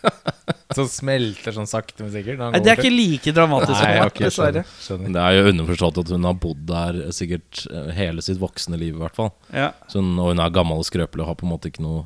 som 0.76 0.86
smelter 0.90 1.54
sånn 1.56 1.66
sakte, 1.68 2.04
men 2.04 2.12
sikkert. 2.12 2.38
Nei, 2.40 2.60
det 2.62 2.72
er 2.72 2.80
ikke 2.82 2.92
like 2.94 3.32
dramatisk 3.34 3.78
Nei, 3.82 3.94
ok, 4.04 4.20
dessverre. 4.26 4.62
skjønner, 4.66 4.84
skjønner. 4.84 5.14
Det 5.16 5.24
er 5.24 5.38
jo 5.38 5.52
underforstått 5.54 6.00
at 6.04 6.12
hun 6.14 6.28
har 6.28 6.36
bodd 6.44 6.60
der 6.68 7.00
sikkert 7.16 7.64
eh, 7.72 7.88
hele 7.96 8.24
sitt 8.24 8.40
voksne 8.42 8.78
liv, 8.80 8.94
i 8.98 9.02
hvert 9.02 9.16
fall. 9.18 9.32
Ja, 9.54 9.72
Så 9.90 10.02
hun, 10.02 10.12
og 10.20 10.32
hun 10.34 10.44
er 10.44 10.54
gammel 10.54 10.80
og 10.82 10.88
skrøpelig 10.88 11.24
og 11.24 11.32
har 11.32 11.38
på 11.40 11.48
en 11.48 11.52
måte 11.54 11.72
ikke 11.72 11.84
noe 11.86 12.04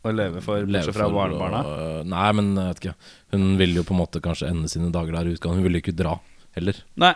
Å 0.00 0.12
leve 0.16 0.40
for, 0.44 0.62
leve 0.64 0.80
bortsett 0.80 0.96
fra 0.96 1.06
for, 1.10 1.16
barnebarna. 1.18 1.60
og, 1.68 2.06
nei, 2.08 2.28
men 2.38 2.52
jeg 2.56 2.70
vet 2.74 2.82
ikke. 2.84 2.94
Hun 3.36 3.48
vil 3.60 3.74
jo 3.80 3.86
på 3.88 3.92
en 3.96 4.00
måte 4.00 4.22
kanskje 4.24 4.48
ende 4.52 4.70
sine 4.72 4.88
dager 4.94 5.18
der 5.18 5.28
ute. 5.32 5.50
Hun 5.52 5.60
vil 5.66 5.76
jo 5.76 5.82
ikke 5.84 5.96
dra 5.98 6.14
heller. 6.56 6.78
Nei. 7.00 7.14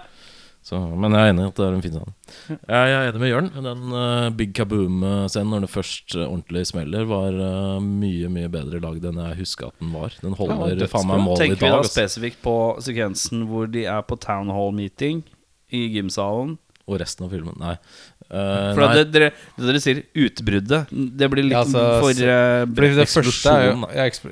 Så, 0.65 0.79
men 0.81 1.13
jeg 1.13 1.21
er 1.21 1.35
enig 1.35 1.43
i 1.45 1.49
at 1.51 1.59
det 1.59 1.65
er 1.67 1.75
en 1.77 1.83
fin 1.85 1.93
scene. 1.93 2.15
Jeg 2.49 2.93
er 2.95 3.11
enig 3.11 3.21
med 3.21 3.29
Jørn. 3.29 3.51
Den 3.67 3.83
uh, 3.93 4.31
Big 4.33 4.55
Kaboom-scenen, 4.57 5.51
når 5.53 5.67
det 5.67 5.71
først 5.75 6.17
øh, 6.17 6.25
ordentlig 6.25 6.63
smeller, 6.71 7.05
var 7.11 7.37
uh, 7.37 7.85
mye 7.85 8.31
mye 8.33 8.49
bedre 8.53 8.81
lagd 8.81 9.05
enn 9.11 9.21
jeg 9.27 9.43
huska 9.43 9.69
at 9.69 9.77
den 9.83 9.93
var. 9.93 10.17
Den 10.25 10.39
holder 10.39 10.73
ja, 10.73 10.89
faen 10.89 11.11
meg 11.11 11.21
mål 11.21 11.37
i 11.37 11.37
dag. 11.37 11.45
Tenker 11.45 11.67
vi 11.67 11.73
da 11.77 11.93
spesifikt 11.93 12.41
på 12.47 12.57
sekvensen 12.87 13.45
hvor 13.51 13.69
de 13.69 13.85
er 13.85 14.09
på 14.09 14.17
town 14.25 14.49
hall 14.57 14.73
meeting 14.73 15.21
i 15.69 15.85
gymsalen? 15.99 16.57
Og 16.85 16.99
resten 17.01 17.25
av 17.25 17.33
filmen. 17.33 17.57
Nei. 17.61 17.77
Uh, 18.25 18.73
For 18.73 18.81
nei. 18.81 18.93
det, 18.97 19.05
dere, 19.13 19.27
det 19.59 19.67
dere 19.69 19.81
sier 19.85 19.99
utbruddet, 20.17 20.91
det 20.91 21.27
blir 21.29 21.45
litt 21.45 21.55
Ja, 21.55 21.61
altså, 21.61 21.83
for 22.01 22.21
uh, 22.25 22.63
Fordi 22.73 22.89
det 22.97 23.05
første 23.13 23.53
er 23.53 23.67
jo, 23.67 23.75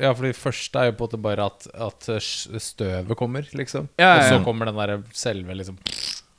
ja, 0.00 0.12
fordi 0.16 0.30
det 0.32 0.38
første 0.38 0.80
er 0.80 0.88
jo 0.88 0.94
på 0.96 1.04
en 1.04 1.10
måte 1.10 1.20
bare 1.28 1.48
at, 1.52 1.68
at 1.76 2.08
støvet 2.64 3.12
kommer, 3.20 3.44
liksom. 3.52 3.90
Ja, 4.00 4.14
ja, 4.14 4.16
Og 4.16 4.24
så 4.30 4.40
kommer 4.48 4.70
den 4.70 4.80
derre 4.80 4.96
selve, 5.16 5.58
liksom, 5.60 5.76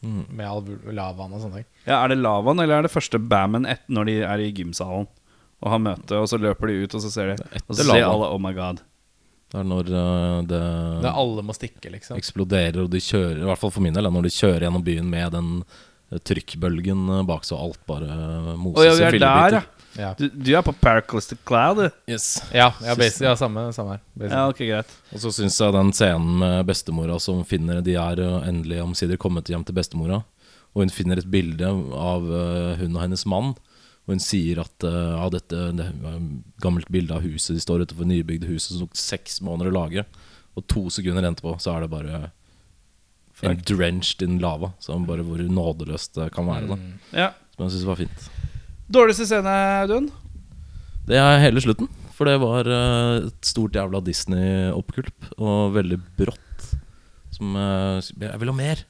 Mm. 0.03 0.23
med 0.35 0.45
all 0.45 0.95
lavaen 0.95 1.31
og 1.33 1.39
sånne 1.39 1.61
ting. 1.61 1.67
Ja, 1.87 2.01
Er 2.03 2.11
det 2.11 2.17
lavaen, 2.19 2.59
eller 2.59 2.81
er 2.81 2.87
det 2.87 2.91
første 2.91 3.19
bammen 3.19 3.65
et, 3.65 3.83
når 3.87 4.09
de 4.09 4.15
er 4.27 4.41
i 4.43 4.49
gymsalen 4.51 5.07
og 5.63 5.69
har 5.71 5.79
møte, 5.79 6.17
og 6.19 6.27
så 6.27 6.39
løper 6.41 6.67
de 6.67 6.81
ut, 6.83 6.95
og 6.97 7.03
så 7.05 7.11
ser 7.11 7.31
de 7.31 7.61
Og 7.69 7.77
så 7.77 7.85
ser 7.87 8.03
alle 8.03 8.27
Oh 8.27 8.41
my 8.41 8.51
god. 8.57 8.81
Det 9.53 9.61
er 9.61 9.67
når 9.69 9.89
øh, 9.93 10.37
det 10.49 10.59
Det 11.03 11.07
er 11.07 11.19
alle 11.21 11.45
må 11.45 11.53
stikke, 11.55 11.91
liksom. 11.93 12.17
eksploderer, 12.17 12.81
og 12.83 12.89
de 12.91 12.99
kjører 12.99 13.43
I 13.43 13.47
hvert 13.47 13.61
fall 13.61 13.71
for 13.71 13.85
min 13.85 13.93
del, 13.95 14.09
når 14.11 14.27
de 14.27 14.33
kjører 14.33 14.65
gjennom 14.65 14.83
byen 14.83 15.09
med 15.09 15.31
den 15.37 15.49
eh, 16.11 16.19
trykkbølgen 16.19 17.05
eh, 17.19 17.23
bak, 17.29 17.45
så 17.45 17.59
alt 17.61 17.79
bare 17.87 18.09
eh, 18.09 18.53
moses 18.57 18.81
oh, 18.81 18.87
ja, 18.89 18.95
vi 18.97 19.21
i 19.21 19.21
er 19.21 19.23
der, 19.23 19.59
ja. 19.61 19.63
Ja, 19.97 20.13
Du, 20.17 20.27
du 20.29 20.51
er 20.57 20.63
på 20.65 20.73
Paraclistic 20.81 21.39
Cloud, 21.45 21.77
du. 21.83 21.89
Yes. 22.11 22.41
ja, 22.53 22.71
ja, 22.81 22.95
ja 22.97 23.35
samme, 23.37 23.67
samme 23.73 23.97
her. 23.97 23.99
basically. 24.13 24.39
Ja, 24.39 24.47
ok, 24.49 24.61
greit. 24.69 24.95
Og 25.13 25.21
så 25.21 25.31
syns 25.35 25.59
jeg 25.61 25.75
den 25.75 25.91
scenen 25.93 26.39
med 26.41 26.65
bestemora 26.65 27.19
som 27.21 27.43
finner 27.45 27.81
De 27.85 27.93
er 27.99 28.21
eh, 28.23 28.47
endelig 28.49 28.81
omsider 28.83 29.21
kommet 29.21 29.51
hjem 29.51 29.65
til 29.67 29.77
bestemora. 29.77 30.23
Og 30.73 30.81
hun 30.81 30.93
finner 30.93 31.21
et 31.21 31.29
bilde 31.29 31.69
av 31.69 32.25
eh, 32.25 32.81
hun 32.81 32.95
og 32.97 33.03
hennes 33.05 33.25
mann. 33.29 33.53
Og 34.03 34.15
hun 34.17 34.19
sier 34.19 34.59
at 34.59 34.83
uh, 34.83 35.13
ja, 35.15 35.27
dette 35.31 35.59
det 35.77 35.85
var 36.01 36.17
et 36.17 36.63
gammelt 36.63 36.89
bilde 36.91 37.15
av 37.15 37.23
huset. 37.23 37.53
De 37.55 37.61
står 37.63 37.85
utenfor 37.85 38.09
nybygde 38.09 38.49
huset 38.49 38.73
som 38.73 38.81
tok 38.83 38.97
seks 38.99 39.37
måneder 39.45 39.71
å 39.71 39.77
lage. 39.77 40.03
Og 40.59 40.65
to 40.67 40.89
sekunder 40.91 41.23
etterpå 41.23 41.53
så 41.63 41.77
er 41.77 41.85
det 41.85 41.93
bare 41.93 42.23
en 43.47 43.61
drenched 43.63 44.25
in 44.25 44.41
lava. 44.43 44.73
Så 44.83 44.97
bare 45.07 45.23
hvor 45.23 45.39
nådeløst 45.39 46.19
det 46.19 46.33
kan 46.35 46.49
være. 46.49 46.73
da 46.73 47.21
Ja. 47.21 47.29
Som 47.55 47.67
jeg 47.67 47.77
syns 47.77 47.87
var 47.87 48.01
fint. 48.01 48.27
Dårligste 48.93 49.25
scene, 49.25 49.53
Audun? 49.81 50.11
Det 51.07 51.17
er 51.17 51.41
hele 51.41 51.61
slutten. 51.63 51.87
For 52.13 52.29
det 52.29 52.35
var 52.43 52.67
eh, 52.69 53.25
et 53.27 53.47
stort 53.49 53.73
jævla 53.73 54.03
Disney-oppgulp. 54.05 55.31
Og 55.41 55.73
veldig 55.79 55.97
brått. 56.19 56.67
Som 57.33 57.57
eh, 57.57 58.11
Jeg 58.21 58.41
vil 58.43 58.51
ha 58.51 58.55
mer. 58.57 58.83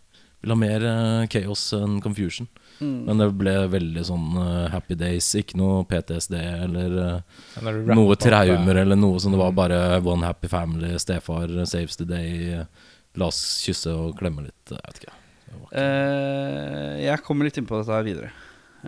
Vil 0.44 0.52
ha 0.52 0.60
mer 0.60 0.86
eh, 0.90 1.24
chaos 1.32 1.70
enn 1.78 2.02
confusion. 2.04 2.50
Men 2.84 3.22
det 3.22 3.30
ble 3.40 3.54
veldig 3.72 4.02
sånn 4.10 4.34
Happy 4.74 4.98
Days. 5.00 5.30
Ikke 5.40 5.56
noe 5.56 5.86
PTSD 5.88 6.36
eller 6.36 6.98
noe 7.94 8.18
traumer 8.20 8.82
eller 8.82 9.00
noe 9.00 9.22
som 9.24 9.32
det 9.32 9.40
var 9.40 9.54
bare 9.56 10.02
One 10.04 10.28
happy 10.28 10.50
family, 10.52 10.90
stefar 11.00 11.54
saves 11.70 11.96
the 12.02 12.10
day. 12.10 12.58
La 13.16 13.30
oss 13.30 13.62
kysse 13.64 13.94
og 13.94 14.18
klemme 14.20 14.50
litt. 14.50 14.74
Jeg 14.74 14.84
vet 14.84 15.00
ikke. 15.00 15.16
Eh, 15.80 17.04
jeg 17.06 17.24
kommer 17.24 17.48
litt 17.48 17.62
inn 17.62 17.70
på 17.70 17.80
dette 17.80 17.94
her 17.96 18.04
videre 18.04 18.34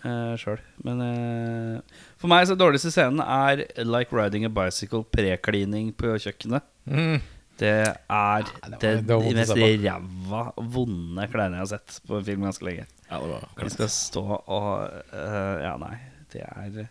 uh, 0.03 0.33
sjøl. 0.39 0.59
Men 0.85 1.03
uh, 1.03 2.01
for 2.21 2.31
meg 2.31 2.47
så 2.49 2.57
dårligste 2.59 2.91
scenen 2.93 3.21
er 3.23 3.65
Like 3.85 4.15
Riding 4.15 4.47
a 4.47 4.51
Bicycle 4.53 5.05
preklining 5.13 5.93
på 5.97 6.15
kjøkkenet. 6.21 6.65
Mm. 6.89 7.23
Det 7.55 7.71
er 7.87 8.49
det 8.65 8.79
det, 8.81 8.91
det 9.07 9.15
å 9.15 9.21
mest 9.31 9.55
ræva, 9.55 10.41
vonde 10.75 11.27
klærne 11.31 11.61
jeg 11.61 11.63
har 11.63 11.71
sett 11.77 12.01
på 12.07 12.17
en 12.19 12.27
film 12.27 12.43
ganske 12.43 12.67
lenge. 12.67 12.83
Ja, 13.07 13.21
det 13.21 13.31
var 13.31 13.47
Vi 13.61 13.71
skal 13.77 13.91
stå 13.93 14.25
og 14.35 14.69
uh, 15.13 15.55
Ja, 15.63 15.77
nei. 15.79 15.95
Det 16.33 16.43
er 16.43 16.89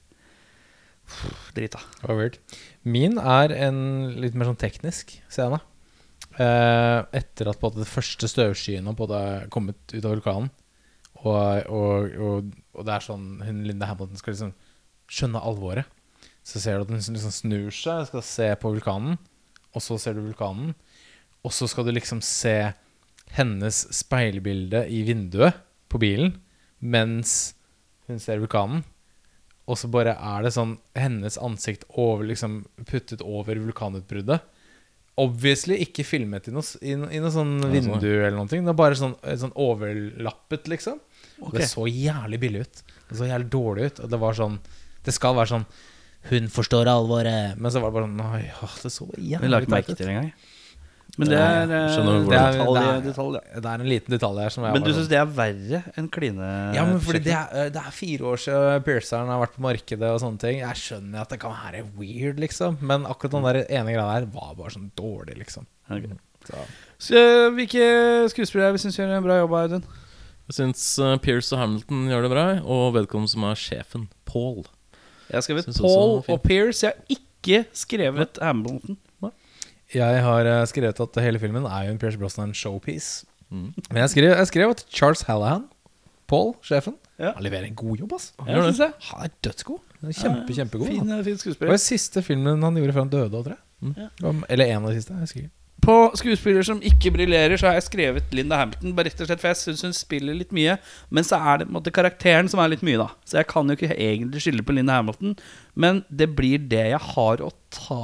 Drit, 1.53 1.75
da. 1.75 1.83
Det 2.01 2.09
var 2.09 2.17
weird. 2.17 2.39
Min 2.89 3.19
er 3.21 3.53
en 3.67 3.79
litt 4.17 4.37
mer 4.39 4.49
sånn 4.49 4.61
teknisk 4.61 5.13
scene. 5.29 5.61
Uh, 6.35 7.05
etter 7.15 7.51
at 7.51 7.61
på 7.61 7.71
det 7.77 7.87
første 7.87 8.27
støvskyene 8.31 8.95
på 8.97 9.07
er 9.15 9.45
kommet 9.55 9.77
ut 9.93 10.01
av 10.01 10.15
vulkanen, 10.17 10.49
og, 11.25 11.73
og, 11.73 12.15
og, 12.21 12.55
og 12.77 12.87
det 12.87 12.95
er 12.95 13.05
sånn 13.05 13.27
hun 13.45 13.63
Linda 13.67 13.89
Hamilton 13.91 14.21
skal 14.21 14.35
liksom 14.37 14.55
skjønne 15.11 15.43
alvoret, 15.45 15.89
så 16.45 16.61
ser 16.61 16.77
du 16.77 16.85
at 16.85 16.93
hun 16.93 17.01
liksom 17.01 17.33
snur 17.33 17.69
seg, 17.73 18.07
skal 18.09 18.25
se 18.25 18.49
på 18.61 18.73
vulkanen, 18.77 19.19
og 19.75 19.83
så 19.83 19.99
ser 20.01 20.17
du 20.17 20.25
vulkanen, 20.27 20.75
og 21.45 21.53
så 21.53 21.69
skal 21.69 21.89
du 21.89 21.93
liksom 21.95 22.21
se 22.25 22.73
hennes 23.35 23.85
speilbilde 23.95 24.85
i 24.93 25.03
vinduet 25.07 25.57
på 25.91 26.01
bilen 26.03 26.37
mens 26.85 27.55
hun 28.09 28.21
ser 28.21 28.43
vulkanen. 28.43 28.83
Og 29.65 29.79
så 29.81 29.89
bare 29.89 30.13
er 30.21 30.45
det 30.45 30.53
sånn 30.53 30.75
hennes 30.99 31.39
ansikt 31.41 31.87
over, 31.89 32.27
liksom, 32.29 32.65
puttet 32.85 33.23
over 33.25 33.57
vulkanutbruddet. 33.63 34.45
Obviously 35.21 35.79
ikke 35.81 36.05
filmet 36.05 36.51
i 36.51 36.53
noe, 36.53 36.67
i 36.83 36.93
i 36.93 36.99
noe 36.99 37.33
sånn 37.33 37.55
sånn, 37.63 37.73
vindu 37.73 38.11
eller 38.11 38.37
noe. 38.37 38.51
Det 38.51 38.61
er 38.61 38.77
bare 38.77 38.99
sånn, 38.99 39.15
sånn 39.41 39.55
overlappet, 39.57 40.69
liksom. 40.69 41.01
Og 41.45 41.53
Ok. 41.53 41.59
Det 41.61 41.69
så 41.71 41.85
jævlig 41.89 42.41
billig 42.41 42.65
ut. 42.65 42.83
Det 43.11 43.19
så 43.21 43.29
jævlig 43.29 43.51
dårlig 43.53 43.91
ut. 43.93 44.01
Og 44.01 44.11
det 44.11 44.21
var 44.25 44.33
sånn 44.41 44.59
Det 45.05 45.13
skal 45.15 45.35
være 45.37 45.53
sånn 45.53 45.67
Hun 46.31 46.49
forstår 46.49 46.89
alvoret. 46.89 47.59
Men 47.61 47.71
så 47.71 47.81
var 47.85 47.91
det 47.93 47.99
bare 48.01 48.09
sånn 48.09 48.27
Oi, 48.33 48.43
det 48.83 48.93
så 48.93 49.07
jævlig 49.21 49.51
ikke 49.61 49.75
merke 49.77 49.87
teit 49.87 49.91
ut. 49.91 49.97
til 49.99 50.07
det 50.09 50.15
engang. 50.17 50.33
Men 51.17 51.29
det 51.31 51.37
er, 51.39 51.63
eh, 51.63 51.69
det 51.69 51.77
er 51.79 52.25
det- 52.27 52.35
er- 52.35 53.03
detalj, 53.05 53.35
ja. 53.39 53.61
Det 53.61 53.69
er 53.71 53.75
en 53.85 53.87
liten 53.87 54.11
detalj 54.17 54.41
her 54.43 54.51
som 54.51 54.65
jeg 54.65 54.73
Men 54.73 54.83
du 54.83 54.91
sånn- 54.91 54.97
syns 55.05 55.09
det 55.13 55.19
er 55.21 55.27
verre 55.27 55.83
enn 55.97 56.09
kline... 56.11 56.75
Ja, 56.75 56.85
men 56.85 56.99
fordi 56.99 57.21
det 57.23 57.33
er, 57.37 57.49
eh, 57.55 57.69
det 57.71 57.77
er 57.87 57.91
fire 57.93 58.19
år 58.33 58.37
siden 58.43 58.83
Pierceren 58.83 59.29
har 59.31 59.39
vært 59.47 59.55
på 59.55 59.63
markedet 59.63 60.03
og 60.11 60.19
sånne 60.21 60.41
ting. 60.41 60.59
Jeg 60.59 60.75
skjønner 60.75 61.21
at 61.21 61.29
det 61.29 61.39
kan 61.39 61.53
være 61.55 61.85
weird, 61.95 62.41
liksom. 62.43 62.79
Men 62.83 63.05
akkurat 63.05 63.31
den 63.31 63.45
der 63.47 63.61
ene 63.71 63.93
greia 63.95 64.21
der 64.21 64.27
var 64.27 64.55
bare 64.57 64.71
sånn 64.75 64.91
dårlig, 64.97 65.39
liksom. 65.39 65.67
Okay. 65.89 66.11
Så. 66.49 66.55
Så, 66.99 67.15
eh, 67.15 67.51
hvilke 67.55 68.29
skuespillere 68.35 68.75
syns 68.83 68.97
gjør 68.99 69.17
en 69.17 69.23
bra 69.23 69.39
jobb, 69.39 69.53
Audun? 69.55 69.85
Jeg 70.49 70.57
syns 70.59 70.83
uh, 71.01 71.15
Pierce 71.25 71.55
og 71.57 71.61
Hamilton 71.63 72.03
gjør 72.11 72.27
det 72.27 72.31
bra, 72.35 72.47
og 72.69 72.91
vedkommende 72.99 73.33
som 73.33 73.47
er 73.49 73.55
sjefen, 73.57 74.09
Paul. 74.29 74.65
Jeg 75.31 75.39
har 75.39 75.45
skrevet 75.47 75.71
Paul 75.79 76.19
og 76.29 76.43
Pierce. 76.45 76.85
Jeg 76.85 76.93
har 76.93 77.17
ikke 77.17 77.63
skrevet 77.73 78.39
Hamilton. 78.43 78.99
Jeg 79.95 80.21
har 80.25 80.49
eh, 80.49 80.65
skrevet 80.67 81.01
at 81.01 81.19
hele 81.23 81.39
filmen 81.39 81.65
er 81.69 81.85
jo 81.87 81.93
en 81.95 81.99
Pierce 82.03 82.19
Brosnan 82.19 82.53
showpiece. 82.57 83.25
Mm. 83.53 83.71
Men 83.93 84.01
jeg 84.03 84.11
skrev, 84.11 84.31
jeg 84.33 84.47
skrev 84.51 84.73
at 84.75 84.85
Charles 84.91 85.23
Hallahan, 85.29 85.67
Paul, 86.27 86.55
sjefen, 86.65 86.97
Ja. 87.21 87.31
han 87.37 87.45
leverer 87.47 87.69
en 87.69 87.77
god 87.79 88.01
jobb, 88.01 88.13
ass. 88.17 88.33
Ja, 88.43 88.65
jeg. 88.65 88.93
Han 89.11 89.25
er 89.29 89.31
dødsgod. 89.45 89.79
Kjempe, 90.01 90.11
ja, 90.11 90.23
kjempe, 90.25 90.55
kjempegod. 90.57 90.89
Fin, 90.89 91.13
fin 91.25 91.39
skuespiller. 91.39 91.71
Det 91.71 91.77
var 91.77 91.83
siste 91.85 92.23
filmen 92.27 92.63
han 92.67 92.75
gjorde 92.81 92.93
før 92.97 93.05
han 93.07 93.13
døde 93.13 93.31
òg, 93.39 93.45
tror 93.47 93.55
jeg. 93.55 93.63
Mm. 93.81 94.27
Om- 94.33 94.45
Eller 94.49 94.65
en 94.75 94.83
av 94.85 94.91
de 94.91 94.97
siste. 94.99 95.13
Jeg 95.15 95.21
husker 95.29 95.41
ikke. 95.45 95.53
På 95.85 95.95
skuespiller 96.17 96.65
som 96.65 96.79
ikke 96.85 97.11
briljerer, 97.13 97.59
så 97.61 97.69
har 97.69 97.75
jeg 97.77 97.89
skrevet 97.91 98.31
Linda 98.33 98.57
Hampton. 98.57 98.95
Bare 98.97 99.11
rett 99.11 99.21
og 99.21 99.29
slett 99.29 99.43
For 99.43 99.51
jeg 99.51 99.61
syns 99.61 99.85
hun 99.85 99.97
spiller 99.97 100.37
litt 100.37 100.53
mye. 100.57 100.79
Men 101.13 101.27
så 101.29 101.37
er 101.37 101.61
det 101.61 101.73
måte 101.73 101.93
karakteren 101.93 102.49
som 102.49 102.63
er 102.63 102.71
litt 102.73 102.85
mye, 102.87 102.97
da. 103.03 103.11
Så 103.29 103.37
jeg 103.43 103.49
kan 103.51 103.69
jo 103.69 103.77
ikke 103.77 103.93
egentlig 103.93 104.41
skylde 104.45 104.65
på 104.65 104.77
Linda 104.77 104.97
Hamilton. 104.97 105.35
Men 105.77 106.01
det 106.09 106.31
blir 106.39 106.63
det 106.71 106.87
jeg 106.95 107.03
har 107.11 107.43
å 107.45 107.51
ta, 107.75 108.01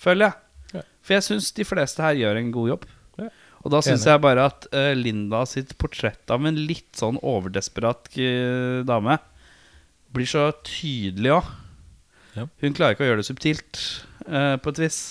føler 0.00 0.30
jeg. 0.30 0.78
Ja. 0.78 0.84
For 1.04 1.16
jeg 1.18 1.26
syns 1.26 1.50
de 1.58 1.66
fleste 1.68 2.04
her 2.04 2.16
gjør 2.20 2.40
en 2.40 2.54
god 2.54 2.70
jobb. 2.72 2.86
Ja. 3.20 3.28
Og 3.64 3.74
da 3.74 3.80
syns 3.84 4.06
jeg 4.08 4.22
bare 4.24 4.46
at 4.48 4.68
uh, 4.72 4.92
Linda 4.96 5.42
sitt 5.48 5.74
portrett 5.80 6.32
av 6.32 6.44
en 6.44 6.62
litt 6.68 6.88
sånn 6.96 7.20
overdesperat 7.20 8.10
uh, 8.16 8.80
dame 8.88 9.18
blir 10.14 10.30
så 10.30 10.46
tydelig 10.64 11.36
òg. 11.36 11.52
Ja. 12.34 12.48
Hun 12.64 12.74
klarer 12.76 12.96
ikke 12.96 13.04
å 13.04 13.10
gjøre 13.10 13.20
det 13.20 13.28
subtilt, 13.28 13.82
uh, 14.24 14.56
på 14.56 14.72
et 14.72 14.82
vis. 14.86 15.02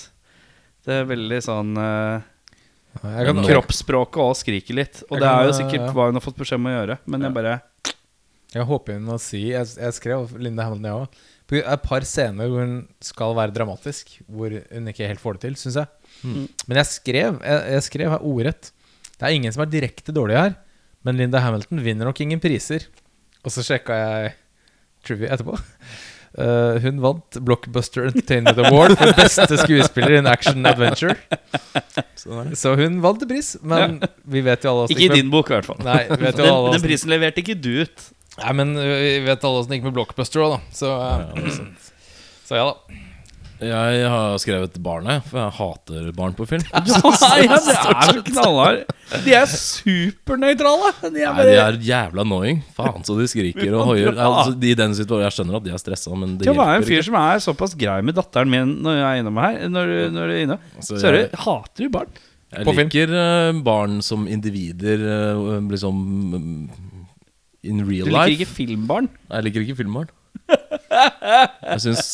Det 0.84 0.96
er 1.00 1.06
veldig 1.08 1.40
sånn 1.46 1.78
uh, 1.80 2.24
kan, 3.02 3.44
Kroppsspråket 3.46 4.22
òg 4.22 4.34
skriker 4.38 4.78
litt. 4.78 5.04
Og 5.10 5.18
det 5.18 5.26
kan, 5.26 5.40
er 5.40 5.50
jo 5.50 5.56
sikkert 5.58 5.86
ja. 5.86 5.92
hva 5.96 6.10
hun 6.10 6.20
har 6.20 6.26
fått 6.26 6.40
beskjed 6.40 6.62
om 6.62 6.70
å 6.70 6.76
gjøre. 6.76 6.98
Men 7.10 7.28
jeg 7.28 7.36
bare 7.38 7.54
Jeg 8.54 8.68
håper 8.70 9.00
hun 9.00 9.08
må 9.08 9.18
si 9.22 9.48
Jeg, 9.50 9.70
jeg 9.80 9.96
skrev 9.98 10.36
Linda 10.38 10.68
Hamilton, 10.68 10.90
jeg 10.90 11.06
òg. 11.06 11.24
Et 11.64 11.84
par 11.86 12.06
scener 12.08 12.50
hvor 12.50 12.64
hun 12.66 12.78
skal 13.04 13.36
være 13.38 13.54
dramatisk, 13.54 14.16
hvor 14.26 14.54
hun 14.58 14.90
ikke 14.90 15.10
helt 15.10 15.22
får 15.22 15.38
det 15.38 15.44
til, 15.46 15.58
syns 15.60 15.80
jeg. 15.82 16.14
Mm. 16.24 16.46
Men 16.70 16.80
jeg 16.82 16.90
skrev 16.90 17.42
jeg, 17.44 17.60
jeg 17.76 17.88
skrev 17.90 18.14
her 18.16 18.26
ordrett. 18.26 18.72
Det 19.14 19.28
er 19.28 19.36
ingen 19.38 19.54
som 19.54 19.64
er 19.64 19.72
direkte 19.72 20.16
dårlig 20.16 20.40
her, 20.40 20.56
men 21.06 21.20
Linda 21.20 21.42
Hamilton 21.44 21.84
vinner 21.86 22.10
nok 22.10 22.22
ingen 22.26 22.42
priser. 22.42 22.88
Og 23.44 23.54
så 23.54 23.64
sjekka 23.66 24.00
jeg 24.00 24.34
Trivia 25.04 25.36
etterpå. 25.36 25.58
Eh, 26.34 26.80
hun 26.82 26.98
vant 27.04 27.38
Blockbuster 27.46 28.08
Entertainment 28.10 28.58
Award 28.58 28.96
for 28.98 29.14
beste 29.20 29.58
skuespiller 29.62 30.16
in 30.18 30.26
action 30.30 30.66
adventure. 30.66 31.14
Så 32.18 32.32
det 32.32 32.50
det. 32.50 32.58
Så 32.58 32.74
hun 32.80 32.98
vant 33.04 33.22
en 33.22 33.30
pris, 33.30 33.52
men 33.62 34.00
vi 34.26 34.42
vet 34.42 34.66
jo 34.66 34.72
alle 34.74 34.88
Ikke 34.96 35.06
i 35.06 35.12
din 35.14 35.30
bok, 35.34 35.52
i 35.52 35.58
hvert 35.60 35.70
fall. 35.70 35.82
Nei, 35.86 36.00
vi 36.10 36.20
vet 36.26 36.40
jo 36.40 36.48
Den, 36.48 36.54
alle 36.56 36.74
den 36.74 36.86
prisen 36.88 37.14
leverte 37.14 37.44
ikke 37.44 37.58
du 37.62 37.72
ut. 37.86 38.08
Nei, 38.42 38.54
men 38.58 38.74
vi 38.80 39.20
vet 39.28 39.46
alle 39.46 39.62
åssen 39.62 39.76
det 39.76 39.78
gikk 39.82 39.90
med 39.92 39.98
Blockbuster 40.00 40.42
òg, 40.42 40.56
da. 40.56 40.62
Så, 40.74 40.90
ø, 40.90 41.74
så 42.50 42.58
ja, 42.58 42.66
da. 42.72 43.02
Jeg 43.68 44.08
har 44.12 44.38
skrevet 44.42 44.76
barnet, 44.84 45.24
for 45.30 45.40
jeg 45.40 45.54
hater 45.58 46.10
barn 46.18 46.34
på 46.38 46.46
film. 46.50 46.64
Nei, 46.74 46.82
ja, 47.46 47.58
det 47.58 47.76
er 47.78 48.12
så 48.14 48.24
knallhard. 48.28 48.84
De 49.26 49.34
er 49.38 49.46
supernøytrale. 49.52 50.92
De 51.04 51.08
er 51.24 51.30
Nei, 51.30 51.34
bare 51.38 51.48
de 51.52 51.58
er 51.62 51.78
jævla 51.88 52.24
annoying. 52.26 52.62
Faen 52.78 53.06
så 53.08 53.16
de 53.20 53.28
skriker 53.32 53.74
og 53.78 53.88
hoier. 53.92 54.14
Altså, 54.24 54.54
I 54.64 54.74
den 54.80 54.96
situasjonen 54.98 55.26
Jeg 55.28 55.36
skjønner 55.38 55.58
at 55.60 55.66
de 55.68 55.74
er 55.76 55.82
stressa, 55.82 56.14
men 56.18 56.36
det 56.40 56.48
Til 56.48 56.54
å 56.56 56.60
være 56.60 56.78
en 56.82 56.86
fyr 56.88 56.98
ikke. 57.00 57.08
som 57.10 57.18
er 57.22 57.42
såpass 57.46 57.76
grei 57.80 58.00
med 58.06 58.16
datteren 58.18 58.50
min 58.54 58.76
når 58.86 58.98
jeg 59.00 59.08
er 59.10 59.22
innom 59.24 59.42
her, 59.44 59.58
når, 59.70 59.92
når 60.16 60.32
du 60.32 60.34
er 60.38 60.44
inne, 60.48 60.58
Altså, 60.78 60.98
så 61.02 61.14
jeg- 61.18 61.30
hater 61.46 61.84
du 61.88 61.90
barn. 61.94 62.12
Jeg 62.54 62.66
På 62.68 62.74
film. 62.78 62.90
liker 62.90 63.08
film. 63.14 63.62
barn 63.66 64.02
som 64.06 64.28
individer, 64.30 65.02
liksom 65.72 66.02
in 67.64 67.80
real 67.88 68.06
life. 68.06 68.10
Du 68.10 68.12
liker 68.12 68.28
life. 68.28 68.42
ikke 68.44 68.52
filmbarn. 68.58 69.08
Jeg 69.32 69.44
liker 69.48 69.66
ikke 69.66 69.78
filmbarn. 69.80 70.10
Jeg 70.52 71.80
syns 71.82 72.08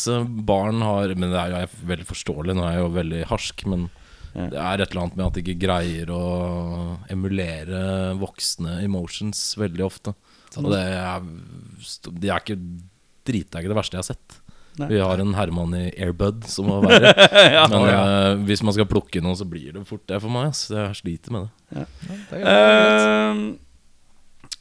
barn 0.48 0.82
har 0.86 1.12
Men 1.18 1.32
det 1.34 1.40
er 1.42 1.52
jo 1.54 1.62
er 1.64 1.74
veldig 1.94 2.06
forståelig. 2.10 2.56
Nå 2.58 2.64
er 2.68 2.76
jeg 2.78 2.84
jo 2.86 2.92
veldig 2.98 3.24
harsk, 3.32 3.66
men 3.72 3.90
Ja. 4.36 4.46
det 4.52 4.60
er 4.62 4.82
et 4.84 4.92
eller 4.92 5.02
annet 5.08 5.16
med 5.18 5.26
at 5.26 5.34
de 5.34 5.42
ikke 5.42 5.62
greier 5.66 6.12
å 6.14 7.00
emulere 7.10 7.80
voksne 8.22 8.76
emotions 8.86 9.56
veldig 9.58 9.82
ofte. 9.88 10.14
Og 10.62 10.70
det 10.70 10.84
er, 10.86 11.26
de 12.14 12.30
er 12.30 12.40
ikke 12.44 12.60
Drit 13.30 13.54
er 13.54 13.62
ikke 13.62 13.70
det 13.74 13.78
verste 13.78 13.98
jeg 13.98 14.02
har 14.06 14.08
sett. 14.14 14.38
Nei. 14.80 14.88
Vi 14.94 15.00
har 15.02 15.20
en 15.22 15.34
Herman 15.36 15.74
i 15.76 15.90
Airbud 16.02 16.46
som 16.50 16.70
var 16.72 16.86
verre. 16.86 17.12
Men 17.74 17.90
eh, 17.90 18.46
hvis 18.48 18.62
man 18.64 18.74
skal 18.78 18.88
plukke 18.90 19.22
noe, 19.22 19.36
så 19.38 19.46
blir 19.50 19.74
det 19.76 19.84
fort 19.90 20.06
det 20.10 20.22
for 20.24 20.32
meg. 20.34 20.54
Så 20.58 20.78
jeg 20.78 20.96
sliter 21.02 21.36
med 21.36 21.50
det. 21.74 21.84
Ehm, 22.40 23.44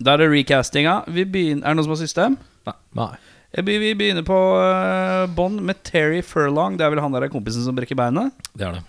da 0.01 0.17
er 0.17 0.25
det 0.25 0.29
recastinga. 0.33 0.99
Vi 1.13 1.25
begynner, 1.29 1.65
er 1.65 1.73
det 1.73 1.79
noen 1.79 1.87
som 1.89 1.95
har 1.95 2.03
system? 2.03 2.37
Nei. 2.69 2.75
Be- 2.99 3.09
Vi 3.57 3.95
begynner 3.97 4.27
på 4.29 4.37
bånn 5.35 5.63
med 5.65 5.81
Terry 5.87 6.21
Furlong. 6.23 6.77
Det 6.77 6.85
er 6.85 6.93
vel 6.93 7.01
han 7.01 7.15
der 7.17 7.25
er 7.27 7.33
kompisen 7.33 7.65
som 7.65 7.77
brekker 7.79 7.97
beinet? 7.97 8.35
Det 8.53 8.67
er 8.67 8.77
det. 8.77 8.85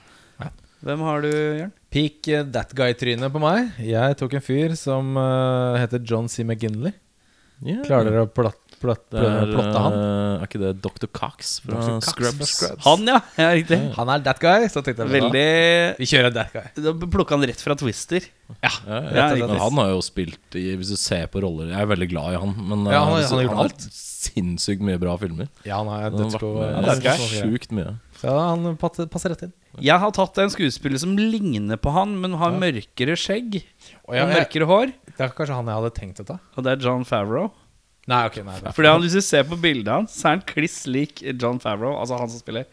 Hvem 0.86 1.02
har 1.04 1.24
du, 1.24 1.30
Jørn? 1.32 1.72
Peak 1.92 2.28
eh, 2.32 2.46
that 2.54 2.72
guy-trynet 2.78 3.34
på 3.34 3.42
meg. 3.44 3.74
Jeg 3.84 4.16
tok 4.20 4.38
en 4.38 4.44
fyr 4.46 4.76
som 4.80 5.18
eh, 5.20 5.80
heter 5.82 6.04
John 6.08 6.30
C. 6.32 6.46
McGinley. 6.46 6.94
Yeah. 7.62 7.82
Klarer 7.84 8.08
dere 8.08 8.22
å 8.24 8.30
platt, 8.32 8.60
platt, 8.80 9.02
er, 9.12 9.50
plotte 9.52 9.80
han? 9.84 9.96
eh, 9.98 10.36
er 10.40 10.46
ikke 10.48 10.62
det 10.62 10.70
Dr. 10.82 11.10
Cox 11.12 11.58
fra 11.66 11.76
Dr. 11.76 11.98
Cox 11.98 12.08
Scrubs? 12.14 12.54
Scrubs. 12.54 12.84
Han, 12.86 13.04
ja. 13.12 13.18
ja 13.36 13.50
riktig. 13.58 13.80
Han 13.98 14.12
er 14.14 14.24
that 14.24 14.40
guy, 14.40 14.68
så 14.72 14.80
tenkte 14.86 15.04
jeg 15.04 15.12
Veldig 15.18 15.44
Vi 16.00 16.08
kjører 16.14 16.34
that 16.38 16.54
guy. 16.56 16.68
Da 16.86 16.94
plukka 17.04 17.36
han 17.36 17.44
rett 17.52 17.60
fra 17.60 17.76
Twister. 17.76 18.24
Ja, 18.64 18.72
Ja, 18.88 19.02
ja, 19.36 19.46
men 19.46 19.60
han 19.60 19.76
har 19.84 19.90
jo 19.92 20.00
spilt 20.02 20.56
i 20.58 20.64
Hvis 20.80 20.90
du 20.90 20.98
ser 20.98 21.28
på 21.30 21.38
roller 21.44 21.68
Jeg 21.70 21.78
er 21.84 21.90
veldig 21.92 22.08
glad 22.10 22.34
i 22.34 22.40
han, 22.42 22.56
men 22.58 22.88
Ja, 22.90 23.04
han 23.04 23.12
han, 23.12 23.22
har- 23.22 23.28
han 23.28 23.38
har 23.38 23.46
gjort 23.46 23.60
alt. 23.68 23.90
sinnssykt 24.20 24.82
mye 24.84 25.00
bra 25.00 25.14
filmer. 25.22 25.48
Ja, 25.68 25.78
han 25.80 25.88
har 25.92 26.10
vært 26.10 26.18
dødsgod. 26.20 27.04
Ja, 27.06 27.14
sjukt 27.40 27.72
mye. 27.76 27.94
Så 28.20 28.34
han 28.36 28.74
passer, 28.82 29.08
rett 29.32 29.44
inn. 29.46 29.54
Jeg 29.80 29.96
har 30.02 30.12
tatt 30.12 30.38
en 30.44 30.50
skuespiller 30.52 31.00
som 31.00 31.14
ligner 31.16 31.78
på 31.80 31.94
han, 31.96 32.18
men 32.20 32.34
har 32.42 32.52
mørkere 32.60 33.16
skjegg 33.16 33.62
Og 34.10 34.16
jeg- 34.18 34.24
og 34.26 34.34
mørkere 34.34 34.68
hår. 34.68 34.92
Det 35.20 35.26
er 35.28 35.34
kanskje 35.36 35.56
han 35.60 35.68
jeg 35.68 35.76
hadde 35.82 35.92
tenkt 35.98 36.22
å 36.24 36.28
ta. 36.30 36.38
Og 36.56 36.64
det 36.64 36.72
er 36.78 36.86
John 36.86 37.04
Favreau. 37.08 37.50
Nei, 38.10 38.22
ok, 38.30 38.38
nei, 38.48 38.56
nei. 38.64 38.72
Fordi 38.74 38.88
han, 38.90 39.04
Hvis 39.04 39.18
du 39.20 39.22
ser 39.22 39.44
på 39.46 39.58
bildet 39.62 39.92
hans, 39.92 40.16
så 40.16 40.30
er 40.32 40.38
han 40.38 40.46
kliss 40.48 40.78
lik 40.90 41.20
John 41.36 41.60
Favreau. 41.62 41.98
Altså 42.00 42.18
han 42.18 42.32
som 42.32 42.40
spiller 42.42 42.66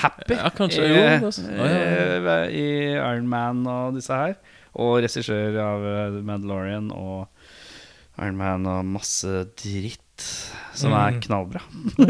Happy 0.00 0.34
Ja, 0.38 0.48
kanskje, 0.54 0.86
i, 0.86 0.94
jo, 0.94 1.02
det. 1.28 1.44
Ja, 1.44 1.66
ja, 1.68 2.36
eh, 2.40 2.54
i 2.56 2.64
Iron 2.96 3.28
Man 3.28 3.60
og 3.68 3.98
disse 3.98 4.16
her. 4.16 4.34
Og 4.80 4.96
regissør 5.04 5.58
av 5.60 5.84
eh, 5.84 6.00
The 6.16 6.22
Mandalorian 6.26 6.88
og 6.94 7.28
Iron 8.20 8.38
Man 8.40 8.66
og 8.70 8.88
masse 8.96 9.44
dritt 9.60 10.00
som 10.76 10.92
er 10.96 11.14
Mm. 11.16 11.20
knallbra. 11.26 11.60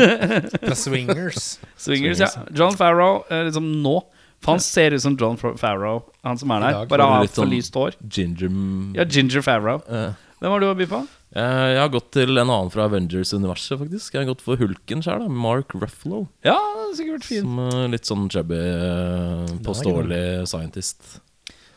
Fra 0.69 0.75
Swingers. 0.77 1.59
Swingers, 1.79 2.21
ja. 2.23 2.31
John 2.55 2.75
Favreau 2.79 3.25
eh, 3.31 3.45
liksom 3.49 3.69
nå. 3.83 3.97
For 4.41 4.53
han 4.57 4.61
ser 4.65 4.95
ut 4.97 5.03
som 5.05 5.17
John 5.21 5.37
Farrow, 5.37 6.03
han 6.25 6.39
som 6.41 6.51
er 6.57 6.61
der. 6.65 6.87
Bare 6.89 7.03
har 7.07 7.27
for 7.27 7.43
sånn- 7.45 7.51
lyst 7.53 7.75
hår. 7.77 7.97
Ginger 8.09 8.49
Ja, 8.97 9.05
Ginger 9.05 9.43
Farrow. 9.45 9.83
Eh, 9.89 10.13
Hvem 10.41 10.51
har 10.55 10.61
du 10.61 10.67
å 10.71 10.77
by 10.79 10.87
på? 10.89 11.01
Jeg 11.37 11.77
har 11.79 11.89
gått 11.93 12.11
til 12.13 12.39
en 12.39 12.49
annen 12.49 12.71
fra 12.73 12.87
Avengers-universet, 12.89 13.79
faktisk. 13.79 14.15
Jeg 14.15 14.25
har 14.25 14.35
gått 14.35 14.41
for 14.41 14.57
Hulken 14.57 15.03
sjøl, 15.05 15.29
Mark 15.29 15.69
Ruffalo. 15.77 16.23
Ja, 16.43 16.57
sikkert 16.97 17.23
fin. 17.29 17.43
Som 17.45 17.59
eh, 17.69 17.87
litt 17.93 18.09
sånn 18.09 18.25
chubby, 18.33 18.57
eh, 18.57 19.53
påståelig 19.63 20.49
scientist. 20.49 21.21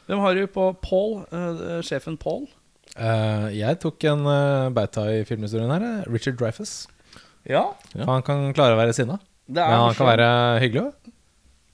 Hvem 0.08 0.20
har 0.24 0.34
du 0.36 0.48
på 0.48 0.70
Paul? 0.82 1.26
Uh, 1.32 1.82
sjefen 1.86 2.18
Paul? 2.20 2.48
Uh, 2.98 3.50
jeg 3.54 3.80
tok 3.84 4.04
en 4.06 4.26
uh, 4.26 4.70
beita 4.70 5.06
i 5.12 5.24
filmhistorien 5.28 5.70
her. 5.72 5.84
eh, 5.84 6.10
Richard 6.12 6.38
Dreyfus. 6.40 6.88
Ja. 7.46 7.74
Ja. 7.94 8.06
Han 8.08 8.22
kan 8.24 8.54
klare 8.56 8.76
å 8.76 8.80
være 8.80 8.94
sinna, 8.96 9.20
Det 9.48 9.60
men 9.64 9.80
han 9.80 9.94
kan 9.96 10.08
være 10.08 10.60
hyggelig 10.64 10.86
òg. 10.88 11.13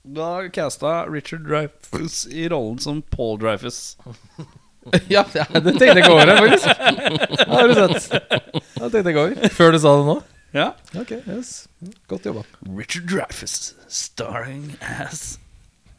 Da 0.04 0.48
casta 0.48 1.04
Richard 1.06 1.44
Dreyfus 1.44 2.26
i 2.26 2.48
rollen 2.48 2.78
som 2.80 3.02
Paul 3.02 3.38
Dreyfus. 3.38 3.96
ja, 5.12 5.24
ja, 5.36 5.44
det 5.52 5.74
tenkte 5.76 5.90
jeg 5.90 5.96
ikke 6.00 6.12
over, 6.14 6.30
faktisk. 6.40 6.66
Har 7.52 7.68
du 7.68 7.74
sett. 7.76 8.06
Det 8.10 8.88
tenkte 8.90 9.02
jeg 9.02 9.12
ikke 9.12 9.24
over 9.26 9.50
Før 9.58 9.74
du 9.76 9.78
sa 9.82 9.92
det 9.98 10.06
nå? 10.08 10.16
Ja. 10.56 10.70
Ok, 10.98 11.12
yes 11.30 11.50
Godt 12.10 12.24
jobba. 12.26 12.42
Richard 12.78 13.04
Dreyfus 13.12 13.74
starring 13.92 14.72
as 14.80 15.36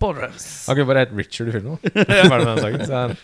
Paul 0.01 0.17
Dreyfus. 0.17 0.47
Han 0.67 0.75
kunne 0.79 0.89
bare 0.89 1.05
hett 1.05 1.13
Richard 1.15 1.51
i 1.51 1.55
filmen. 1.59 1.77
Er 1.93 2.09
det 2.09 2.29
med 2.31 2.47
den 2.49 2.65
saken? 2.65 2.87
Så 2.89 3.03
er- 3.05 3.15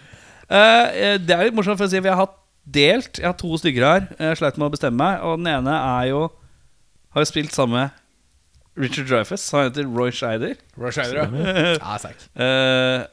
Uh, 0.47 1.17
det 1.19 1.34
er 1.36 1.41
litt 1.49 1.55
morsomt, 1.57 1.75
for 1.75 1.84
å 1.84 1.91
si 1.91 1.99
vi 1.99 2.07
har 2.07 2.15
hatt 2.21 2.38
delt 2.71 3.17
Jeg 3.19 3.25
har 3.28 3.34
to 3.36 3.49
stykker 3.59 3.84
her. 3.84 4.05
Jeg 4.15 4.38
sleit 4.39 4.55
med 4.55 4.69
å 4.69 4.71
bestemme 4.78 4.95
meg. 5.01 5.17
Og 5.28 5.41
den 5.41 5.49
ene 5.51 5.73
er 5.75 6.05
jo 6.13 6.21
Har 7.11 7.25
jo 7.25 7.28
spilt 7.28 7.51
sammen 7.51 7.75
med 7.82 7.97
Richard 8.78 9.07
Dreyfus. 9.09 9.45
Han 9.51 9.67
heter 9.67 9.88
Roy 9.89 10.11
Scheider. 10.13 10.55
Roy 10.78 10.91
Scheider, 10.93 11.23
ja. 11.23 11.78
Ja, 11.78 11.95
sterk. 12.01 12.28
Eh, 12.38 13.05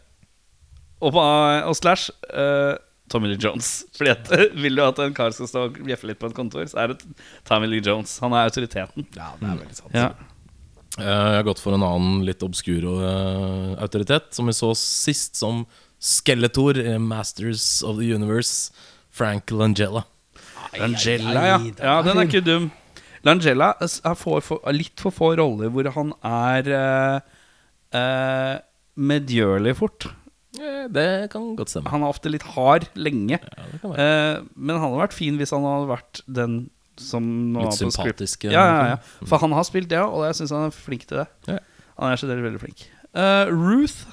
og, 1.01 1.13
på, 1.15 1.23
og 1.25 1.77
slash 1.79 2.13
eh, 2.31 2.75
Tommy 3.13 3.31
Lee 3.33 3.41
Jones. 3.41 3.73
Fordi 3.97 4.13
at 4.13 4.31
Vil 4.57 4.77
du 4.77 4.85
at 4.85 5.01
en 5.05 5.17
kar 5.17 5.33
skal 5.37 5.49
stå 5.51 5.65
og 5.71 5.81
bjeffe 5.85 6.09
litt 6.09 6.21
på 6.21 6.31
et 6.31 6.37
kontor, 6.37 6.67
så 6.71 6.85
er 6.85 6.93
det 6.95 7.01
Tommy 7.49 7.69
Lee 7.71 7.85
Jones. 7.85 8.17
Han 8.25 8.37
er 8.37 8.49
autoriteten. 8.51 9.09
Ja, 9.17 9.33
det 9.41 9.51
er 9.51 9.61
veldig 9.65 9.79
sant. 9.81 9.97
Ja. 9.97 10.11
Eh, 10.99 11.05
Jeg 11.05 11.41
har 11.41 11.49
gått 11.49 11.63
for 11.65 11.77
en 11.77 11.85
annen 11.87 12.23
litt 12.29 12.45
obskur 12.47 12.85
uh, 12.87 13.75
autoritet, 13.83 14.31
som 14.37 14.47
vi 14.51 14.57
så 14.57 14.73
sist, 14.79 15.41
som 15.41 15.65
Skeletor 16.05 16.79
i 16.79 16.99
Masters 17.01 17.83
of 17.83 17.97
the 18.01 18.13
Universe. 18.15 18.71
Frank 19.15 19.51
Langella. 19.55 20.05
Langella, 20.75 21.45
ja. 21.47 21.59
ja. 21.79 21.99
Den 22.03 22.19
er 22.19 22.27
ikke 22.27 22.43
dum. 22.45 22.73
Langella 23.25 23.73
er 23.81 24.19
for, 24.21 24.45
for, 24.45 24.61
litt 24.75 25.01
for 25.01 25.15
få 25.15 25.33
roller 25.41 25.73
hvor 25.73 25.89
han 25.97 26.13
er 26.29 26.71
uh, 27.95 28.61
medgjørlig 28.95 29.75
fort. 29.79 30.07
Eh, 30.61 30.87
Det 30.93 31.31
kan 31.33 31.55
godt 31.59 31.73
stemme. 31.73 31.91
Han 31.91 32.05
er 32.05 32.13
ofte 32.15 32.31
litt 32.31 32.45
hard 32.55 32.87
lenge. 32.95 33.41
Ja. 33.41 33.91
Eh, 33.91 34.43
men 34.55 34.77
han 34.77 34.87
hadde 34.87 35.03
vært 35.03 35.17
fin 35.17 35.39
hvis 35.41 35.55
han 35.55 35.67
hadde 35.67 35.91
vært 35.91 36.23
den 36.27 36.59
som 37.01 37.25
Litt 37.59 37.75
sympatisk 37.75 38.45
sympatiske. 38.45 38.53
Ja, 38.55 38.65
ja, 38.71 38.83
ja. 38.95 38.99
For 39.27 39.43
han 39.43 39.55
har 39.57 39.67
spilt 39.67 39.91
det 39.91 39.99
òg, 39.99 40.13
og 40.15 40.29
jeg 40.29 40.39
syns 40.39 40.53
han 40.55 40.69
er 40.69 40.77
flink 40.77 41.09
til 41.11 41.25
det. 41.25 41.29
Ja. 41.51 41.59
Han 41.99 42.13
er 42.13 42.21
så 42.21 42.29
veldig, 42.31 42.61
flink. 42.63 42.85
Eh, 43.15 43.51
Ruth 43.51 44.05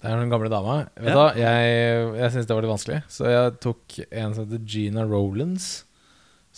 Det 0.00 0.08
er 0.08 0.16
den 0.22 0.30
gamle 0.30 0.50
dama. 0.50 0.84
Vet 0.96 1.10
Ja. 1.10 1.14
Da, 1.14 1.26
Jeg, 1.38 2.14
jeg 2.20 2.32
syns 2.32 2.46
det 2.46 2.54
var 2.56 2.62
litt 2.62 2.72
vanskelig, 2.72 3.02
så 3.10 3.26
jeg 3.30 3.58
tok 3.60 3.98
en 4.10 4.34
som 4.34 4.46
heter 4.46 4.62
Gina 4.64 5.04
Rowlands. 5.04 5.84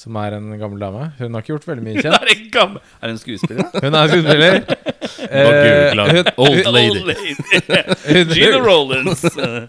Som 0.03 0.17
er 0.19 0.35
en 0.35 0.49
gammel 0.59 0.81
dame. 0.83 1.05
Hun 1.21 1.37
har 1.37 1.45
ikke 1.45 1.53
gjort 1.53 1.67
veldig 1.69 1.85
mye 1.87 2.03
kjent. 2.03 2.17
er 2.17 2.31
en 2.33 2.47
gammel 2.51 2.81
Er 2.83 3.05
hun 3.07 3.13
en 3.13 3.21
skuespiller? 3.21 3.69
Hun 3.85 3.97
er 3.99 4.11
skuespiller. 4.11 4.57
Bare 5.33 6.09
hun, 6.11 6.31
Old 6.43 6.67
Old 6.67 7.07
lady. 7.07 7.35
Gina 8.35 8.59
Rollins. 8.63 9.23
Eh, 9.31 9.69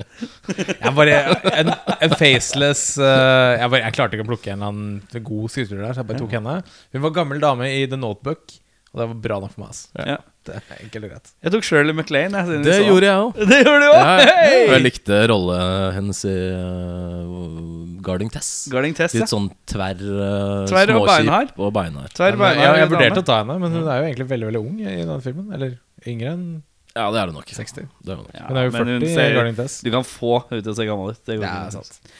jeg 0.71 0.93
bare 0.97 1.19
En, 1.61 1.69
en 1.73 2.15
faceless 2.17 2.83
uh, 2.97 3.53
jeg, 3.59 3.69
bare, 3.69 3.81
jeg 3.85 3.95
klarte 3.95 4.17
ikke 4.17 4.25
å 4.25 4.29
plukke 4.31 4.51
en 4.53 4.57
eller 4.57 4.73
annen 4.73 5.23
god 5.29 5.53
skuespiller 5.53 5.85
der, 5.85 5.95
så 5.95 6.03
jeg 6.03 6.09
bare 6.09 6.21
tok 6.23 6.35
henne. 6.39 6.57
Hun 6.95 7.05
var 7.05 7.15
gammel 7.21 7.41
dame 7.43 7.69
i 7.69 7.85
The 7.89 7.99
Notebook, 7.99 8.57
og 8.91 9.01
det 9.01 9.09
var 9.13 9.21
bra 9.27 9.39
nok 9.45 9.55
for 9.55 9.65
meg. 9.65 9.73
ass. 9.75 9.85
ja. 10.01 10.19
Det 10.47 10.55
er 10.59 10.81
enkelt 10.83 11.05
og 11.07 11.11
greit. 11.13 11.29
Jeg 11.45 11.53
tok 11.55 11.65
Shirley 11.67 11.95
MacLaine. 11.95 12.41
Det 12.65 12.75
gjorde 12.83 13.07
jeg 13.07 13.21
òg. 13.23 13.37
Det 13.51 13.59
gjorde 13.63 13.85
du 13.85 13.89
òg! 13.93 14.23
Jeg, 14.23 14.57
jeg 14.69 14.83
likte 14.83 15.19
rollen 15.31 15.93
hennes 15.95 16.19
i 16.27 16.33
uh, 16.33 18.01
Guarding 18.03 18.31
Tess. 18.33 18.49
Guarding 18.73 18.95
Test, 18.97 19.15
ja. 19.15 19.23
Litt 19.23 19.31
sånn 19.31 19.47
tverr, 19.69 20.03
uh, 20.03 20.65
Tverr 20.69 20.93
og 20.97 21.07
beinhard. 21.07 21.55
og 21.57 21.71
beinhard. 21.75 22.11
Tverr 22.17 22.37
Men, 22.39 22.57
Ja, 22.59 22.73
jeg, 22.73 22.83
jeg 22.83 22.91
vurderte 22.93 23.23
å 23.23 23.27
ta 23.31 23.39
henne, 23.43 23.57
men 23.63 23.71
hun 23.77 23.87
er 23.87 24.01
jo 24.01 24.09
egentlig 24.11 24.29
veldig 24.33 24.49
veldig 24.51 24.63
ung 24.65 24.77
i 24.83 24.91
denne 24.91 25.19
filmen. 25.23 25.47
Eller 25.55 25.77
yngre 26.09 26.35
enn 26.35 26.45
Ja, 26.93 27.07
det 27.13 27.23
er 27.23 27.31
det 27.31 27.37
nok. 27.39 27.55
60. 27.57 27.87
Det 28.03 28.13
er 28.13 28.19
nok. 28.19 28.29
Ja, 28.35 28.45
Hun 28.49 28.59
er 28.59 28.67
jo 28.67 28.75
40 28.75 28.93
hun 28.97 29.07
i 29.07 29.13
ser- 29.15 29.39
Tess 29.39 29.57
Test. 29.63 29.87
Du 29.87 29.91
kan 29.95 30.05
få 30.07 30.35
henne 30.49 30.65
til 30.65 30.75
å 30.75 30.77
se 30.77 30.89
gammel 30.91 31.15
ut. 31.15 31.23
Det 31.25 31.39
går 31.39 31.47
Det 31.47 31.55
er 31.55 31.75
sant. 31.79 32.13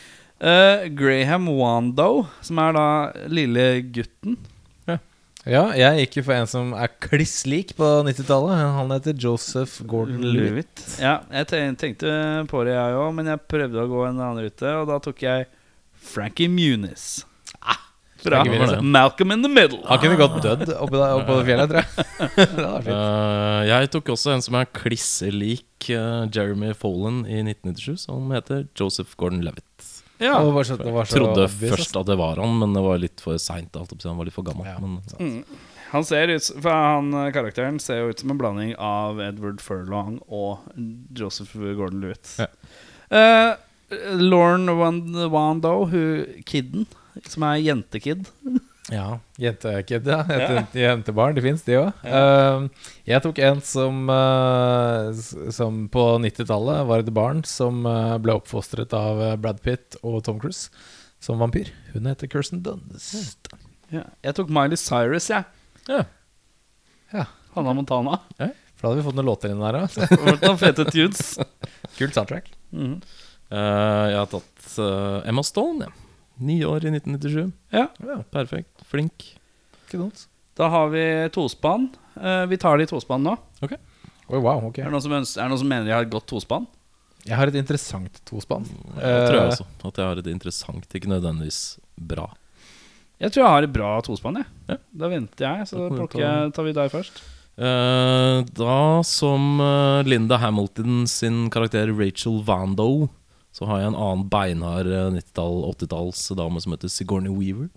Uh, 0.43 0.87
Graham 0.99 1.45
Wando, 1.55 2.09
som 2.43 2.59
er 2.59 2.73
da 2.75 2.87
lille 3.31 3.67
gutten. 3.95 4.39
Ja, 5.43 5.65
jeg 5.75 6.05
gikk 6.05 6.21
jo 6.21 6.23
for 6.29 6.37
en 6.37 6.47
som 6.47 6.69
er 6.77 6.91
kliss 7.03 7.41
lik 7.49 7.73
på 7.75 7.87
90-tallet. 8.07 8.61
Han 8.77 8.93
heter 8.95 9.17
Joseph 9.19 9.83
Gordon-Levitt. 9.91 10.85
Ja, 11.03 11.17
jeg 11.35 11.75
tenkte 11.81 12.13
på 12.47 12.63
det, 12.63 12.77
jeg 12.77 12.95
òg, 13.01 13.11
men 13.17 13.27
jeg 13.33 13.43
prøvde 13.51 13.83
å 13.83 13.91
gå 13.91 14.05
en 14.07 14.21
annen 14.23 14.47
rute, 14.47 14.71
og 14.79 14.87
da 14.87 15.01
tok 15.03 15.25
jeg 15.25 15.49
Frankie 16.13 16.47
Muniz. 16.51 17.25
Fra 18.23 18.45
Muniz, 18.45 18.71
ja. 18.71 18.81
Malcolm 18.81 19.31
in 19.31 19.43
the 19.43 19.49
Middle. 19.51 19.81
Han 19.89 19.99
kunne 19.99 20.15
godt 20.15 20.39
dødd 20.45 20.69
oppe, 20.77 20.95
der, 20.95 21.15
oppe 21.17 21.27
på 21.27 21.39
det 21.41 21.47
fjellet, 21.49 21.73
tror 21.73 21.83
jeg. 21.83 21.89
Uh, 22.83 23.61
jeg 23.67 23.89
tok 23.91 24.13
også 24.13 24.31
en 24.33 24.43
som 24.43 24.55
er 24.59 24.69
kliss 24.71 25.09
lik 25.27 25.89
uh, 25.91 26.23
Jeremy 26.31 26.71
Folan 26.77 27.23
i 27.27 27.41
1997, 27.43 28.05
som 28.05 28.31
heter 28.31 28.63
Joseph 28.79 29.17
Gordon-Levitt. 29.19 29.72
Ja. 30.21 30.37
Og 30.39 30.49
det 30.49 30.55
var 30.55 30.67
så, 30.69 30.77
det 30.79 30.93
var 30.93 31.09
så 31.09 31.17
Trodde 31.17 31.45
obvious, 31.47 31.75
først 31.75 31.97
at 31.99 32.09
det 32.09 32.17
var 32.19 32.41
han, 32.41 32.57
men 32.61 32.75
det 32.75 32.83
var 32.85 33.01
litt 33.01 33.23
for 33.23 33.39
seint. 33.41 33.75
Han 33.75 34.19
var 34.19 34.29
litt 34.29 34.35
for 34.35 34.45
gammel. 34.47 34.67
Ja, 34.69 34.77
Men, 34.79 34.99
mm. 35.19 35.69
Han 35.93 36.05
ser 36.05 36.31
ut 36.31 36.47
For 36.55 36.73
han, 36.73 37.11
eh, 37.13 37.29
Karakteren 37.35 37.77
ser 37.81 38.01
jo 38.01 38.13
ut 38.13 38.23
som 38.23 38.33
en 38.33 38.39
blanding 38.39 38.73
av 38.81 39.21
Edward 39.21 39.61
Furlong 39.61 40.17
og 40.25 40.63
Joseph 41.13 41.53
Gordon-Lewitt. 41.53 42.37
Ja. 42.41 42.49
Uh, 43.13 43.53
Lauren 44.17 44.65
Wando, 44.73 45.73
hun 45.91 46.43
kidden, 46.49 46.87
som 47.29 47.45
er 47.45 47.61
jentekid. 47.61 48.25
Ja, 48.93 49.07
jentekid, 49.41 50.05
ja. 50.05 50.21
Et 50.29 50.75
jentebarn, 50.77 51.33
det 51.33 51.41
fins, 51.45 51.63
de 51.65 51.79
òg. 51.79 52.03
jeg 53.09 53.23
tok 53.25 53.39
en 53.41 53.61
som, 53.65 54.03
uh, 54.11 55.09
som 55.55 55.85
på 55.89 56.03
90-tallet 56.21 56.83
var 56.89 57.01
et 57.01 57.13
barn 57.15 57.41
som 57.47 57.87
uh, 57.89 58.19
ble 58.21 58.35
oppfostret 58.37 58.93
av 58.93 59.21
eh, 59.23 59.37
Brad 59.41 59.63
Pitt 59.65 59.97
og 60.03 60.21
Tom 60.27 60.37
Cruise 60.41 60.69
som 61.23 61.39
vampyr. 61.39 61.71
Hun 61.93 62.09
heter 62.09 62.27
Kirsten 62.27 62.61
Dunst. 62.65 63.49
Ja. 63.93 64.03
Jeg 64.25 64.35
tok 64.37 64.51
Miley 64.51 64.77
Cyrus, 64.79 65.29
jeg. 65.31 65.47
ja. 65.87 66.03
Ja, 67.13 67.27
Hanna 67.53 67.75
Montana. 67.77 68.19
for 68.37 68.49
da 68.81 68.89
hadde 68.89 68.99
vi 68.99 69.05
fått 69.05 69.17
noen 69.19 69.29
låter 69.29 69.53
inn 69.53 69.61
der 69.61 69.77
òg. 69.83 70.57
Fete 70.63 70.85
tunes. 70.89 71.35
Kult 71.99 72.17
soundtrack. 72.17 72.49
Mm. 72.73 72.97
Uh, 73.53 74.05
jeg 74.09 74.17
har 74.17 74.31
tatt 74.31 74.65
uh, 74.81 75.21
Emma 75.29 75.45
Stone, 75.45 75.85
ja. 75.85 75.93
Ni 76.43 76.57
år 76.65 76.87
i 76.87 76.91
1997. 76.91 77.53
Ja. 77.71 77.85
Ja, 78.01 78.17
Perfekt. 78.33 78.82
Flink. 78.93 79.25
ikke 79.87 79.97
dumt. 80.03 80.27
Da 80.55 80.67
har 80.69 80.87
vi 80.93 81.01
tospann. 81.33 81.89
Eh, 82.21 82.45
vi 82.51 82.57
tar 82.61 82.77
det 82.77 82.85
i 82.87 82.91
tospann 82.93 83.23
nå. 83.25 83.33
Oi, 84.29 84.39
wow, 84.39 84.67
ok. 84.69 84.77
Er 84.79 84.87
det 84.87 84.93
noen 84.93 85.03
som, 85.03 85.11
ønsker, 85.17 85.41
er 85.41 85.49
det 85.49 85.51
noen 85.51 85.61
som 85.63 85.67
mener 85.73 85.85
de 85.89 85.93
har 85.95 86.05
et 86.05 86.11
godt 86.13 86.27
tospann? 86.29 86.67
Jeg 87.25 87.35
har 87.39 87.47
et 87.49 87.55
interessant 87.59 88.21
tospann. 88.27 88.65
Jeg 88.99 89.27
tror 89.27 89.35
jeg 89.35 89.43
Eh, 89.43 89.51
også 89.51 89.65
at 89.89 89.97
jeg 89.99 90.05
har 90.05 90.17
et 90.21 90.27
interessant, 90.31 90.87
ikke 90.99 91.09
nødvendigvis 91.11 91.59
bra. 91.97 92.29
Jeg 93.19 93.31
tror 93.31 93.43
jeg 93.43 93.51
har 93.55 93.63
et 93.67 93.73
bra 93.73 93.91
tospann. 94.03 94.35
jeg. 94.41 94.45
Ja. 94.69 94.77
Da 95.03 95.09
venter 95.11 95.45
jeg, 95.47 95.67
så 95.67 95.77
Da 95.77 95.87
kan 95.87 95.89
vi 95.89 95.99
plukker 96.01 96.19
ta- 96.19 96.23
jeg, 96.43 96.53
tar 96.53 96.63
vi 96.63 96.73
deg 96.73 96.91
først. 96.91 97.21
Eh, 97.57 98.43
da 98.57 98.77
som 99.03 99.59
eh, 99.61 100.03
Linda 100.09 100.37
Hamilton 100.41 101.05
sin 101.07 101.49
karakter 101.49 101.91
Rachel 101.97 102.41
Vando, 102.43 103.09
så 103.53 103.67
har 103.69 103.79
jeg 103.83 103.87
en 103.93 103.95
annen 103.99 104.27
beinhard 104.29 104.87
eh, 104.87 105.11
90-tall, 105.19 105.63
80-talls 105.75 106.35
dame 106.35 106.59
som 106.63 106.71
heter 106.73 106.89
Sigourney 106.89 107.29
Weaver. 107.29 107.69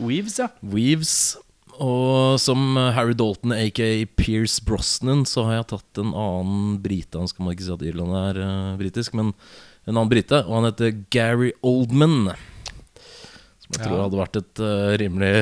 Weaves, 0.00 0.40
ja. 0.40 0.50
Weaves. 0.64 1.36
Og 1.80 2.36
som 2.42 2.76
Harry 2.92 3.14
Dalton, 3.16 3.54
aka 3.56 3.88
Pierce 4.18 4.60
Brosnan, 4.64 5.24
så 5.28 5.46
har 5.46 5.60
jeg 5.60 5.70
tatt 5.72 6.00
en 6.02 6.12
annen 6.12 6.74
brite. 6.82 7.16
Han 7.16 7.30
skal 7.30 7.46
man 7.46 7.56
ikke 7.56 7.66
si 7.66 7.72
at 7.72 7.84
Irland 7.88 8.16
er 8.20 8.40
uh, 8.44 8.78
britisk, 8.80 9.16
men 9.16 9.32
en 9.86 9.94
annen 9.94 10.10
brite. 10.12 10.42
Og 10.44 10.58
han 10.58 10.68
heter 10.68 10.92
Gary 11.12 11.54
Oldman. 11.64 12.34
Som 13.64 13.78
jeg 13.78 13.86
tror 13.86 14.02
hadde 14.02 14.20
vært 14.20 14.38
et 14.42 14.62
uh, 14.64 14.92
rimelig 15.00 15.32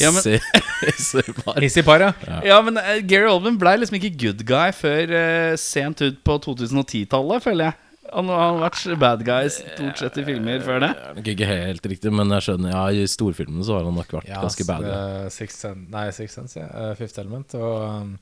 Ja, 0.00 0.10
hissig 0.88 1.30
par. 1.44 1.62
Hissig 1.62 1.86
par, 1.86 2.02
ja. 2.02 2.40
Ja, 2.42 2.58
men 2.64 2.80
uh, 2.80 2.96
Gary 3.06 3.30
Oldman 3.30 3.60
ble 3.60 3.76
liksom 3.82 4.00
ikke 4.00 4.16
good 4.24 4.42
guy 4.48 4.74
før 4.74 5.14
sent 5.60 6.02
ut 6.02 6.18
på 6.26 6.40
2010-tallet, 6.48 7.44
føler 7.44 7.70
jeg. 7.70 7.80
Han 8.14 8.28
han 8.30 8.38
har 8.40 8.58
vært 8.62 8.98
bad 9.02 9.20
guy 9.26 9.48
stort 9.50 9.98
sett 9.98 10.18
i 10.22 10.24
filmer 10.26 10.58
før 10.62 10.78
det. 10.84 10.90
Nok 11.18 11.28
ikke 11.32 11.48
helt 11.50 11.84
riktig, 11.90 12.10
men 12.14 12.30
jeg 12.36 12.42
skjønner 12.46 12.70
Ja, 12.74 12.82
i 12.94 13.06
storfilmene 13.10 13.62
så 13.66 13.72
har 13.78 13.84
han 13.88 13.96
nok 13.98 14.10
vært 14.20 14.28
ja 14.30 14.38
ganske 14.44 14.64
bad. 14.68 14.82
Ja. 14.86 14.92
uh, 15.24 15.28
Sixth 15.34 15.58
Sense, 15.64 15.84
nei, 15.90 16.04
Sixth 16.14 16.34
Sense, 16.38 16.54
ja. 16.60 16.68
Eh, 16.70 16.92
Fifth 17.00 17.18
Element 17.22 17.48
og 17.58 17.72
um, 17.82 18.12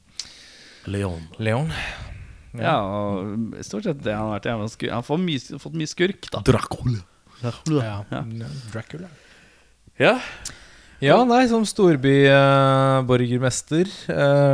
Leon. 0.90 1.22
Leon. 1.38 1.68
Ja, 2.58 2.74
og 2.84 3.62
stort 3.64 3.84
sett 3.86 4.02
det 4.04 4.14
han 4.16 4.26
har 4.28 4.34
vært. 4.40 4.46
Ja, 4.48 4.52
Han 4.58 4.68
har 4.98 5.02
fått 5.06 5.20
mye, 5.22 5.58
fått 5.62 5.76
mye 5.78 5.88
skurk, 5.92 6.22
da. 6.32 6.38
Dracula. 6.44 7.00
Ja. 7.42 7.52
Ja. 8.10 8.22
Dracula. 8.72 9.08
Ja. 10.00 10.14
Ja, 11.02 11.16
nei, 11.26 11.48
som 11.50 11.64
storbyborgermester, 11.66 13.88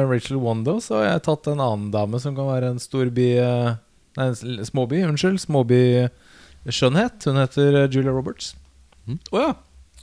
Rachel 0.08 0.38
Wando, 0.40 0.78
så 0.80 0.96
har 0.96 1.04
jeg 1.10 1.24
tatt 1.26 1.44
en 1.52 1.60
annen 1.60 1.90
dame 1.92 2.16
som 2.22 2.32
kan 2.36 2.46
være 2.48 2.70
en 2.72 2.80
storby 2.80 3.36
eh, 3.42 3.74
Nei, 4.18 4.32
småby, 4.66 5.04
unnskyld. 5.06 5.38
Småby-skjønnhet. 5.44 7.28
Hun 7.28 7.38
heter 7.38 7.84
eh, 7.84 7.86
Julia 7.92 8.14
Roberts. 8.14 8.56
Å 9.30 9.44
ja. 9.44 9.52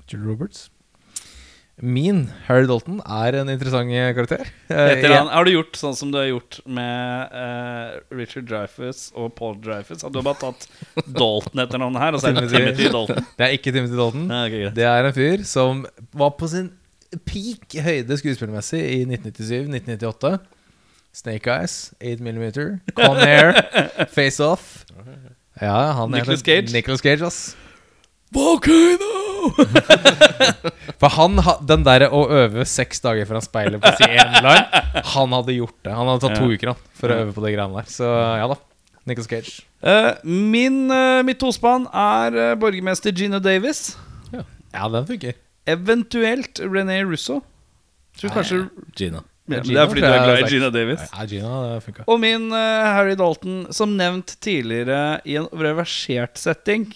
Julia 0.08 0.30
Roberts. 0.32 0.70
Min 1.84 2.30
Harry 2.46 2.64
Dalton 2.70 3.02
er 3.04 3.36
en 3.42 3.50
interessant 3.52 3.92
karakter. 4.16 4.48
Eh, 4.72 5.02
han, 5.12 5.28
har 5.28 5.44
du 5.44 5.52
gjort 5.52 5.76
sånn 5.76 5.98
som 6.00 6.14
du 6.14 6.22
har 6.22 6.30
gjort 6.30 6.62
med 6.64 7.36
eh, 7.36 7.98
Richard 8.16 8.48
Dreyfuss 8.48 9.10
og 9.12 9.34
Paul 9.36 9.58
Dreyfuss? 9.60 10.06
At 10.08 10.16
du 10.16 10.22
har 10.22 10.30
bare 10.30 10.40
tatt 10.46 11.04
Dalton 11.04 11.66
etter 11.66 11.84
navnet 11.84 12.06
her, 12.06 12.16
og 12.16 12.24
så 12.24 12.32
er 12.32 12.40
det 12.40 12.48
Timothy. 12.48 12.64
Timothy 12.64 12.94
Dalton? 12.96 13.28
Det 13.42 13.48
er 13.50 13.58
ikke 13.58 13.76
Timothy 13.76 14.00
Dalton. 14.00 14.26
Ja, 14.32 14.42
okay. 14.48 14.72
Det 14.80 14.88
er 14.94 15.10
en 15.10 15.18
fyr 15.20 15.44
som 15.52 15.84
var 16.16 16.32
på 16.40 16.48
sin 16.54 16.72
peak 17.28 17.76
høyde 17.84 18.22
skuespillermessig 18.24 18.80
i 18.80 19.02
1997-1998. 19.12 20.32
Snake 21.16 21.48
Eyes, 21.48 21.94
8 22.02 22.20
mm, 22.20 22.82
Con 22.94 23.18
Air, 23.18 23.56
Face 24.16 24.44
Off. 24.44 24.86
Ja, 25.62 25.92
han 25.96 26.12
Nicolas 26.12 26.44
Cage. 26.44 26.74
Nicolas 26.74 27.02
Cage, 27.02 27.22
ass. 27.24 27.56
Volcano! 28.36 29.14
For 31.00 31.14
han, 31.16 31.40
den 31.64 31.86
der 31.88 32.10
å 32.10 32.26
øve 32.28 32.66
seks 32.68 33.00
dager 33.04 33.28
foran 33.30 33.44
speilet 33.46 33.80
på 33.80 33.92
sin 33.96 34.12
si 34.12 34.42
line, 34.44 34.82
han 35.14 35.36
hadde 35.38 35.56
gjort 35.56 35.78
det. 35.86 35.94
Han 35.96 36.10
hadde 36.12 36.24
tatt 36.26 36.40
to 36.42 36.50
uker 36.50 36.72
han, 36.74 36.82
for 36.98 37.14
å 37.14 37.20
øve 37.22 37.36
på 37.36 37.44
de 37.46 37.52
greiene 37.54 37.78
der. 37.78 37.92
Så 37.94 38.10
ja 38.10 38.50
da. 38.52 38.58
Nicolas 39.06 39.30
Cage. 39.30 39.54
Uh, 39.86 40.18
min, 40.26 40.82
uh, 40.90 41.22
mitt 41.24 41.40
tospann 41.40 41.86
er 41.94 42.36
uh, 42.36 42.50
borgermester 42.60 43.16
Gina 43.16 43.40
Davis. 43.44 43.94
Ja, 44.34 44.90
den 44.92 45.08
funker. 45.08 45.38
Eventuelt 45.70 46.60
René 46.60 47.00
Russo. 47.06 47.40
Tror 48.20 48.36
kanskje 48.36 48.66
Gina. 48.98 49.24
Ja, 49.46 49.62
Det 49.62 49.78
er 49.78 49.90
fordi 49.92 50.02
du 50.02 50.10
er 50.10 50.24
glad 50.26 50.40
i. 50.42 50.50
Gina 50.50 50.70
Davis. 50.74 51.02
Ja, 51.06 51.26
Gina, 51.30 51.56
det 51.70 51.82
funka. 51.86 52.06
Og 52.10 52.22
min 52.22 52.48
eh, 52.56 52.86
Harry 52.96 53.16
Dalton, 53.20 53.66
som 53.76 53.96
nevnt 53.98 54.36
tidligere 54.42 55.20
i 55.26 55.36
en 55.38 55.50
reversert 55.54 56.40
setting, 56.42 56.88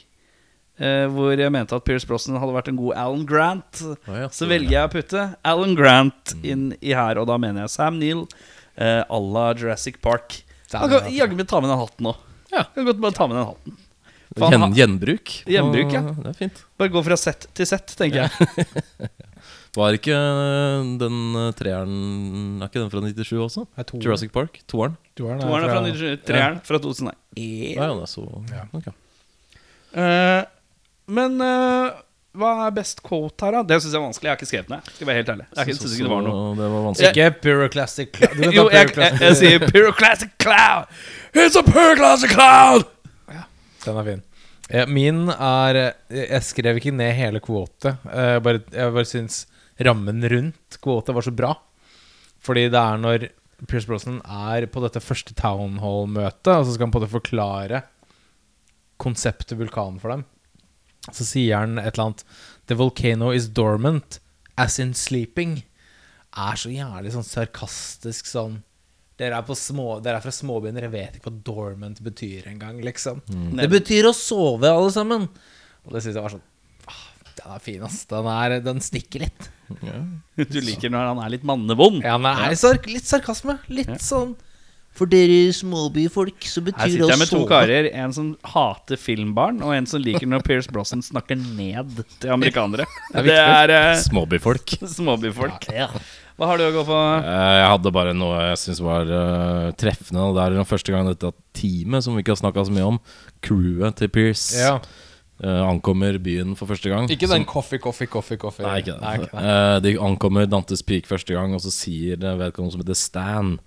eh, 0.82 1.06
hvor 1.14 1.36
jeg 1.38 1.54
mente 1.54 1.78
at 1.78 1.86
Pierce 1.86 2.10
Brosnan 2.10 2.40
hadde 2.42 2.56
vært 2.56 2.72
en 2.72 2.80
god 2.80 2.98
Alan 2.98 3.26
Grant, 3.30 3.84
ja, 4.10 4.32
så 4.34 4.50
velger 4.50 4.74
jeg 4.80 4.90
å 4.90 4.94
putte 4.96 5.28
Alan 5.46 5.76
Grant 5.78 6.34
inn 6.42 6.72
i 6.82 6.96
her, 6.98 7.22
og 7.22 7.30
da 7.30 7.38
mener 7.42 7.68
jeg 7.68 7.76
Sam 7.76 8.02
Neill 8.02 8.26
eh, 8.80 9.04
à 9.06 9.22
la 9.22 9.52
Jurassic 9.54 10.02
Park. 10.02 10.42
Han 10.74 10.90
kan 10.90 11.14
jaggu 11.14 11.38
meg 11.38 11.50
ta 11.50 11.62
med 11.62 11.70
den 11.70 11.82
hatten 11.82 12.10
nå. 12.10 12.16
Ja. 12.50 12.66
Kan 12.74 12.90
godt 12.90 13.02
bare 13.02 13.14
ta 13.18 13.30
med 13.30 13.38
den 13.38 13.48
hatten. 13.52 13.78
Gjen, 14.40 14.62
han, 14.62 14.74
gjenbruk. 14.78 15.32
Gjenbruk, 15.50 15.94
ja. 15.94 16.02
Det 16.14 16.30
er 16.32 16.38
fint. 16.38 16.60
bare 16.78 16.92
gå 16.94 17.02
fra 17.06 17.18
sett 17.18 17.48
til 17.58 17.66
sett, 17.68 17.94
tenker 17.98 18.26
jeg. 18.26 18.70
Var 19.78 19.96
ikke 20.00 20.16
øh, 20.18 20.86
den 21.00 21.18
øh, 21.38 21.54
treeren 21.54 22.62
Er 22.62 22.66
ikke 22.70 22.82
den 22.82 22.90
fra 22.92 23.02
97 23.06 23.32
også? 23.46 23.66
Jurassic 24.04 24.32
Park? 24.34 24.60
Toeren? 24.68 24.96
Toeren 25.18 25.40
er 25.42 25.48
fra 25.48 25.84
97, 25.86 26.26
treeren 26.28 26.60
fra 26.66 26.78
2001. 26.82 27.16
Ja, 27.38 27.84
ja, 27.84 27.90
det 27.94 28.02
er 28.02 28.06
så 28.10 28.26
Ja. 28.50 28.64
Okay. 28.74 28.92
Uh, 29.90 30.44
men 31.10 31.40
uh, 31.42 31.90
hva 32.38 32.50
er 32.68 32.74
best 32.76 33.00
quote 33.06 33.42
her, 33.46 33.56
da? 33.58 33.62
Det 33.66 33.80
syns 33.82 33.94
jeg 33.96 34.00
er 34.00 34.04
vanskelig. 34.06 34.28
Jeg 34.28 34.32
har 34.36 34.38
ikke 34.38 34.50
skrevet 34.52 34.70
ned. 34.70 34.90
Skal 34.94 35.08
være 35.10 35.16
helt 35.20 35.30
ærlig 35.34 35.46
Jeg 35.58 35.66
Synes 35.66 35.80
syns 35.82 35.94
ikke 35.98 36.06
det 36.06 36.12
var 36.14 36.22
noe. 36.28 36.42
Det 36.60 36.68
var 36.74 36.84
vanskelig. 36.86 37.10
Ikke 37.10 37.30
Pyroclastic 37.46 38.12
Cloud. 38.18 38.44
Jo, 38.54 38.66
jeg, 38.70 38.74
jeg, 38.74 38.90
Pyroclastic- 38.94 39.24
jeg 39.26 39.38
sier 39.40 39.66
Pyroclastic 39.74 40.34
Cloud. 40.44 40.92
It's 41.34 41.58
a 41.58 41.64
Pyroclastic 41.66 42.34
Cloud! 42.36 42.86
Den 43.86 43.98
er 43.98 44.10
fin. 44.12 44.22
Eh, 44.70 44.86
Min 44.94 45.24
er 45.34 45.80
eh, 45.82 46.20
Jeg 46.30 46.44
skrev 46.46 46.78
ikke 46.78 46.92
ned 46.94 47.12
hele 47.18 47.40
kvotet. 47.42 47.96
Eh, 48.14 48.28
Jeg 48.36 48.44
bare, 48.46 48.62
jeg 48.76 48.94
bare 49.00 49.06
syns 49.10 49.40
rammen 49.86 50.24
rundt 50.32 50.80
kvotet 50.84 51.16
var 51.16 51.26
så 51.26 51.34
bra. 51.36 51.54
Fordi 52.44 52.68
det 52.72 52.80
er 52.80 53.00
når 53.02 53.28
Pierce 53.68 53.90
Brosnan 53.90 54.22
er 54.24 54.68
på 54.72 54.84
dette 54.84 55.02
første 55.04 55.36
Town 55.36 55.80
Hall-møtet, 55.84 56.52
og 56.54 56.66
så 56.66 56.76
skal 56.76 56.88
han 56.88 56.96
på 56.96 57.02
det 57.04 57.12
forklare 57.12 57.82
konseptet 59.00 59.60
vulkan 59.60 60.00
for 60.00 60.14
dem. 60.14 60.24
Så 61.10 61.26
sier 61.28 61.62
han 61.62 61.80
et 61.80 61.94
eller 61.94 62.10
annet 62.10 62.24
The 62.70 62.78
volcano 62.80 63.32
is 63.36 63.50
dormant, 63.50 64.20
as 64.60 64.78
in 64.80 64.94
sleeping. 64.94 65.64
Er 66.38 66.60
så 66.60 66.72
jævlig 66.72 67.14
sånn 67.16 67.26
sarkastisk 67.28 68.30
sånn 68.30 68.60
dere 69.20 69.36
er, 69.36 69.44
på 69.44 69.56
små, 69.58 69.98
dere 70.00 70.22
er 70.22 70.24
fra 70.24 70.32
småbyen, 70.32 70.78
dere 70.78 70.88
vet 70.94 71.18
ikke 71.18 71.28
hva 71.28 71.40
dormant 71.44 71.98
betyr 72.06 72.46
engang, 72.48 72.78
liksom. 72.86 73.20
Det 73.58 73.66
betyr 73.68 74.08
å 74.08 74.14
sove, 74.16 74.70
alle 74.72 74.94
sammen. 74.96 75.26
Og 75.84 75.92
det 75.92 76.06
syns 76.06 76.16
jeg 76.16 76.24
var 76.24 76.32
sånn 76.38 76.46
Den 77.40 77.56
er 77.56 77.64
fin, 77.64 77.80
ass. 77.88 78.04
Den, 78.10 78.28
er, 78.34 78.58
den 78.66 78.84
stikker 78.84 79.24
litt. 79.26 79.50
Du 79.70 80.60
liker 80.66 80.92
når 80.92 81.12
han 81.14 81.20
er 81.24 81.34
litt 81.38 81.44
mannevond. 81.48 82.04
Ja, 82.06 82.18
men 82.22 82.38
er 82.50 82.56
sark 82.60 82.88
litt 82.90 83.06
sarkasme. 83.08 83.60
Litt 83.72 84.00
sånn 84.04 84.36
For 84.98 85.08
dere 85.08 85.52
småbyfolk 85.56 86.48
så 86.50 86.60
Her 86.60 86.66
betyr 86.72 86.86
det 86.88 86.94
sitter 86.98 87.12
jeg 87.14 87.22
med 87.22 87.30
to 87.32 87.42
karer. 87.48 87.90
En 88.04 88.16
som 88.16 88.32
hater 88.52 89.00
filmbarn, 89.00 89.62
og 89.64 89.76
en 89.78 89.88
som 89.88 90.02
liker 90.04 90.28
når 90.28 90.42
Pierce 90.48 90.72
Brosnan 90.74 91.04
snakker 91.06 91.38
ned 91.40 92.02
til 92.20 92.34
amerikanere. 92.34 92.88
er 93.14 93.28
Det 93.30 93.38
er 93.40 93.76
uh, 93.76 93.94
Småbyfolk. 94.02 94.74
småbyfolk. 94.98 95.70
Hva 96.40 96.48
har 96.50 96.60
du 96.60 96.66
å 96.66 96.72
gå 96.74 96.84
på? 96.88 96.98
Eh, 97.20 97.54
Jeg 97.60 97.70
hadde 97.76 97.92
bare 97.96 98.16
noe 98.18 98.42
jeg 98.50 98.60
syns 98.66 98.82
var 98.84 99.08
uh, 99.12 99.70
treffende. 99.80 100.26
Og 100.26 100.36
det 100.36 100.44
er 100.48 100.58
den 100.58 100.68
første 100.68 100.96
gang 100.96 101.08
dette 101.08 101.32
teamet, 101.56 102.04
som 102.04 102.18
vi 102.18 102.24
ikke 102.26 102.34
har 102.36 102.42
snakka 102.42 102.66
så 102.68 102.76
mye 102.76 102.90
om, 102.96 103.00
crewet 103.46 104.02
til 104.02 104.12
Pierce, 104.18 104.58
Ja. 104.58 104.80
Eh, 105.44 105.62
ankommer 105.70 106.18
byen 106.20 106.56
for 106.56 106.66
første 106.68 106.90
gang. 106.90 107.10
Ikke 107.10 107.28
den 107.28 107.44
Som- 107.44 107.46
coffee, 107.46 107.80
coffee, 107.80 108.08
coffee, 108.08 108.38
coffee. 108.38 108.66
Nei, 108.66 108.78
ikke 108.82 108.94
det. 108.94 109.02
Nei, 109.02 109.14
ikke 109.20 109.32
den. 109.32 109.46
Eh, 109.46 109.80
de 109.86 109.94
ankommer 110.00 110.46
Dantes 110.50 110.82
Peak 110.84 111.06
første 111.08 111.34
gang, 111.34 111.54
og 111.54 111.62
så 111.62 111.72
sier 111.72 112.18
vedkommende 112.18 112.72
som 112.72 112.82
heter 112.82 112.96
Stan 112.96 113.60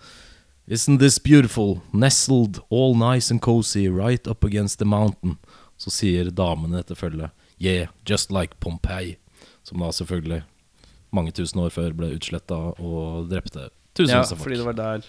Isn't 0.71 0.99
this 1.01 1.19
beautiful? 1.19 1.81
Nestled, 1.93 2.61
all 2.71 2.95
nice 2.95 3.31
and 3.33 3.41
cozy, 3.43 3.89
right 3.89 4.27
up 4.29 4.45
against 4.45 4.79
the 4.79 4.85
mountain. 4.87 5.39
Så 5.77 5.91
sier 5.91 6.31
damene 6.31 6.79
etter 6.79 6.95
følget 6.95 7.31
Yeah, 7.61 7.89
just 8.09 8.31
like 8.31 8.55
Pompeii. 8.61 9.17
Som 9.65 9.79
da 9.81 9.91
selvfølgelig 9.91 10.43
mange 11.13 11.33
tusen 11.33 11.61
år 11.61 11.71
før 11.71 11.93
ble 11.97 12.13
utsletta 12.17 12.55
og 12.81 13.29
drepte 13.31 13.69
Ja, 13.69 13.71
tusenvis 13.95 14.33
av 14.33 14.39
fordi 14.41 14.57
det 14.57 14.65
var 14.65 14.73
der 14.79 15.05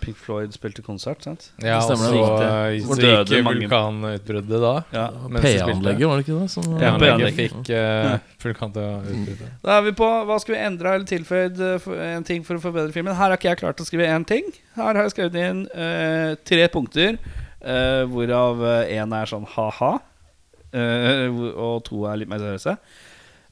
Pink 0.00 0.16
Floyd 0.20 0.52
spilte 0.54 0.82
konsert, 0.86 1.22
sant? 1.26 1.48
Ja, 1.62 1.78
og 1.80 1.86
Stemmer 1.88 2.12
så, 2.12 2.24
det. 2.40 2.48
eh, 2.48 2.86
så 2.86 2.98
gikk 3.38 3.48
vulkanutbruddet 3.48 4.62
da. 4.64 4.72
Ja. 4.94 5.06
PA-anlegget, 5.12 6.04
var 6.08 6.20
det 6.20 6.26
ikke 6.26 6.38
det? 6.38 6.50
Som, 6.52 6.68
Ja, 6.80 6.92
P-anlegget. 7.00 7.38
fikk 7.38 7.72
uh, 7.74 8.18
vulkanutbruddet. 8.44 9.50
Da 9.64 9.78
er 9.78 9.84
vi 9.88 9.94
på 9.98 10.08
hva 10.28 10.38
skal 10.42 10.56
vi 10.56 10.62
endre 10.66 10.94
eller 10.98 11.08
tilføyd 11.08 11.60
eh, 11.70 11.88
en 12.12 12.26
ting 12.28 12.46
for 12.46 12.58
å 12.58 12.62
forbedre 12.62 12.94
filmen. 12.94 13.16
Her 13.18 13.32
har 13.32 13.38
ikke 13.38 13.50
jeg 13.52 13.62
klart 13.62 13.82
å 13.82 13.88
skrive 13.88 14.08
én 14.08 14.26
ting. 14.28 14.48
Her 14.78 14.92
har 14.94 15.02
jeg 15.06 15.16
skrevet 15.16 15.38
inn 15.42 15.64
uh, 15.74 16.32
tre 16.48 16.68
punkter, 16.72 17.18
uh, 17.64 18.04
hvorav 18.10 18.62
én 18.86 19.14
er 19.18 19.30
sånn 19.30 19.46
ha-ha, 19.56 19.92
eh, 20.72 21.28
og 21.58 21.84
to 21.88 22.04
er 22.08 22.20
litt 22.20 22.30
mer 22.30 22.42
seriøse. 22.42 22.76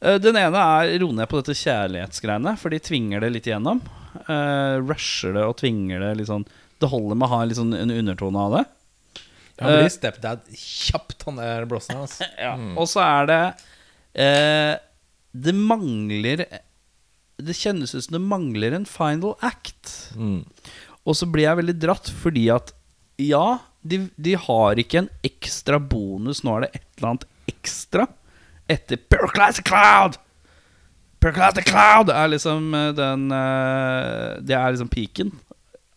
Eh, 0.04 0.18
den 0.20 0.36
ene 0.36 0.60
er 0.60 0.98
ro 1.00 1.08
ned 1.16 1.28
på 1.30 1.40
dette 1.40 1.56
kjærlighetsgreiene, 1.56 2.52
for 2.60 2.74
de 2.74 2.80
tvinger 2.84 3.24
det 3.24 3.30
litt 3.32 3.46
igjennom. 3.48 3.80
Eh, 4.26 4.76
rusher 4.82 5.36
det 5.36 5.44
og 5.46 5.58
tvinger 5.60 6.02
det 6.02 6.14
litt 6.18 6.26
sånn 6.26 6.42
Det 6.82 6.88
holder 6.90 7.14
med 7.14 7.28
å 7.28 7.30
ha 7.30 7.44
sånn 7.54 7.76
en 7.78 7.92
undertone 7.94 8.40
av 8.42 8.56
det. 8.56 8.64
Han 9.62 9.76
blir 9.78 9.92
stepdad 9.92 10.42
kjapt, 10.52 11.22
han 11.28 11.38
der 11.40 11.68
blåseren. 11.68 12.02
Altså. 12.04 12.26
Ja. 12.46 12.56
Og 12.76 12.88
så 12.90 13.00
er 13.04 13.30
det 13.30 13.38
uh, 14.20 14.74
Det 15.32 15.54
mangler 15.56 16.42
Det 17.40 17.56
kjennes 17.56 17.94
ut 17.94 18.04
som 18.04 18.18
det 18.18 18.24
mangler 18.24 18.76
en 18.76 18.88
final 18.88 19.36
act. 19.46 19.94
Mm. 20.18 20.42
Og 21.06 21.16
så 21.16 21.28
blir 21.30 21.46
jeg 21.46 21.62
veldig 21.62 21.78
dratt 21.80 22.10
fordi 22.20 22.48
at 22.52 22.74
ja, 23.22 23.58
de, 23.80 24.02
de 24.20 24.34
har 24.36 24.76
ikke 24.76 25.04
en 25.04 25.10
ekstra 25.24 25.78
bonus. 25.80 26.42
Nå 26.44 26.58
er 26.58 26.66
det 26.66 26.70
et 26.74 26.88
eller 26.98 27.12
annet 27.14 27.28
ekstra 27.48 28.04
etter 28.68 29.00
Pure 29.08 29.30
Classic 29.32 29.64
Cloud. 29.64 30.18
Pyroclastic 31.26 31.66
Cloud 31.66 32.12
er 32.14 32.30
liksom 32.30 32.70
eh, 32.76 32.92
den 32.94 33.26
eh, 33.34 34.38
Det 34.46 34.54
er 34.54 34.70
liksom 34.70 34.90
piken 34.92 35.34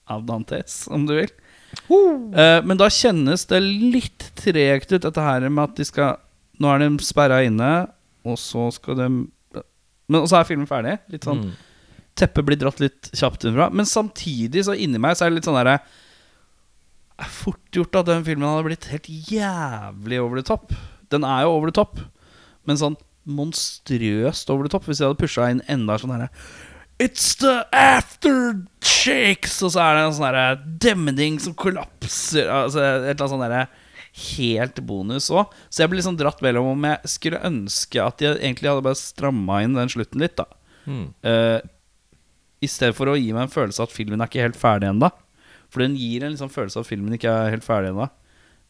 av 0.10 0.24
Dantes, 0.26 0.88
om 0.90 1.06
du 1.06 1.14
vil. 1.20 1.30
Uh. 1.86 2.66
men 2.66 2.80
da 2.82 2.88
kjennes 2.90 3.44
det 3.46 3.60
litt 3.62 4.24
tregt 4.40 4.90
ut, 4.90 5.04
dette 5.04 5.22
her 5.22 5.44
med 5.46 5.68
at 5.68 5.76
de 5.78 5.86
skal 5.86 6.16
Nå 6.58 6.72
er 6.74 6.82
de 6.82 7.06
sperra 7.06 7.44
inne, 7.46 7.70
og 8.26 8.40
så 8.42 8.72
skal 8.74 8.98
de 8.98 9.10
Men 10.10 10.26
så 10.26 10.40
er 10.40 10.48
filmen 10.50 10.70
ferdig. 10.70 10.98
Litt 11.14 11.30
sånn 11.30 11.46
Mm. 11.46 11.58
Teppet 12.18 12.44
blir 12.44 12.58
dratt 12.60 12.82
litt 12.82 13.12
kjapt 13.16 13.46
innfra 13.48 13.70
Men 13.72 13.88
samtidig, 13.88 14.66
så 14.66 14.74
inni 14.76 15.00
meg, 15.00 15.14
så 15.16 15.24
er 15.24 15.30
det 15.30 15.38
litt 15.38 15.48
sånn 15.48 15.56
derre 15.56 15.78
er 17.20 17.32
fort 17.32 17.76
gjort 17.76 18.00
at 18.00 18.10
den 18.10 18.26
filmen 18.26 18.48
hadde 18.48 18.66
blitt 18.68 18.88
helt 18.92 19.08
jævlig 19.30 20.20
over 20.24 20.40
the 20.40 20.46
top. 20.48 20.74
Den 21.12 21.26
er 21.28 21.44
jo 21.44 21.54
over 21.54 21.70
the 21.70 21.76
top, 21.76 22.00
men 22.68 22.80
sånn 22.80 22.98
monstrøst 23.30 24.50
over 24.52 24.66
the 24.66 24.74
top. 24.74 24.88
Hvis 24.90 25.02
jeg 25.02 25.10
hadde 25.10 25.22
pusha 25.22 25.50
inn 25.54 25.64
enda 25.72 25.98
sånn 26.02 26.16
herre 26.16 26.32
It's 27.00 27.32
the 27.40 27.62
aftershakes! 27.72 29.62
Og 29.64 29.72
så 29.72 29.80
er 29.86 29.96
det 29.96 30.02
en 30.04 30.18
sånn 30.18 30.66
demning 30.84 31.38
som 31.40 31.56
kollapser. 31.56 32.50
Altså 32.52 32.82
et 32.84 32.90
eller 32.90 33.14
annet 33.14 33.32
sånn 33.32 33.46
derre 33.46 33.68
helt 34.20 34.82
bonus 34.84 35.30
òg. 35.32 35.54
Så 35.72 35.84
jeg 35.84 35.92
blir 35.92 36.02
litt 36.02 36.08
sånn 36.10 36.20
dratt 36.20 36.42
mellom 36.44 36.74
om 36.74 36.88
jeg 36.90 37.14
skulle 37.14 37.40
ønske 37.48 38.04
at 38.04 38.20
de 38.20 38.34
egentlig 38.34 38.72
hadde 38.72 38.84
bare 38.84 39.00
stramma 39.00 39.62
inn 39.64 39.78
den 39.78 39.92
slutten 39.92 40.20
litt, 40.24 40.36
da. 40.40 40.46
Mm. 40.90 41.06
Uh, 41.24 41.60
I 42.60 42.70
stedet 42.72 42.98
for 42.98 43.08
å 43.08 43.16
gi 43.16 43.32
meg 43.32 43.48
en 43.48 43.54
følelse 43.54 43.86
at 43.86 43.96
filmen 43.96 44.20
er 44.20 44.32
ikke 44.32 44.44
helt 44.44 44.60
ferdig 44.60 44.92
ennå. 44.92 45.12
For 45.70 45.86
den 45.86 45.96
gir 46.00 46.26
en 46.26 46.34
liksom 46.34 46.52
følelse 46.52 46.82
av 46.82 46.88
at 46.88 46.92
filmen 46.92 47.16
ikke 47.16 47.32
er 47.32 47.54
helt 47.54 47.68
ferdig 47.68 47.94
ennå. 47.94 48.10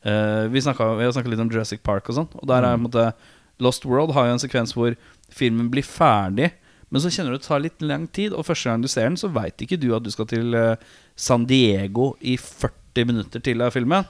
Uh, 0.06 0.46
vi, 0.52 0.62
snakket, 0.64 0.96
vi 1.00 1.08
har 1.08 1.16
snakka 1.16 1.34
litt 1.34 1.44
om 1.44 1.50
Jurassic 1.52 1.82
Park 1.84 2.12
og 2.12 2.20
sånn. 2.20 2.30
Og 2.38 2.46
der 2.52 2.62
er 2.62 2.78
mm. 2.78 2.86
måte 2.86 3.10
Lost 3.60 3.86
World 3.86 4.14
har 4.16 4.28
jo 4.30 4.34
en 4.38 4.42
sekvens 4.44 4.74
hvor 4.78 4.96
filmen 5.30 5.70
blir 5.72 5.84
ferdig. 5.86 6.52
Men 6.90 7.02
så 7.04 7.12
kjenner 7.14 7.36
du 7.36 7.38
det 7.38 7.46
tar 7.46 7.60
litt 7.62 7.82
lang 7.86 8.08
tid, 8.10 8.34
og 8.34 8.46
første 8.48 8.70
gang 8.72 8.82
du 8.82 8.88
ser 8.90 9.06
den, 9.10 9.18
så 9.20 9.30
veit 9.30 9.62
ikke 9.62 9.78
du 9.78 9.92
at 9.94 10.02
du 10.06 10.10
skal 10.10 10.26
til 10.32 10.56
eh, 10.58 10.76
San 11.16 11.44
Diego 11.46 12.16
i 12.26 12.34
40 12.42 13.06
minutter 13.06 13.44
til 13.46 13.62
av 13.62 13.76
filmen. 13.76 14.08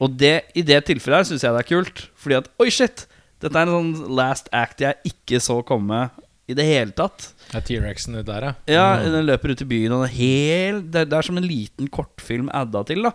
Og 0.00 0.14
det, 0.16 0.36
i 0.56 0.62
det 0.64 0.78
tilfellet 0.88 1.18
her 1.18 1.26
syns 1.28 1.42
jeg 1.44 1.52
det 1.52 1.60
er 1.60 1.68
kult. 1.68 2.04
Fordi 2.16 2.36
at 2.38 2.46
oi, 2.62 2.70
shit! 2.72 3.02
Dette 3.40 3.56
er 3.56 3.68
en 3.68 3.72
sånn 3.96 4.14
last 4.16 4.48
act 4.52 4.80
jeg 4.84 4.96
ikke 5.10 5.40
så 5.40 5.58
komme 5.66 6.06
i 6.50 6.54
det 6.56 6.64
hele 6.68 6.92
tatt. 6.96 7.30
Det 7.50 7.58
er 7.58 7.66
T-rexen 7.68 8.16
ut 8.20 8.26
der, 8.28 8.46
ja. 8.48 8.54
Ja, 8.70 8.86
Den 9.04 9.26
løper 9.28 9.52
ut 9.52 9.60
i 9.64 9.68
byen, 9.70 9.92
og 9.96 10.06
hel, 10.12 10.80
det, 10.92 11.04
er, 11.04 11.10
det 11.10 11.18
er 11.18 11.26
som 11.28 11.38
en 11.40 11.46
liten 11.48 11.88
kortfilm 11.92 12.48
adda 12.54 12.84
til. 12.88 13.02
da 13.08 13.12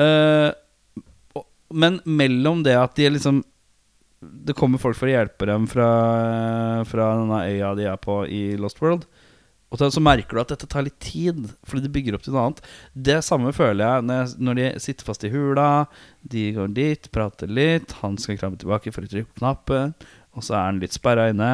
Eh, 0.00 0.50
og- 1.36 1.46
Men 1.72 2.00
mellom 2.04 2.62
det 2.64 2.74
at 2.76 2.94
de 2.96 3.08
liksom 3.10 3.42
Det 4.20 4.52
kommer 4.56 4.80
folk 4.80 4.98
for 4.98 5.08
å 5.08 5.14
hjelpe 5.14 5.48
dem 5.48 5.64
fra, 5.70 5.88
fra 6.88 7.10
denne 7.22 7.40
øya 7.48 7.72
de 7.78 7.86
er 7.88 8.00
på 8.00 8.20
i 8.28 8.42
Lost 8.60 8.82
World. 8.84 9.06
Og 9.70 9.78
så 9.78 10.02
merker 10.02 10.34
du 10.34 10.42
at 10.42 10.50
dette 10.50 10.66
tar 10.66 10.82
litt 10.82 10.98
tid, 11.02 11.44
fordi 11.62 11.84
det 11.84 11.92
bygger 11.94 12.16
opp 12.16 12.24
til 12.24 12.34
noe 12.34 12.48
annet. 12.48 12.62
Det 12.92 13.20
samme 13.22 13.52
føler 13.54 13.84
jeg 13.84 14.06
når, 14.06 14.16
jeg, 14.18 14.40
når 14.42 14.58
de 14.58 14.64
sitter 14.82 15.06
fast 15.06 15.24
i 15.24 15.30
hula. 15.30 15.66
De 16.26 16.48
går 16.56 16.72
dit, 16.74 17.06
prater 17.14 17.52
litt. 17.60 17.94
Han 18.00 18.18
skal 18.18 18.40
krabbe 18.40 18.58
tilbake 18.60 18.92
for 18.92 19.06
å 19.06 19.12
trykke 19.12 19.30
på 19.30 19.40
knappen. 19.44 19.94
Og 20.34 20.46
så 20.46 20.58
er 20.58 20.66
han 20.66 20.82
litt 20.82 20.96
sperra 20.96 21.28
inne. 21.30 21.52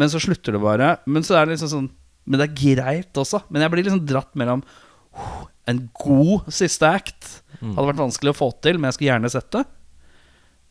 Men 0.00 0.10
så 0.10 0.22
slutter 0.24 0.56
det 0.56 0.64
bare. 0.64 0.94
Men 1.04 1.26
så 1.26 1.36
er 1.36 1.44
det 1.46 1.58
liksom 1.58 1.72
sånn 1.74 1.92
Men 2.24 2.40
det 2.40 2.48
er 2.48 2.80
greit 2.80 3.20
også. 3.20 3.42
Men 3.52 3.60
jeg 3.60 3.74
blir 3.74 3.84
liksom 3.84 4.04
dratt 4.08 4.32
mellom 4.40 4.64
oh, 5.12 5.42
en 5.68 5.84
god 6.00 6.48
siste 6.48 6.88
act. 6.88 7.28
Hadde 7.60 7.90
vært 7.90 8.00
vanskelig 8.00 8.32
å 8.32 8.38
få 8.40 8.48
til, 8.64 8.80
men 8.80 8.88
jeg 8.88 8.96
skulle 8.96 9.10
gjerne 9.12 9.32
sett 9.36 9.50
det. 9.52 9.66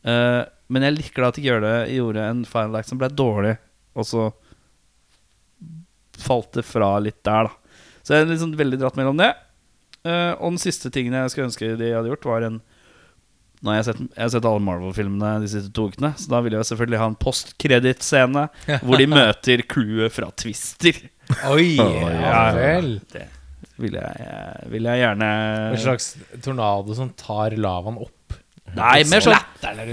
Eh, 0.04 0.42
men 0.74 0.86
jeg 0.86 0.92
er 0.92 0.98
litt 0.98 1.14
glad 1.16 1.34
at 1.34 1.40
de 1.40 1.46
gjør 1.48 1.64
det, 1.64 1.76
gjorde 1.94 2.28
en 2.28 2.44
final 2.48 2.80
act 2.80 2.92
som 2.92 3.00
ble 3.02 3.10
dårlig, 3.14 3.56
og 3.94 4.08
så 4.08 4.28
falt 6.24 6.54
det 6.58 6.66
fra 6.66 6.96
litt 7.04 7.22
der, 7.26 7.50
da. 7.50 7.80
Så 8.04 8.16
jeg 8.16 8.26
er 8.26 8.32
liksom 8.32 8.56
veldig 8.60 8.80
dratt 8.82 8.98
mellom 9.00 9.20
det. 9.20 9.32
Uh, 10.04 10.36
og 10.36 10.54
den 10.54 10.60
siste 10.60 10.90
tingen 10.92 11.16
jeg 11.16 11.32
skulle 11.32 11.48
ønske 11.48 11.76
de 11.80 11.94
hadde 11.96 12.10
gjort, 12.12 12.26
var 12.28 12.44
en 12.50 12.58
Nå 13.64 13.72
har 13.72 13.78
jeg 13.78 13.86
sett, 13.88 14.00
jeg 14.12 14.20
har 14.20 14.32
sett 14.34 14.46
alle 14.50 14.60
Marvel-filmene 14.60 15.30
de 15.40 15.48
siste 15.48 15.70
to 15.72 15.86
ukene, 15.88 16.10
så 16.20 16.34
da 16.34 16.42
vil 16.44 16.58
jeg 16.58 16.68
selvfølgelig 16.68 17.00
ha 17.00 17.06
en 17.08 17.16
postkreditt-scene 17.16 18.42
hvor 18.84 19.00
de 19.00 19.06
møter 19.08 19.64
crewet 19.72 20.12
fra 20.12 20.28
Twister. 20.36 21.00
Oi, 21.48 21.70
ja 21.80 22.10
ja. 22.12 22.42
vel. 22.58 22.90
Det 23.14 23.24
vil 23.80 23.96
jeg, 23.96 24.68
vil 24.74 24.90
jeg 24.90 25.02
gjerne 25.02 25.30
En 25.72 25.80
slags 25.82 26.10
tornado 26.44 26.98
som 26.98 27.14
tar 27.16 27.56
lavaen 27.56 28.02
opp. 28.04 28.18
Nei, 28.74 29.04
mer 29.06 29.22
sånn, 29.22 29.36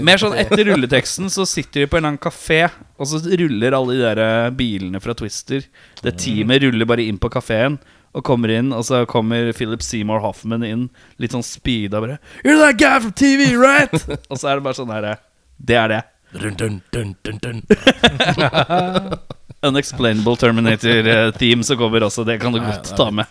mer 0.01 0.21
sånn 0.21 0.35
etter 0.41 0.63
rulleteksten 0.71 1.29
så 1.29 1.45
sitter 1.45 1.83
de 1.83 1.89
på 1.89 1.99
en 1.99 2.01
eller 2.01 2.15
annen 2.15 2.23
kafé, 2.23 2.63
og 2.97 3.09
så 3.11 3.19
ruller 3.21 3.75
alle 3.77 3.97
de 3.97 4.01
der 4.01 4.21
eh, 4.23 4.53
bilene 4.57 5.01
fra 5.03 5.13
Twister. 5.17 5.67
Det 6.01 6.15
teamet 6.17 6.63
ruller 6.63 6.89
bare 6.89 7.05
inn 7.05 7.19
på 7.21 7.29
kafeen 7.33 7.77
og 8.17 8.25
kommer 8.27 8.51
inn, 8.51 8.71
og 8.75 8.83
så 8.87 9.03
kommer 9.09 9.51
Philip 9.55 9.83
Seymour 9.85 10.23
Hoffman 10.23 10.65
inn, 10.67 10.87
litt 11.21 11.35
sånn 11.35 11.45
speeda 11.45 12.01
bare 12.03 12.17
You're 12.41 12.57
that 12.59 12.79
guy 12.79 12.97
from 12.99 13.13
TV, 13.15 13.51
right? 13.59 13.93
og 14.31 14.39
så 14.39 14.51
er 14.51 14.59
det 14.59 14.65
bare 14.65 14.79
sånn 14.79 14.91
herre 14.91 15.19
Det 15.61 15.77
er 15.77 15.93
det. 15.93 16.01
Dun, 16.31 16.55
dun, 16.55 16.79
dun, 16.95 17.13
dun, 17.27 17.39
dun. 17.43 17.61
Unexplainable 19.67 20.39
Terminator-theme 20.39 21.67
som 21.67 21.77
kommer 21.77 22.07
også. 22.07 22.23
Det 22.25 22.39
kan 22.41 22.55
du 22.55 22.61
godt 22.63 22.93
ta 22.97 23.09
med. 23.13 23.27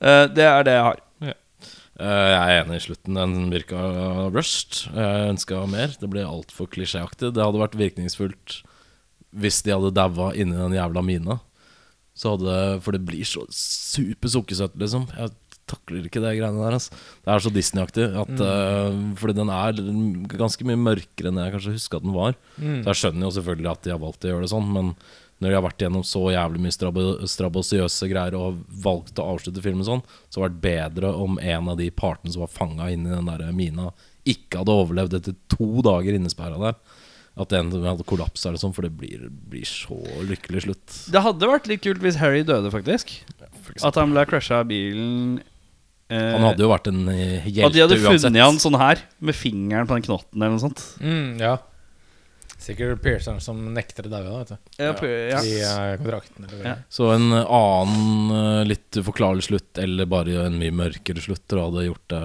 Uh, 0.00 0.24
det 0.32 0.46
er 0.48 0.64
det 0.66 0.78
jeg 0.78 0.86
har. 0.88 1.02
Eh, 2.00 2.30
Jeg 2.32 2.40
er 2.56 2.64
enig 2.64 2.78
i 2.80 2.84
slutten. 2.88 3.18
Den 3.18 3.52
virka 3.52 3.80
rushed. 4.32 4.86
Jeg 4.94 5.34
ønska 5.34 5.60
mer. 5.70 5.92
Det 6.00 6.08
ble 6.10 6.24
altfor 6.24 6.70
klisjéaktig. 6.72 7.34
Det 7.36 7.44
hadde 7.44 7.60
vært 7.60 7.78
virkningsfullt 7.80 8.60
hvis 9.30 9.60
de 9.62 9.70
hadde 9.70 9.92
daua 9.94 10.32
inni 10.34 10.56
den 10.58 10.74
jævla 10.74 11.04
mina. 11.06 11.36
Så 12.18 12.32
hadde, 12.34 12.80
for 12.82 12.96
det 12.96 13.04
blir 13.06 13.22
så 13.28 13.44
super 13.54 14.32
sukkersøtt, 14.32 14.74
liksom. 14.80 15.06
Jeg 15.14 15.30
takler 15.70 16.08
ikke 16.08 16.22
det 16.24 16.32
greiene 16.40 16.58
der. 16.58 16.74
Altså. 16.80 16.96
Det 17.22 17.30
er 17.30 17.44
så 17.44 17.52
Disney-aktig. 17.54 18.08
Mm. 18.10 18.40
Uh, 18.42 19.14
fordi 19.20 19.36
den 19.38 19.52
er 19.54 19.78
ganske 20.34 20.66
mye 20.66 20.80
mørkere 20.80 21.30
enn 21.30 21.38
jeg 21.44 21.54
kanskje 21.54 21.76
huska 21.76 22.00
at 22.00 22.06
den 22.08 22.16
var. 22.16 22.34
Så 22.58 22.90
jeg 22.90 23.00
skjønner 23.04 23.28
jo 23.28 23.34
selvfølgelig 23.38 23.70
at 23.70 23.84
de 23.86 23.94
har 23.94 24.02
valgt 24.02 24.26
å 24.26 24.32
gjøre 24.32 24.48
det 24.48 24.52
sånn, 24.56 24.72
men 24.74 24.90
når 25.40 25.48
de 25.48 25.56
har 25.56 25.64
vært 25.64 25.80
gjennom 25.84 26.02
så 26.04 26.20
jævlig 26.34 26.60
mye 26.60 26.74
strabasiøse 27.32 28.08
greier 28.10 28.36
og 28.38 28.60
valgt 28.84 29.18
å 29.22 29.28
avslutte 29.34 29.62
filmen 29.64 29.86
sånn, 29.86 30.02
så 30.28 30.42
hadde 30.44 30.58
det 30.60 30.74
vært 30.76 30.94
bedre 30.94 31.12
om 31.16 31.38
en 31.40 31.70
av 31.72 31.78
de 31.80 31.88
partene 31.90 32.32
som 32.34 32.44
var 32.44 32.52
fanga 32.52 32.90
inni 32.92 33.08
den 33.12 33.30
der 33.30 33.46
mina, 33.56 33.90
ikke 34.28 34.60
hadde 34.60 34.74
overlevd 34.82 35.16
etter 35.20 35.36
to 35.48 35.80
dager 35.86 36.16
innesperra 36.18 36.58
der. 36.60 36.76
At 37.40 37.54
en 37.56 37.70
hadde 37.72 38.04
kollapsa 38.04 38.50
eller 38.50 38.60
sånn, 38.60 38.74
for 38.76 38.84
det 38.84 38.90
blir, 38.98 39.28
blir 39.48 39.64
så 39.64 39.96
lykkelig 40.28 40.64
slutt. 40.66 40.96
Det 41.14 41.22
hadde 41.24 41.48
vært 41.48 41.70
litt 41.70 41.80
kult 41.86 42.02
hvis 42.04 42.18
Harry 42.20 42.42
døde, 42.44 42.68
faktisk. 42.74 43.14
Ja. 43.40 43.48
At 43.88 43.96
han 43.96 44.12
ble 44.12 44.26
crusha 44.28 44.58
av 44.60 44.68
bilen. 44.68 45.38
eh, 46.10 46.32
Han 46.34 46.44
hadde 46.50 46.66
jo 46.66 46.68
vært 46.74 46.90
en 46.90 47.00
eh, 47.08 47.38
At 47.38 47.46
de 47.46 47.54
hjelte 47.54 47.80
hadde 47.86 47.96
uansett. 48.02 48.26
funnet 48.26 48.44
han 48.44 48.58
sånn 48.60 48.76
her, 48.82 49.00
med 49.24 49.38
fingeren 49.38 49.88
på 49.88 49.96
den 49.96 50.04
knotten 50.10 50.36
eller 50.42 50.58
noe 50.58 50.64
sånt. 50.66 50.82
Mm, 51.00 51.38
ja. 51.40 51.54
Sikkert 52.60 53.00
Pearson 53.00 53.38
som 53.40 53.60
nekter 53.72 54.04
å 54.04 54.10
daue, 54.12 54.26
da, 54.28 54.38
vet 54.42 54.50
du. 54.52 54.72
Ja, 54.84 54.92
ja. 55.32 55.40
I 55.40 55.52
eh, 55.64 55.96
kontrakten. 56.00 56.44
Eller 56.44 56.66
Ja. 56.66 56.74
Så 56.92 57.08
en 57.14 57.30
eh, 57.32 57.52
annen 57.56 58.34
eh, 58.36 58.62
litt 58.68 58.98
uforklarlig 59.00 59.46
slutt, 59.46 59.80
eller 59.80 60.08
bare 60.10 60.44
en 60.44 60.58
mye 60.60 60.74
mørkere 60.76 61.22
slutt, 61.24 61.46
da 61.48 61.64
hadde 61.64 61.86
gjort 61.86 62.12
det 62.12 62.22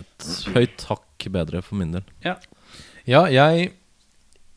et 0.00 0.28
høyt 0.56 0.86
hakk 0.90 1.26
bedre 1.36 1.62
for 1.62 1.78
min 1.78 1.94
del. 1.94 2.08
Ja, 3.06 3.22
jeg 3.30 3.68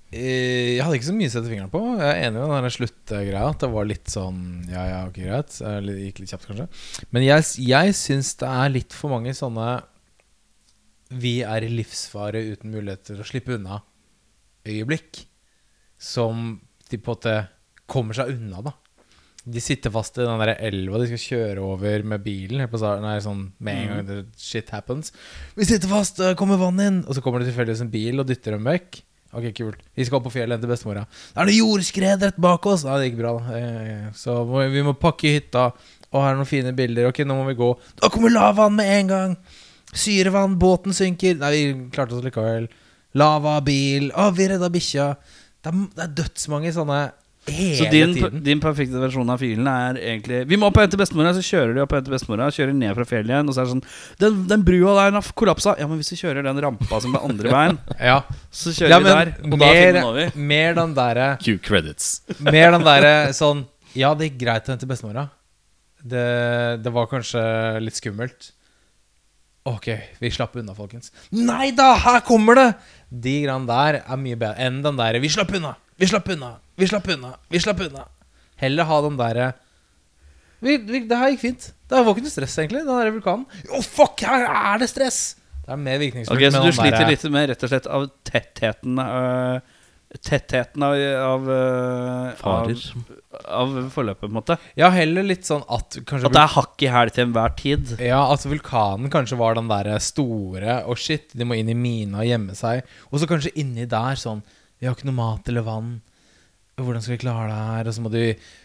eh, 0.09 0.77
Jeg 0.79 0.81
hadde 0.81 0.97
ikke 0.97 1.09
så 1.11 1.15
mye 1.19 1.29
å 1.29 1.33
sette 1.35 1.51
fingeren 1.51 1.73
på. 1.73 1.83
Jeg 1.99 2.09
er 2.09 2.23
enig 2.31 2.41
med 2.41 2.65
den 2.65 2.73
sluttgreia. 2.73 3.43
At 3.51 3.61
det 3.61 3.69
var 3.75 3.85
litt 3.91 4.09
sånn 4.09 4.41
Ja, 4.71 4.87
ja, 4.89 5.03
ok, 5.11 5.19
greit. 5.27 5.59
Det 5.61 5.99
Gikk 6.07 6.23
litt 6.23 6.33
kjapt, 6.33 6.49
kanskje. 6.49 6.65
Men 7.13 7.27
jeg, 7.27 7.45
jeg 7.69 7.93
syns 8.01 8.33
det 8.41 8.49
er 8.49 8.73
litt 8.73 8.97
for 8.97 9.13
mange 9.13 9.35
sånne 9.37 9.67
Vi 11.21 11.35
er 11.45 11.65
i 11.65 11.69
livsfare 11.69 12.41
uten 12.49 12.73
mulighet 12.73 13.05
til 13.11 13.21
å 13.21 13.29
slippe 13.29 13.53
unna 13.59 13.83
øyeblikk. 14.69 15.23
Som 15.99 16.59
de 16.89 16.97
på 16.97 17.11
en 17.11 17.17
måte 17.17 17.33
kommer 17.89 18.15
seg 18.17 18.31
unna, 18.35 18.61
da. 18.69 18.75
De 19.49 19.61
sitter 19.63 19.89
fast 19.89 20.17
i 20.19 20.25
den 20.27 20.41
der 20.43 20.51
elva 20.61 20.99
de 21.01 21.07
skal 21.09 21.21
kjøre 21.23 21.61
over 21.63 22.03
med 22.05 22.21
bilen. 22.25 22.61
Nei, 23.01 23.15
sånn, 23.23 23.45
med 23.63 23.77
en 23.81 23.91
gang 23.93 24.01
det 24.07 24.17
shit 24.37 24.69
happens. 24.75 25.13
Vi 25.57 25.65
sitter 25.65 25.89
fast, 25.89 26.19
kommer 26.37 26.59
vann 26.61 26.79
inn! 26.83 26.99
Og 27.07 27.17
så 27.17 27.23
kommer 27.25 27.41
det 27.41 27.49
tilfeldigvis 27.49 27.81
en 27.85 27.93
bil 27.93 28.21
og 28.21 28.27
dytter 28.29 28.57
dem 28.57 28.67
vekk. 28.67 28.99
Ok, 29.33 29.47
kult. 29.57 29.81
Vi 29.97 30.05
skal 30.05 30.17
opp 30.19 30.25
på 30.27 30.33
fjellet 30.33 30.61
til 30.61 30.69
bestemora. 30.71 31.03
Det 31.05 31.37
er 31.41 31.49
noe 31.49 31.55
jordskred 31.57 32.23
rett 32.27 32.37
bak 32.41 32.65
oss! 32.69 32.83
Nei, 32.85 32.97
det 33.01 33.09
gikk 33.09 33.19
bra, 33.21 33.33
da. 33.37 33.57
Eh, 33.61 34.05
Så 34.17 34.35
vi 34.73 34.83
må 34.85 34.93
pakke 34.97 35.33
hytta. 35.35 35.67
Og 36.09 36.23
her 36.23 36.33
er 36.33 36.39
noen 36.39 36.49
fine 36.49 36.73
bilder. 36.77 37.09
Ok, 37.11 37.21
nå 37.25 37.35
må 37.37 37.47
vi 37.49 37.57
gå. 37.59 37.71
Da 38.01 38.09
kommer 38.13 38.33
lavaen 38.33 38.77
med 38.77 38.89
en 38.99 39.11
gang! 39.13 39.35
Syrevann, 39.93 40.57
båten 40.61 40.93
synker. 40.97 41.37
Nei, 41.41 41.51
vi 41.57 41.89
klarte 41.93 42.17
oss 42.17 42.25
likevel. 42.25 42.67
Lava, 43.17 43.55
bil. 43.65 44.11
Å, 44.13 44.29
vi 44.35 44.49
redda 44.51 44.69
bikkja. 44.73 45.13
Det 45.63 45.71
er, 45.73 45.79
det 45.95 46.03
er 46.05 46.13
dødsmange 46.21 46.71
sånne 46.75 46.99
hele 47.49 47.77
Så 47.79 47.85
din, 47.89 48.11
tiden. 48.13 48.41
din 48.45 48.59
perfekte 48.61 48.99
versjon 49.01 49.29
av 49.33 49.39
filen 49.41 49.65
er 49.67 49.97
egentlig 49.97 50.43
Vi 50.47 50.57
må 50.59 50.67
opp 50.69 50.75
og 50.77 50.83
hente 50.83 50.99
bestemora, 50.99 51.31
så 51.33 51.41
kjører 51.41 51.73
de 51.73 51.81
opp 51.81 51.95
og 51.95 51.97
henter 51.97 52.13
bestemora. 52.13 52.49
Kjører 52.53 52.75
ned 52.77 52.93
fra 52.99 53.05
fjellet 53.09 53.33
igjen, 53.33 53.49
og 53.49 53.55
så 53.55 53.63
er 53.63 53.65
det 53.67 53.73
sånn 53.73 53.83
Den, 54.21 54.37
den 54.51 54.65
brua 54.67 54.93
der 54.99 55.09
den 55.09 55.17
har 55.19 55.31
kollapsa. 55.41 55.73
Ja, 55.81 55.87
men 55.89 55.97
hvis 55.99 56.13
vi 56.13 56.19
kjører 56.21 56.45
den 56.45 56.61
rampa 56.63 56.99
som 57.01 57.15
er 57.17 57.25
andre 57.25 57.55
veien, 57.55 57.79
Ja, 58.11 58.19
så 58.53 58.75
kjører 58.75 58.93
ja 58.93 58.99
vi 59.01 59.09
der. 59.09 59.33
Og 59.49 59.57
da 59.57 59.57
er 59.57 59.73
mer, 59.73 59.81
filmen 59.81 60.07
over. 60.11 60.37
mer 60.53 60.77
den 60.83 60.93
derre 61.01 61.27
Q 61.41 61.57
credits. 61.65 62.11
Mer 62.53 62.71
den 62.77 62.85
derre 62.85 63.15
sånn 63.35 63.65
Ja, 63.97 64.13
det 64.13 64.29
gikk 64.29 64.39
greit 64.45 64.69
å 64.69 64.75
hente 64.75 64.87
bestemora. 64.91 65.25
Det, 65.99 66.27
det 66.85 66.91
var 66.95 67.09
kanskje 67.11 67.41
litt 67.83 67.97
skummelt. 67.97 68.51
Ok, 69.67 69.87
vi 70.21 70.29
slapp 70.31 70.55
unna, 70.55 70.73
folkens. 70.73 71.11
Nei 71.35 71.71
da, 71.75 71.91
her 71.99 72.21
kommer 72.25 72.55
det! 72.57 72.67
De 73.09 73.33
greiene 73.43 73.67
der 73.67 73.99
er 74.01 74.19
mye 74.21 74.37
bedre 74.39 74.55
enn 74.67 74.79
den 74.85 74.97
derre 74.99 75.19
Vi 75.21 75.29
slapp 75.33 75.51
unna, 75.57 75.73
vi 75.99 76.07
slapp 76.09 76.29
unna, 76.31 76.53
vi 76.79 76.87
slapp 76.87 77.09
unna, 77.11 77.33
vi 77.51 77.59
slapp 77.61 77.81
unna. 77.85 78.05
Heller 78.61 78.87
ha 78.89 79.01
den 79.05 79.17
derre 79.19 79.49
vi, 80.59 80.75
vi, 80.77 80.99
Det 81.07 81.17
her 81.17 81.29
gikk 81.33 81.43
fint. 81.43 81.67
Det 81.89 81.99
var 82.03 82.11
ikke 82.15 82.25
noe 82.25 82.33
stress, 82.33 82.55
egentlig. 82.59 82.81
Den 82.87 82.99
der 82.99 83.11
vulkanen. 83.15 83.45
Å, 83.71 83.81
fuck, 83.83 84.23
her 84.27 84.47
er 84.49 84.81
det 84.81 84.89
stress! 84.91 85.19
Det 85.63 85.75
er 85.75 85.81
mer 85.81 85.99
virkningsfullt. 86.01 86.39
Ok, 86.39 86.45
Så 86.49 86.51
med 86.55 86.65
du 86.65 86.69
den 86.71 86.77
sliter 86.79 86.97
der, 87.03 87.11
litt 87.13 87.23
med 87.35 87.49
rett 87.51 87.63
og 87.67 87.71
slett 87.71 87.87
av 87.93 88.07
tettheten 88.27 89.01
øh, 89.03 89.59
Tettheten 90.25 90.81
av, 90.87 90.95
av, 91.21 91.49
øh, 91.53 92.29
Farer. 92.39 92.85
av, 92.95 93.18
av 93.29 93.75
forløpet, 93.93 94.23
på 94.23 94.29
en 94.29 94.33
måte. 94.39 94.55
Ja, 94.79 94.89
heller 94.93 95.25
litt 95.25 95.45
sånn 95.45 95.61
at 95.69 95.99
At 96.01 96.33
det 96.33 96.41
er 96.41 96.53
hakk 96.55 96.81
i 96.81 96.89
hæl 96.89 97.11
til 97.13 97.27
enhver 97.27 97.53
tid. 97.59 97.91
Ja, 98.01 98.23
at 98.33 98.45
vulkanen 98.49 99.11
kanskje 99.13 99.37
var 99.37 99.57
den 99.57 99.69
der 99.69 99.91
store 100.01 100.79
Å 100.89 100.95
shit, 100.97 101.29
de 101.37 101.45
må 101.45 101.57
inn 101.59 101.69
i 101.69 101.77
mina 101.77 102.23
og 102.23 102.29
gjemme 102.29 102.55
seg 102.57 102.81
Og 103.11 103.21
så 103.21 103.29
kanskje 103.29 103.53
inni 103.61 103.85
der 103.89 104.17
sånn 104.17 104.41
Vi 104.79 104.87
har 104.87 104.97
ikke 104.97 105.09
noe 105.11 105.19
mat 105.19 105.51
eller 105.51 105.67
vann 105.67 105.91
Hvordan 106.79 107.03
skal 107.03 107.13
vi 107.17 107.21
klare 107.21 107.51
det 107.51 107.59
her? 107.67 107.89
Og 107.91 107.95
så 107.97 108.03
må 108.05 108.09
du 108.13 108.21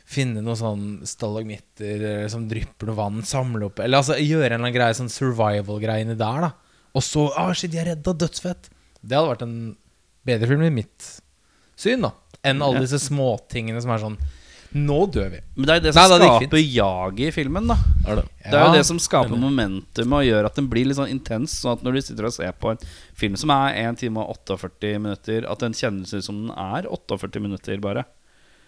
finne 0.09 0.41
noen 0.41 0.61
sånn 0.61 0.87
stalagmitter 1.13 1.97
eller 1.99 2.29
Som 2.33 2.47
drypper 2.49 2.89
noe 2.89 2.99
vann, 3.03 3.21
samle 3.27 3.69
opp 3.69 3.83
Eller 3.85 4.01
altså 4.01 4.17
gjøre 4.17 4.47
en 4.55 4.63
eller 4.63 4.63
annen 4.63 4.77
greie 4.79 4.97
Sånn 4.97 5.13
survival-greie 5.13 6.07
inni 6.07 6.17
der 6.17 6.47
da 6.47 6.51
Og 6.97 7.05
så, 7.05 7.27
ah 7.37 7.53
shit, 7.53 7.75
de 7.75 7.83
er 7.83 7.91
redda, 7.93 8.17
dødsfett 8.17 8.71
Det 9.03 9.19
hadde 9.19 9.35
vært 9.35 9.45
en 9.45 9.59
bedre 10.25 10.49
film 10.49 10.65
i 10.65 10.73
mitt 10.73 11.11
syn 11.77 12.07
da 12.07 12.15
Enn 12.45 12.65
alle 12.65 12.85
disse 12.85 13.01
småtingene 13.01 13.81
som 13.83 13.93
er 13.93 14.03
sånn 14.03 14.19
Nå 14.75 14.97
dør 15.15 15.29
vi 15.31 15.39
Men 15.55 15.67
det 15.69 15.71
er 15.71 15.77
jo 15.79 15.83
det 15.85 15.91
som 15.95 16.03
Nei, 16.11 16.19
det 16.19 16.29
skaper 16.33 16.61
jaget 16.75 17.29
i 17.29 17.35
filmen. 17.37 17.69
da 17.71 17.77
Er 18.11 18.17
det? 18.19 18.25
Det 18.43 18.49
er 18.51 18.59
jo 18.59 18.65
Ja, 18.67 18.73
det 18.75 18.87
som 18.89 18.99
skaper 18.99 19.37
momentum 19.39 20.13
og 20.19 20.25
gjør 20.27 20.49
at 20.49 20.57
den 20.59 20.67
blir 20.73 20.89
litt 20.89 20.99
sånn 20.99 21.13
intens. 21.13 21.55
Sånn 21.63 21.77
at 21.79 21.85
når 21.87 21.93
du 21.95 22.01
sitter 22.03 22.27
og 22.27 22.35
ser 22.35 22.51
på 22.59 22.73
en 22.73 22.79
film 23.15 23.37
som 23.39 23.51
er 23.55 23.77
1 23.85 24.01
time 24.03 24.19
og 24.25 24.35
48 24.51 24.99
minutter, 24.99 25.47
at 25.51 25.63
den 25.63 25.73
kjennes 25.79 26.11
ut 26.15 26.25
som 26.27 26.41
den 26.49 26.51
er 26.59 26.89
48 26.91 27.41
minutter, 27.45 27.79
bare. 27.79 28.03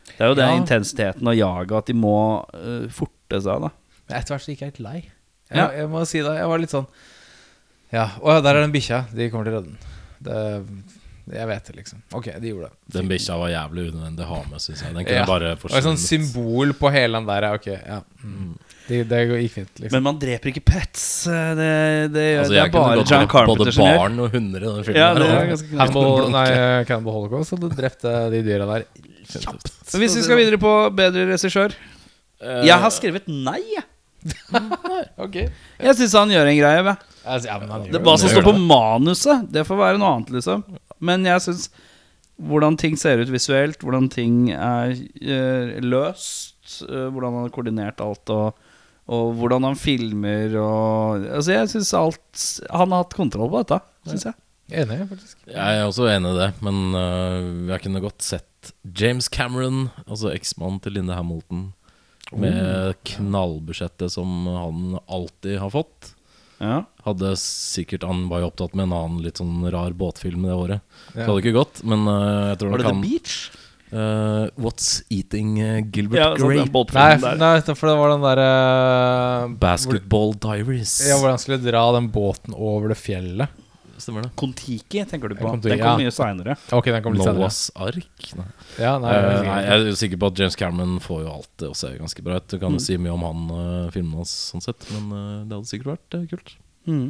Det 0.06 0.20
er 0.22 0.28
jo 0.30 0.34
det 0.38 0.46
Ja. 0.46 0.54
intensiteten 0.60 1.26
og 1.26 1.34
jaget, 1.34 1.72
at 1.76 1.86
de 1.86 1.92
må 1.98 2.14
uh, 2.54 2.86
forte 2.88 3.42
seg, 3.42 3.60
da. 3.66 3.70
Men 4.08 4.18
etter 4.20 4.36
hvert 4.36 4.44
så 4.46 4.52
gikk 4.54 4.60
jeg 4.62 4.70
helt 4.70 4.80
lei. 4.86 4.98
Jeg, 5.50 5.56
Ja. 5.58 5.68
jeg 5.74 5.88
må 5.90 6.06
si 6.06 6.18
det. 6.22 6.36
Jeg 6.38 6.46
var 6.46 6.58
litt 6.58 6.70
sånn 6.70 6.86
Ja, 7.92 8.10
å 8.22 8.30
ja, 8.34 8.40
der 8.40 8.54
er 8.56 8.60
den 8.62 8.72
bikkja. 8.72 9.06
De 9.14 9.28
kommer 9.30 9.44
til 9.44 9.54
å 9.54 9.58
redde 9.58 9.74
den. 9.74 9.78
Det, 10.22 10.66
jeg 11.32 11.46
vet 11.50 11.64
det, 11.66 11.74
liksom. 11.80 12.02
Ok, 12.14 12.28
de 12.40 12.50
gjorde 12.52 12.68
det. 12.68 12.76
Den 12.94 13.08
bikkja 13.10 13.36
var 13.40 13.50
jævlig 13.50 13.88
unødvendig 13.90 14.22
å 14.22 14.28
ha 14.30 14.38
med, 14.46 14.62
syns 14.62 14.82
jeg. 14.84 14.94
Den 14.94 15.04
kunne 15.08 15.16
Ja. 15.18 15.26
bare 15.26 15.54
Det 15.56 15.62
var 15.64 15.78
et 15.80 15.88
sånt 15.88 16.02
symbol 16.02 16.72
på 16.78 16.92
hele 16.94 17.18
den 17.18 17.26
der. 17.26 17.46
Ok, 17.54 17.66
ja. 17.66 18.00
Mm. 18.22 18.52
Det, 18.86 19.00
det 19.10 19.18
gikk 19.26 19.50
fint, 19.56 19.72
liksom. 19.80 19.94
Men 19.96 20.04
man 20.06 20.18
dreper 20.22 20.52
ikke 20.52 20.62
pets. 20.64 21.26
øh, 21.26 21.56
Det, 21.58 22.12
det, 22.14 22.26
Altså, 22.38 22.52
det 22.52 22.60
er 22.62 22.70
bare 22.70 23.02
John 23.02 23.26
Carpenter 23.26 23.58
både 23.64 23.72
som 23.74 23.84
gjør. 23.88 23.98
barn 23.98 24.20
og 24.22 24.30
hunder 24.30 24.62
i 24.62 24.70
den 24.70 24.84
filmen. 24.86 25.00
Ja, 25.02 25.08
det 25.14 25.26
er 25.26 25.50
ganske 25.50 25.70
Cannibal, 25.72 26.30
nei, 26.30 26.46
Cannibal 26.86 27.16
Holocaust 27.18 27.50
hadde 27.56 27.72
drept 27.74 28.06
eh, 28.06 28.30
de 28.30 28.42
dyra 28.46 28.68
der. 28.70 28.86
Men 29.34 30.00
hvis 30.04 30.16
vi 30.16 30.22
skal 30.22 30.38
videre 30.38 30.58
på 30.62 30.72
bedre 30.94 31.26
regissør 31.32 31.74
uh, 31.74 32.62
Jeg 32.62 32.78
har 32.78 32.92
skrevet 32.94 33.26
nei, 33.26 33.58
jeg. 33.74 33.82
Ok 35.24 35.36
Jeg 35.38 35.96
syns 35.98 36.14
han 36.14 36.30
gjør 36.30 36.46
en 36.50 36.58
greie. 36.60 36.94
Altså, 37.26 37.48
ja, 37.50 37.58
men 37.58 37.70
han 37.74 37.88
gjør 37.88 38.04
Hva 38.06 38.14
som 38.22 38.30
står 38.30 38.46
på 38.46 38.54
manuset, 38.54 39.48
det 39.50 39.66
får 39.66 39.80
være 39.82 39.98
noe 39.98 40.12
annet, 40.14 40.30
liksom. 40.38 40.62
Men 41.04 41.26
jeg 41.28 41.44
syns 41.44 41.68
hvordan 42.36 42.76
ting 42.76 42.96
ser 43.00 43.22
ut 43.22 43.32
visuelt, 43.32 43.80
hvordan 43.84 44.10
ting 44.12 44.50
er 44.52 44.92
eh, 44.92 45.76
løst, 45.84 46.82
eh, 46.84 47.06
hvordan 47.08 47.32
han 47.32 47.46
har 47.46 47.54
koordinert 47.54 48.02
alt, 48.04 48.32
og, 48.32 48.58
og 49.08 49.30
hvordan 49.38 49.64
han 49.70 49.78
filmer 49.80 50.56
og 50.60 51.24
Altså, 51.30 51.54
jeg 51.54 51.70
syns 51.70 51.92
alt 51.94 52.42
Han 52.74 52.92
har 52.92 53.04
hatt 53.04 53.16
kontroll 53.16 53.52
på 53.52 53.62
dette, 53.62 53.80
syns 54.10 54.26
jeg. 54.28 54.38
Enig, 54.66 54.98
faktisk. 55.06 55.38
Jeg 55.46 55.78
er 55.78 55.86
også 55.86 56.08
enig 56.10 56.32
i 56.32 56.38
det, 56.40 56.50
men 56.66 56.94
øh, 56.98 57.68
jeg 57.70 57.84
kunne 57.84 58.02
godt 58.02 58.26
sett 58.26 58.72
James 58.98 59.28
Cameron, 59.30 59.92
altså 60.08 60.32
eksmannen 60.34 60.80
til 60.82 60.96
Linda 60.98 61.14
Hamilton, 61.14 61.68
med 62.34 62.96
knallbudsjettet 63.06 64.10
som 64.16 64.48
han 64.50 64.96
alltid 65.06 65.60
har 65.62 65.70
fått. 65.70 66.15
Ja. 66.62 66.80
Hadde 67.04 67.34
sikkert 67.36 68.06
Han 68.08 68.26
var 68.30 68.40
jo 68.40 68.48
opptatt 68.48 68.74
med 68.74 68.86
en 68.88 68.96
annen 68.96 69.20
litt 69.24 69.40
sånn 69.42 69.60
rar 69.72 69.92
båtfilm 69.96 70.46
det 70.48 70.56
året. 70.56 70.80
Så 71.12 71.12
Ja. 71.12 71.20
det 71.20 71.28
hadde 71.28 71.42
ikke 71.44 71.58
gått, 71.58 71.84
men 71.84 72.08
uh, 72.08 72.50
jeg 72.52 72.58
tror 72.62 72.70
Var 72.70 72.78
det 72.82 72.86
kan, 72.88 73.02
The 73.02 73.08
Beach? 73.10 73.36
Uh, 73.86 74.48
What's 74.58 75.04
Eating 75.14 75.60
øh, 75.62 75.76
Gilbert 75.94 76.18
Ja, 76.18 76.30
sånn, 76.34 76.56
Grape? 76.66 76.96
Nei, 77.22 77.34
nei, 77.38 77.52
for 77.68 77.86
det 77.86 77.94
var 78.00 78.10
den 78.16 78.24
derre 78.24 78.48
Basketball 79.62 80.34
Diaries. 80.42 80.96
Ja, 81.06 81.20
hvor 81.20 81.30
han 81.30 81.38
skulle 81.38 81.62
dra 81.62 81.84
den 81.94 82.10
båten 82.10 82.56
over 82.56 82.90
det 82.90 82.98
fjellet. 82.98 83.62
Stemmer 83.98 84.26
det? 84.26 84.30
Kon-Tiki 84.36 85.04
tenker 85.08 85.28
du 85.32 85.36
på. 85.38 85.46
Kon-Tiki, 85.48 85.72
Den 85.74 85.80
kom 85.82 86.00
ja. 86.00 86.04
mye 86.04 86.12
seinere. 86.14 86.56
Ok, 86.76 86.90
den 86.92 87.02
kom 87.04 87.14
litt. 87.16 87.24
Noahs 87.26 87.60
ark? 87.74 88.28
Nei. 88.36 88.46
Ja, 88.78 88.96
nei, 89.02 89.14
uh, 89.16 89.40
nei, 89.46 89.56
jeg 89.64 89.86
er 89.92 89.98
sikker 90.02 90.20
på 90.20 90.30
at 90.32 90.42
James 90.42 90.58
Cameron 90.60 90.98
får 91.04 91.22
jo 91.24 91.32
alt 91.32 91.50
det 91.62 91.70
å 91.72 91.76
se 91.78 91.92
ganske 91.96 92.24
bra 92.26 92.36
ut. 92.40 92.46
Du 92.50 92.56
Mm. 92.56 92.60
kan 92.66 92.76
jo 92.78 92.84
si 92.86 92.96
mye 93.00 93.14
om 93.16 93.24
han 93.26 93.46
uh, 93.50 93.90
filmen 93.94 94.20
hans, 94.20 94.32
sånn 94.52 94.64
sett, 94.64 94.86
men 94.94 95.10
uh, 95.12 95.44
det 95.48 95.56
hadde 95.56 95.70
sikkert 95.72 95.92
vært 95.94 96.18
uh, 96.20 96.26
kult. 96.34 96.56
Mm. 96.86 97.08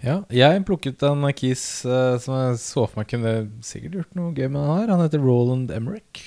Ja, 0.00 0.14
jeg 0.32 0.62
plukket 0.64 1.02
en 1.04 1.26
kis 1.36 1.84
uh, 1.84 2.16
som 2.22 2.38
jeg 2.38 2.60
så 2.62 2.86
for 2.88 3.02
meg 3.02 3.10
kunne 3.10 3.34
sikkert 3.60 3.98
gjort 3.98 4.14
noe 4.16 4.30
gøy 4.32 4.46
med 4.48 4.62
den 4.62 4.70
her. 4.78 4.92
Han 4.94 5.02
heter 5.04 5.20
Roland 5.20 5.70
Emmerich. 5.76 6.22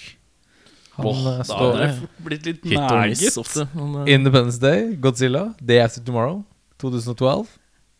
Han 0.93 1.07
Åh, 1.09 1.21
eh, 1.25 1.37
da 1.39 1.43
står 1.47 1.79
er 1.81 1.95
blitt 2.21 2.45
litt 2.45 2.65
miss 2.69 3.37
ofte. 3.41 3.65
Men, 3.73 3.95
uh. 4.03 4.11
Independence 4.13 4.59
Day, 4.61 4.91
Godzilla, 5.01 5.55
Day 5.57 5.79
After 5.81 6.03
Tomorrow, 6.05 6.43
2012. 6.83 7.47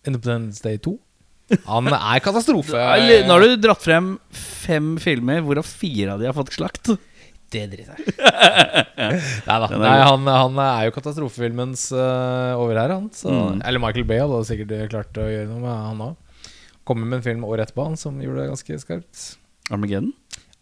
Independence 0.06 0.62
Day 0.62 0.78
2. 0.78 0.94
Han 1.68 1.90
er 1.94 2.22
katastrofe. 2.24 2.78
Nå 3.28 3.36
har 3.36 3.48
du 3.48 3.56
dratt 3.62 3.84
frem 3.84 4.14
fem 4.34 4.94
filmer, 5.02 5.42
hvorav 5.46 5.68
fire 5.68 6.16
av 6.16 6.22
de 6.24 6.30
har 6.30 6.36
fått 6.38 6.54
slakt. 6.56 6.94
Det 7.54 7.68
driter 7.70 7.94
jeg 7.94 8.10
i. 8.10 8.14
Neida. 9.48 9.68
Den 9.70 9.78
er 9.78 9.84
Nei, 9.84 9.98
han, 10.02 10.26
han 10.32 10.60
er 10.64 10.88
jo 10.88 10.94
katastrofefilmens 10.96 11.86
uh, 11.94 12.58
overherre, 12.58 12.98
han. 12.98 13.10
Så, 13.14 13.30
Mm. 13.30 13.62
Eller 13.62 13.82
Michael 13.84 14.08
Bay 14.10 14.22
hadde 14.24 14.40
sikkert 14.50 14.74
klart 14.94 15.18
å 15.22 15.28
gjøre 15.30 15.50
noe 15.52 15.62
med 15.62 15.74
han 15.90 16.02
òg. 16.08 16.50
Kommer 16.88 17.08
med 17.08 17.20
en 17.22 17.26
film 17.26 17.44
året 17.48 17.68
etterpå 17.70 17.86
han 17.92 18.00
som 18.00 18.18
gjorde 18.24 18.42
det 18.42 18.50
ganske 18.52 18.80
skarpt. 18.82 19.26
Armageddon. 19.72 20.12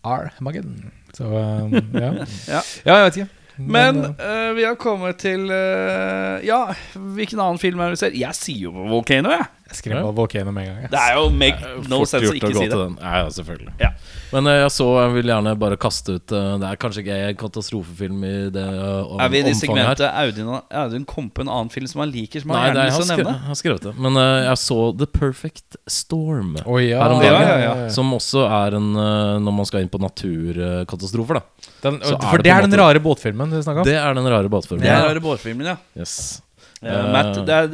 Armageddon. 0.06 0.92
Så 1.16 1.30
um, 1.30 1.78
ja. 2.04 2.12
Ja. 2.50 2.62
ja, 2.86 2.98
jeg 2.98 3.06
vet 3.08 3.22
ikke. 3.22 3.32
Men 3.62 4.00
uh, 4.06 4.26
øh, 4.26 4.52
vi 4.58 4.64
har 4.66 4.78
kommet 4.80 5.20
til 5.22 5.44
uh, 5.52 6.40
Ja, 6.48 6.72
hvilken 6.96 7.42
annen 7.44 7.60
film 7.62 7.82
er 7.84 7.92
det 7.92 7.98
vi 7.98 8.02
ser? 8.04 8.16
Jeg 8.18 8.38
sier 8.38 8.70
jo 8.70 8.86
Volcano, 8.90 9.34
jeg. 9.36 9.48
Jeg 9.72 9.80
skrev 9.80 10.06
av 10.06 10.16
Volcano 10.18 10.52
med 10.54 10.68
en 10.68 10.74
gang. 10.74 10.82
Yes. 10.86 10.92
Det 10.92 11.02
er 11.02 11.18
jo 11.18 11.30
make 11.42 11.70
no 11.92 12.00
sense 12.04 12.30
å 12.30 12.36
ikke 12.36 12.52
gå 12.52 12.60
si 12.60 12.68
til 12.68 12.74
det. 12.74 12.80
den. 12.82 12.98
Ja, 13.02 13.12
ja, 13.24 13.30
selvfølgelig. 13.38 13.74
Ja. 13.82 13.90
Men 14.32 14.48
uh, 14.48 14.54
jeg 14.62 14.72
så 14.76 14.88
Jeg 15.02 15.12
vil 15.16 15.32
gjerne 15.32 15.54
bare 15.60 15.78
kaste 15.82 16.14
ut 16.16 16.32
uh, 16.36 16.54
Det 16.62 16.68
er 16.70 16.78
kanskje 16.80 17.02
ikke 17.04 17.16
en 17.28 17.38
katastrofefilm 17.42 18.22
i 18.28 18.34
det 18.56 18.64
uh, 18.64 19.10
om, 19.12 19.20
Er 19.26 19.32
vi 19.34 19.42
i 19.42 19.46
det 19.48 19.56
segmentet 19.60 20.06
Audun, 20.08 20.54
Audun 20.84 21.08
kom 21.10 21.28
på 21.34 21.44
en 21.44 21.52
annen 21.52 21.72
film 21.74 21.90
som 21.92 22.04
han 22.04 22.12
liker, 22.14 22.44
som 22.44 22.54
han 22.56 22.70
gjerne 22.70 22.86
å 22.86 23.02
skrevet, 23.02 23.12
nevne? 23.18 23.34
jeg 23.36 23.50
har 23.50 23.60
skrevet 23.60 23.88
det. 23.90 23.94
Men 24.08 24.20
jeg 24.22 24.62
så 24.64 24.78
The 25.02 25.10
Perfect 25.12 25.80
Storm. 25.92 26.54
oh, 26.66 26.80
ja, 26.80 27.02
Her 27.04 27.16
om 27.18 27.24
dagen. 27.24 27.34
ja, 27.34 27.42
Ja, 27.52 27.74
ja. 27.84 27.90
Som 27.92 28.14
også 28.16 28.46
er 28.48 28.78
en 28.80 28.92
Når 28.94 29.58
man 29.62 29.68
skal 29.68 29.84
inn 29.86 29.92
på 29.92 30.00
naturkatastrofer, 30.02 31.42
da. 31.42 31.68
Den, 31.82 32.00
Så 32.06 32.16
er 32.16 32.24
for 32.28 32.38
det 32.42 32.50
det 32.52 32.54
er 32.54 32.68
den 32.68 32.78
rare 32.80 33.02
båtfilmen 33.04 33.52
du 33.52 33.60
snakka 33.64 33.84
om? 33.84 33.88
Det 33.88 33.98
er 33.98 34.18
den 34.18 34.28
rare 34.32 34.50
båtfilmen. 34.52 34.84
Det 34.86 34.92
er 34.92 35.06
rare 35.08 35.24
båtfilmen, 35.24 35.74
ja. 35.74 35.78
Yes. 35.98 36.42
Eh, 36.82 37.12
Matt, 37.14 37.36
det 37.36 37.54
er, 37.54 37.68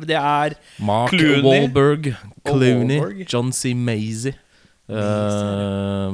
det 0.00 0.16
er 0.16 0.54
Mark 0.78 1.10
Clooney. 1.10 1.42
Wahlberg, 1.44 2.14
Clooney, 2.46 3.26
John 3.32 3.52
C. 3.52 3.74
Maisie. 3.74 4.32
Eh, 4.86 6.10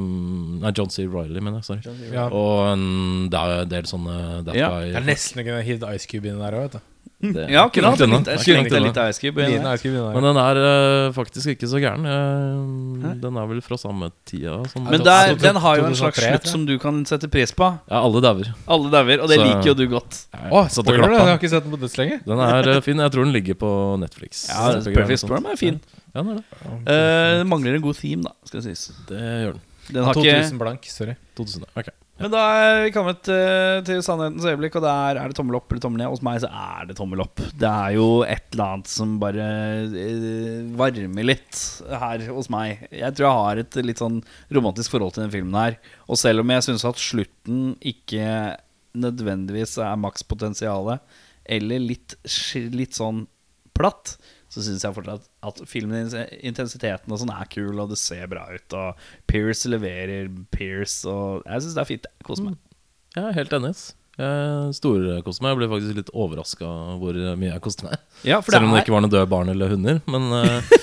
nei, 0.62 0.72
John 0.76 0.88
C. 0.90 1.04
Riley, 1.04 1.40
mener 1.40 1.60
jeg. 1.60 1.68
Sorry. 1.68 1.98
Ja. 2.12 2.28
Og 2.32 2.72
en, 2.72 2.86
det 3.32 3.42
er 3.42 3.58
en 3.66 3.74
del 3.74 3.90
sånne 3.90 4.16
That 4.46 4.56
Ja, 4.56 4.70
Guy 4.72 4.88
Jeg 4.88 4.96
er 5.02 5.06
nesten 5.10 5.44
kunne 5.44 5.60
hivd 5.66 5.84
Ice 5.92 6.08
Cube 6.08 6.32
inn 6.32 6.40
der 6.40 6.56
òg, 6.56 6.66
vet 6.70 6.78
du. 6.78 6.88
Det 7.22 7.44
Ja, 7.54 7.68
kunne 7.70 7.92
hatt 7.92 8.00
litt, 8.02 8.08
Det 8.26 8.34
unna. 8.74 8.88
litt 8.88 8.96
Ice 8.98 9.20
Cube. 9.22 9.44
Men 9.46 10.24
den 10.26 10.38
er 10.42 10.58
uh, 10.58 11.12
faktisk 11.14 11.52
ikke 11.52 11.68
så 11.70 11.78
gæren. 11.78 12.02
Uh, 12.02 13.12
den 13.22 13.38
er 13.38 13.46
vel 13.46 13.60
fra 13.62 13.78
samme 13.78 14.08
tida. 14.26 14.56
Sånn. 14.72 14.88
Men 14.90 15.04
der, 15.06 15.36
den 15.38 15.60
har 15.62 15.78
jo 15.78 15.86
en 15.86 15.94
slags 15.94 16.18
slutt 16.18 16.50
som 16.50 16.66
du 16.66 16.74
kan 16.82 17.04
sette 17.06 17.30
pris 17.30 17.54
på. 17.54 17.68
ja, 17.86 18.00
alle 18.02 18.24
dauer. 18.24 18.50
Alle 18.66 18.90
dauer, 18.90 19.22
og 19.22 19.30
det 19.30 19.38
Så- 19.38 19.46
liker 19.46 19.70
jo 19.70 19.74
du 19.78 19.86
godt. 19.92 20.24
Å, 20.34 20.64
Satt 20.66 20.82
spoiler. 20.82 21.14
Jeg 21.14 21.28
har 21.30 21.38
ikke 21.38 21.52
sett 21.54 21.62
den 21.62 21.76
på 21.76 21.82
dødslenge. 21.84 22.20
Den 22.26 22.42
er 22.48 22.72
uh, 22.74 22.80
fin. 22.82 22.98
Jeg 22.98 23.14
tror 23.14 23.24
den 23.28 23.32
ligger 23.38 23.54
på 23.62 23.70
Netflix. 24.02 24.48
Ja, 24.50 24.72
Perfect 24.82 25.22
Storm 25.22 25.46
er 25.46 25.60
fin. 25.60 25.78
Ja, 25.78 26.01
den 26.14 26.28
er 26.34 26.38
det. 26.42 26.44
Eh, 26.92 27.32
det 27.40 27.48
mangler 27.50 27.78
en 27.78 27.84
god 27.84 27.96
theme, 27.98 28.22
da, 28.28 28.34
skal 28.48 28.60
det 28.60 28.70
sies. 28.70 28.92
Det 29.08 29.18
gjør 29.22 29.58
den. 29.58 29.66
Den 29.92 30.04
har 30.06 30.14
ikke 30.14 30.38
2000 30.38 30.58
blank, 30.62 30.84
sorry. 30.92 31.14
2000, 31.36 31.64
ok 31.76 31.88
Men 32.22 32.30
da 32.30 32.40
er 32.62 32.76
vi 32.84 32.90
kommet 32.94 33.26
eh, 33.34 33.80
til 33.88 33.98
sannhetens 34.06 34.44
øyeblikk, 34.46 34.76
og 34.78 34.84
der 34.84 35.18
er 35.18 35.32
det 35.32 35.34
tommel 35.34 35.56
opp 35.58 35.72
eller 35.72 35.82
tommel 35.82 35.98
ned. 36.04 36.10
Hos 36.12 36.22
meg 36.22 36.38
så 36.44 36.50
er 36.54 36.86
det 36.86 36.94
tommel 37.00 37.22
opp. 37.24 37.40
Det 37.58 37.66
er 37.66 37.96
jo 37.96 38.04
et 38.22 38.44
eller 38.54 38.76
annet 38.76 38.92
som 38.92 39.16
bare 39.18 39.48
eh, 39.88 40.60
varmer 40.78 41.26
litt 41.26 41.58
her 41.90 42.22
hos 42.30 42.50
meg. 42.52 42.84
Jeg 42.94 43.16
tror 43.18 43.26
jeg 43.26 43.40
har 43.40 43.62
et 43.64 43.80
litt 43.88 44.02
sånn 44.04 44.20
romantisk 44.54 44.94
forhold 44.94 45.16
til 45.16 45.24
den 45.24 45.34
filmen 45.34 45.58
her. 45.58 45.80
Og 46.06 46.20
selv 46.20 46.44
om 46.44 46.54
jeg 46.54 46.66
syns 46.68 46.86
at 46.92 47.02
slutten 47.02 47.72
ikke 47.80 48.28
nødvendigvis 49.02 49.78
er 49.82 49.98
makspotensialet, 49.98 51.00
eller 51.58 51.82
litt, 51.82 52.14
sk- 52.28 52.70
litt 52.76 52.94
sånn 52.94 53.24
platt, 53.74 54.14
så 54.52 54.60
syns 54.64 54.84
jeg 54.84 54.96
fortsatt 54.98 55.28
at 55.48 55.62
filmen 55.68 56.12
intensiteten 56.44 57.12
og 57.14 57.22
sånn 57.22 57.32
er 57.32 57.48
kul, 57.52 57.72
og 57.80 57.88
det 57.92 57.98
ser 58.00 58.28
bra 58.28 58.44
ut. 58.52 58.76
Og 58.76 59.06
Pierce 59.30 59.70
leverer 59.72 60.28
Pierce, 60.52 61.08
og 61.08 61.46
jeg 61.46 61.64
syns 61.64 61.78
det 61.78 61.84
er 61.84 61.88
fint. 61.88 62.08
Jeg 62.20 62.28
koser 62.28 62.50
meg. 62.50 62.60
Jeg 63.16 63.24
er 63.24 63.38
helt 63.40 63.56
enig. 63.56 63.72
Jeg 64.20 64.74
storkoste 64.76 65.40
meg. 65.40 65.54
Jeg 65.54 65.58
ble 65.58 65.68
faktisk 65.70 65.96
litt 65.96 66.10
overraska 66.12 66.68
hvor 67.00 67.16
mye 67.40 67.48
jeg 67.54 67.62
koste 67.64 67.86
meg. 67.86 68.00
Ja, 68.28 68.42
Selv 68.44 68.66
om 68.66 68.74
det 68.74 68.82
ikke 68.82 68.92
var 68.92 69.04
noen 69.04 69.12
døde 69.12 69.28
barn 69.30 69.48
eller 69.48 69.72
hunder. 69.72 70.02
Men, 70.04 70.26
eh, 70.38 70.74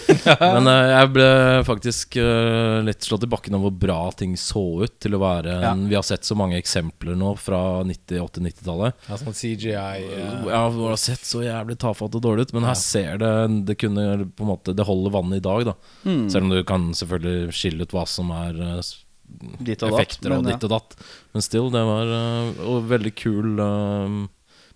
men 0.42 0.70
eh, 0.72 0.94
jeg 0.96 1.12
ble 1.14 1.28
faktisk 1.68 2.18
eh, 2.22 2.80
litt 2.88 3.06
slått 3.06 3.28
i 3.28 3.30
bakken 3.30 3.58
av 3.58 3.68
hvor 3.68 3.76
bra 3.86 4.00
ting 4.18 4.34
så 4.40 4.64
ut 4.82 4.96
til 5.02 5.18
å 5.18 5.22
være 5.22 5.60
Ja. 5.60 5.74
Vi 5.78 5.98
har 5.98 6.06
sett 6.06 6.26
så 6.26 6.38
mange 6.40 6.58
eksempler 6.58 7.18
nå 7.20 7.36
fra 7.40 7.84
90-80-90-tallet. 7.88 9.06
Ja, 9.10 9.20
sånn 9.22 9.38
CGI 9.38 9.76
uh... 9.76 10.48
Ja, 10.50 10.64
hvor 10.66 10.90
det 10.90 10.96
har 10.96 11.04
sett 11.04 11.28
så 11.28 11.44
jævlig 11.46 11.78
tafatt 11.82 12.18
og 12.18 12.24
dårlig 12.26 12.48
ut. 12.48 12.56
Men 12.58 12.66
her 12.70 12.80
ser 12.80 13.22
det 13.22 13.34
Det 13.70 13.78
kunne 13.80 14.08
på 14.36 14.46
en 14.46 14.50
måte 14.52 14.74
Det 14.78 14.86
holder 14.88 15.14
vann 15.14 15.36
i 15.38 15.44
dag, 15.44 15.70
da. 15.70 15.76
Mm. 16.04 16.26
Selv 16.34 16.48
om 16.48 16.56
du 16.56 16.64
kan 16.68 16.90
selvfølgelig 16.98 17.54
skille 17.56 17.86
ut 17.86 17.94
hva 17.94 18.08
som 18.10 18.34
er 18.34 18.58
Ditt 19.60 19.84
og 19.86 19.94
effekter 19.94 20.34
og 20.34 20.42
men 20.42 20.50
og 20.50 20.52
ditt 20.52 20.68
og 20.68 20.74
datt. 20.74 20.98
Men 21.36 21.46
still, 21.46 21.70
det 21.74 21.82
var 21.88 22.12
uh, 22.12 22.78
veldig 22.90 23.14
kul 23.20 23.62
uh, 23.62 24.20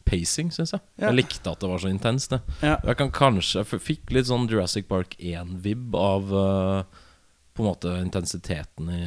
pacing, 0.08 0.52
syns 0.54 0.76
jeg. 0.76 0.84
Ja. 0.98 1.10
Jeg 1.10 1.22
likte 1.22 1.54
at 1.54 1.64
det 1.64 1.70
var 1.72 1.84
så 1.84 1.92
intenst. 1.92 2.36
Ja. 2.62 2.78
Jeg 2.78 3.00
kan 3.00 3.12
kanskje 3.14 3.64
Jeg 3.64 3.82
fikk 3.84 4.14
litt 4.16 4.30
sånn 4.30 4.50
Jurassic 4.52 4.88
Park 4.92 5.16
1-vib 5.20 5.96
av 6.00 6.34
uh, 6.36 7.02
på 7.54 7.62
en 7.62 7.70
måte 7.70 7.92
intensiteten 8.02 8.90
i 8.90 9.02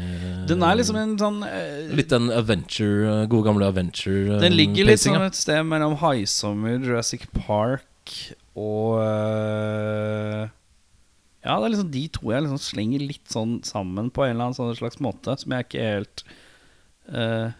Den 0.46 0.62
er 0.62 0.76
liksom 0.78 0.98
en 1.00 1.16
sånn 1.18 1.40
uh, 1.42 1.94
Litt 1.98 2.12
den 2.14 2.30
adventure, 2.30 3.02
uh, 3.02 3.24
gode 3.30 3.48
gamle 3.48 3.70
adventure 3.72 4.36
uh, 4.36 4.42
Den 4.42 4.54
ligger 4.54 4.86
litt 4.86 5.02
sånn 5.02 5.18
som 5.18 5.26
et 5.26 5.38
sted 5.38 5.66
mellom 5.66 5.98
Haisommer, 6.02 6.78
Jurassic 6.78 7.26
Park 7.34 8.14
og 8.56 9.02
Ja, 11.46 11.60
det 11.60 11.68
er 11.68 11.74
liksom 11.76 11.92
de 11.94 12.02
to 12.10 12.32
jeg 12.32 12.42
liksom 12.42 12.58
slenger 12.62 13.04
litt 13.06 13.30
sånn 13.30 13.60
sammen 13.66 14.10
på 14.10 14.24
en 14.24 14.34
eller 14.34 14.48
annen 14.48 14.58
sånn 14.58 14.74
slags 14.78 14.98
måte, 15.04 15.36
som 15.38 15.54
jeg 15.54 15.68
ikke 15.68 15.84
helt 15.84 16.24
uh, 17.14 17.54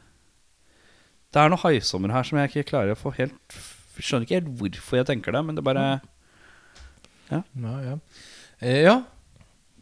Det 1.31 1.43
er 1.43 1.53
noe 1.53 1.63
Haisommer 1.63 2.15
her 2.17 2.27
som 2.27 2.41
jeg 2.41 2.51
ikke 2.51 2.71
klarer 2.73 2.97
å 2.97 2.99
få 2.99 3.15
helt 3.21 3.59
Skjønner 3.97 4.27
ikke 4.27 4.41
helt 4.41 4.57
hvorfor 4.61 4.99
jeg 5.01 5.09
tenker 5.09 5.37
det, 5.37 5.45
men 5.47 5.59
det 5.59 5.65
bare 5.65 5.85
Ja, 7.31 7.45
ja. 7.63 8.01
Eh, 8.61 8.83
ja. 8.85 8.97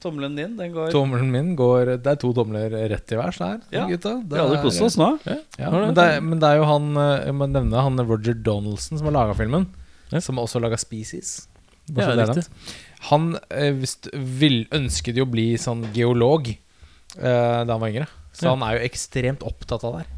Tommelen 0.05 0.37
din, 0.37 0.53
den 0.59 0.75
går 0.75 0.93
Tommelen 0.93 1.31
min 1.33 1.55
går 1.57 1.95
Det 1.97 2.13
er 2.13 2.21
to 2.21 2.35
tomler 2.37 2.77
rett 2.93 3.15
i 3.15 3.19
værs 3.19 3.41
der, 3.41 3.63
Ja. 3.73 3.87
gutta. 3.89 4.19
Det 4.21 4.37
Vi 4.37 4.43
hadde 4.43 4.61
kost 4.63 4.85
oss 4.85 4.99
nå. 5.01 5.15
Ja, 5.25 5.71
men, 5.73 5.95
det 5.97 6.05
er, 6.05 6.21
men 6.21 6.43
det 6.43 6.51
er 6.51 6.61
jo 6.61 6.69
han 6.69 6.93
eh, 7.01 7.25
Jeg 7.31 7.39
må 7.41 7.49
nevne 7.49 7.87
han 7.89 8.05
Roger 8.05 8.37
Donaldson 8.37 9.01
som 9.01 9.09
har 9.09 9.17
laga 9.17 9.39
filmen. 9.39 9.71
Ja. 10.13 10.21
Som 10.21 10.39
også 10.43 10.61
laga 10.61 10.77
Species. 10.77 11.49
Ja, 11.89 11.95
Bare 11.97 12.17
det 12.17 12.29
er 12.29 12.35
riktig. 12.35 12.75
Han 13.11 13.35
eh, 13.51 13.73
visst 13.77 14.09
vil, 14.15 14.63
ønsket 14.75 15.17
jo 15.19 15.27
å 15.27 15.31
bli 15.33 15.55
sånn 15.61 15.83
geolog 15.97 16.49
eh, 16.49 17.61
da 17.65 17.69
han 17.69 17.81
var 17.83 17.91
yngre. 17.93 18.07
Så 18.35 18.47
Ja. 18.49 18.55
han 18.55 18.63
er 18.67 18.79
jo 18.79 18.87
ekstremt 18.89 19.43
opptatt 19.47 19.85
av 19.85 19.93
det 19.99 20.05
her. 20.05 20.11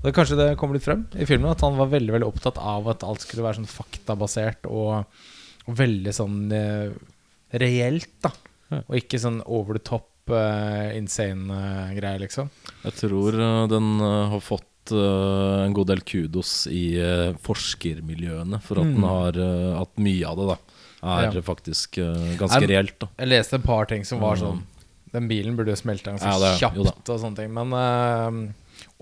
Og 0.00 0.04
det, 0.10 0.14
kanskje 0.14 0.36
det 0.36 0.48
kommer 0.60 0.76
litt 0.76 0.84
frem 0.84 1.06
i 1.16 1.24
filmen 1.24 1.50
at 1.50 1.62
han 1.64 1.78
var 1.78 1.88
veldig 1.88 2.12
veldig 2.12 2.26
opptatt 2.28 2.58
av 2.60 2.86
at 2.92 3.02
alt 3.08 3.22
skulle 3.24 3.42
være 3.46 3.56
sånn 3.62 3.70
faktabasert 3.70 4.66
og, 4.68 5.06
og 5.64 5.78
veldig 5.78 6.12
sånn 6.12 6.36
eh, 6.52 6.90
reelt, 7.56 8.10
da. 8.22 8.30
Ja. 8.70 8.82
Og 8.88 8.98
ikke 9.00 9.18
sånn 9.22 9.40
over 9.46 9.78
the 9.78 9.84
top, 9.84 10.10
eh, 10.28 10.92
insane 10.98 11.48
eh, 11.56 11.94
greier, 11.96 12.20
liksom. 12.26 12.50
Jeg 12.84 12.96
tror 13.00 13.36
eh, 13.40 13.64
den 13.72 13.88
uh, 14.00 14.28
har 14.34 14.40
fått 14.44 14.70
en 14.92 15.72
god 15.72 15.88
del 15.88 16.02
kudos 16.04 16.66
i 16.68 16.98
forskermiljøene 17.40 18.58
for 18.60 18.82
at 18.82 18.84
Mm. 18.84 18.94
den 18.98 19.06
har 19.08 19.38
hatt 19.78 19.96
mye 19.96 20.26
av 20.28 20.36
det 20.36 20.46
da 20.50 20.56
er 21.04 21.30
Ja. 21.34 21.40
faktisk 21.42 21.98
eh, 21.98 22.36
ganske 22.40 22.60
jeg, 22.60 22.70
reelt. 22.70 22.98
da 22.98 23.08
Jeg 23.18 23.28
leste 23.28 23.54
et 23.60 23.64
par 23.64 23.84
ting 23.86 24.04
som 24.04 24.20
var 24.20 24.36
Mm. 24.36 24.40
sånn 24.42 24.62
Den 25.14 25.28
bilen 25.28 25.54
burde 25.56 25.68
jo 25.70 25.76
smelte 25.76 26.10
ganske 26.10 26.26
Ja, 26.26 26.38
det- 26.40 26.58
jo 26.74 26.84
kjapt 26.84 27.08
og 27.08 27.20
sånne 27.20 27.36
ting. 27.36 27.52
Men 27.54 27.72
eh, 27.72 28.52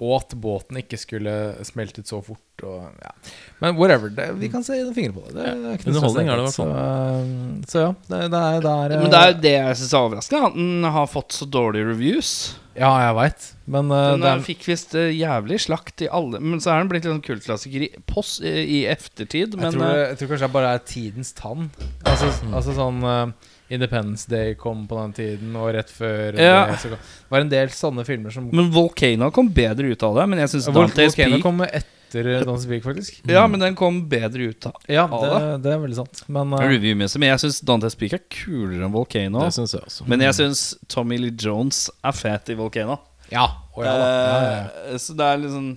Og 0.00 0.14
at 0.16 0.32
båten 0.40 0.78
ikke 0.80 0.96
skulle 0.96 1.32
smeltet 1.68 2.08
så 2.08 2.22
fort. 2.24 2.64
Og, 2.64 2.86
ja. 3.02 3.12
Men 3.60 3.76
whatever. 3.76 4.08
Det, 4.14 4.30
vi 4.40 4.48
kan 4.52 4.64
se 4.64 4.78
en 4.80 4.94
finger 4.96 5.12
på 5.12 5.26
det. 5.28 5.34
det 5.36 5.44
er 5.52 5.76
ikke 5.76 5.92
Underholdning 5.92 6.30
er 6.32 6.40
det 6.40 6.42
i 6.42 6.46
hvert 6.46 6.56
så, 6.56 6.66
eh, 6.72 7.68
så 7.68 7.84
ja, 7.84 7.92
det, 8.08 8.22
det 8.32 8.40
er, 8.40 8.64
det 8.64 8.72
er 8.72 9.04
Men 9.04 9.12
det 9.12 9.22
er 9.22 9.38
det 9.44 9.54
jeg 9.58 9.78
syns 9.82 9.92
er 9.92 10.08
overraskende, 10.08 10.50
at 10.50 10.58
den 10.58 10.90
har 10.96 11.12
fått 11.12 11.36
så 11.36 11.48
dårlige 11.58 11.92
reviews. 11.92 12.32
Ja, 12.72 12.88
jeg 13.04 13.16
veit. 13.18 13.46
Men 13.68 13.90
uh, 13.92 13.98
Den 14.14 14.22
det 14.24 14.30
eh, 14.30 14.38
er, 14.38 14.44
fikk 14.46 14.64
visst 14.70 14.94
uh, 14.96 15.04
jævlig 15.12 15.58
slakt 15.60 16.02
i 16.04 16.08
alle 16.08 16.40
Men 16.40 16.60
så 16.62 16.72
er 16.72 16.80
den 16.80 16.88
blitt 16.90 17.04
en 17.04 17.14
sånn 17.14 17.24
kultklassiker 17.24 17.84
i, 17.84 17.90
post, 18.08 18.40
i, 18.40 18.52
i 18.78 18.78
eftertid. 18.90 19.52
jeg, 19.52 19.60
Men 19.60 19.76
tror, 19.76 19.84
eh, 19.90 20.04
jeg 20.08 20.20
tror 20.22 20.32
kanskje 20.32 20.48
det 20.48 20.56
bare 20.56 20.72
er 20.72 20.86
tidens 20.88 21.34
tann. 21.36 21.68
Altså, 22.08 22.32
altså 22.48 22.76
sånn 22.78 23.04
eh, 23.04 23.50
Independence 23.72 24.28
Day 24.30 24.54
kom 24.60 24.84
på 24.90 24.98
den 25.00 25.12
tiden, 25.16 25.56
og 25.56 25.70
rett 25.74 25.90
før 25.92 26.36
Ja. 26.38 26.66
det, 26.70 26.78
kom, 26.82 26.90
Det 26.98 27.32
var 27.32 27.40
en 27.46 27.52
del 27.52 27.72
sånne 27.74 28.04
filmer 28.08 28.30
som 28.34 28.50
men 28.52 28.70
Volcano 28.74 29.30
kom 29.34 29.48
bedre 29.52 29.92
ut 29.94 30.02
av 30.06 30.16
det. 30.20 30.28
Men 30.28 30.42
jeg 30.44 30.52
syns 30.54 30.68
Dante's 30.68 30.96
Volcano 31.16 31.36
Peak 31.38 31.42
kom 31.46 31.60
etter 31.66 32.26
Dantes 32.44 32.66
Peak, 32.68 32.82
faktisk. 32.84 33.22
Ja, 33.30 33.46
men 33.48 33.60
den 33.62 33.74
kom 33.78 34.02
bedre 34.10 34.50
ut 34.52 34.66
av 34.68 34.74
Ja, 34.92 35.06
det. 35.08 35.30
det, 35.32 35.62
det 35.64 35.70
er 35.72 35.78
veldig 35.80 35.96
sant. 35.96 36.20
Men 36.28 36.52
uh. 36.52 36.60
Men 36.60 37.28
jeg 37.30 37.40
syns 37.46 37.62
Dante's 37.64 37.96
Peak 37.96 38.12
er 38.18 38.20
kulere 38.28 38.84
enn 38.84 38.92
Volcano. 38.92 39.40
Det 39.46 39.54
synes 39.56 39.72
jeg 39.78 39.86
også. 39.88 40.08
Men 40.12 40.20
jeg 40.26 40.36
syns 40.36 40.64
Tommy 40.92 41.16
Lee 41.22 41.32
Jones 41.40 41.86
er 42.04 42.12
fet 42.12 42.52
i 42.52 42.58
Volcano. 42.58 42.98
Ja, 43.32 43.46
å 43.72 43.80
ja, 43.86 43.94
da. 43.96 44.10
ja, 44.12 44.26
ja, 44.28 44.52
ja. 44.52 44.92
Eh, 44.92 44.98
Så 45.00 45.16
det 45.16 45.24
er 45.24 45.48
sånn 45.48 45.72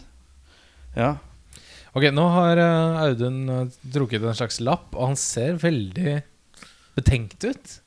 Ja. 0.97 1.13
Ok, 1.95 2.09
nå 2.11 2.25
har 2.33 2.59
eh, 2.59 3.03
Audun 3.05 3.71
trukket 3.93 4.19
en 4.27 4.35
slags 4.35 4.59
lapp, 4.59 4.89
og 4.91 5.13
han 5.13 5.15
ser 5.15 5.55
veldig 5.61 6.17
betenkt 6.97 7.43
ut. 7.47 7.77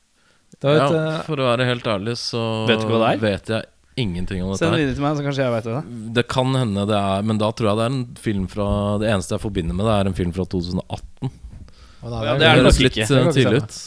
Det 0.59 0.65
var 0.67 0.75
Ja, 0.79 0.87
eh, 1.15 1.19
for 1.27 1.35
å 1.39 1.45
være 1.51 1.67
helt 1.69 1.83
ærlig 1.87 2.15
så 2.19 2.41
Vet 2.67 2.81
du 2.81 2.87
hva 2.89 2.99
det 3.03 3.11
er? 3.13 3.21
vet 3.23 3.51
jeg 3.53 3.65
ingenting 3.99 4.41
om 4.43 4.49
dette. 4.53 4.59
Send 4.63 4.73
det 4.75 4.79
videre 4.81 4.95
til 4.95 5.03
meg, 5.03 5.17
så 5.19 5.23
kanskje 5.27 5.43
jeg 5.45 5.53
vet 5.53 5.67
det. 5.69 6.13
Det 6.17 6.23
kan 6.31 6.53
hende 6.55 6.85
det 6.87 6.95
er 6.99 7.21
Men 7.27 7.37
da 7.37 7.51
tror 7.51 7.69
jeg 7.69 7.77
det 7.79 7.85
er 7.85 7.93
en 7.93 8.01
film 8.15 8.47
fra 8.47 8.67
Det 9.01 9.07
eneste 9.11 9.35
jeg 9.37 9.43
forbinder 9.43 9.75
med 9.75 9.85
det, 9.85 9.95
er 9.99 10.09
en 10.11 10.17
film 10.17 10.31
fra 10.35 10.45
2018. 10.45 11.31
å, 12.01 12.09
nei, 12.09 12.25
Ja, 12.25 12.33
Det 12.33 12.39
det 12.39 12.47
er 12.49 12.55
det 12.55 12.63
nok 12.69 12.79
litt 12.79 12.95
ikke. 12.95 13.07
eh, 13.07 13.25
Det 13.29 13.33
tidlig 13.35 13.63
ut. 13.63 13.79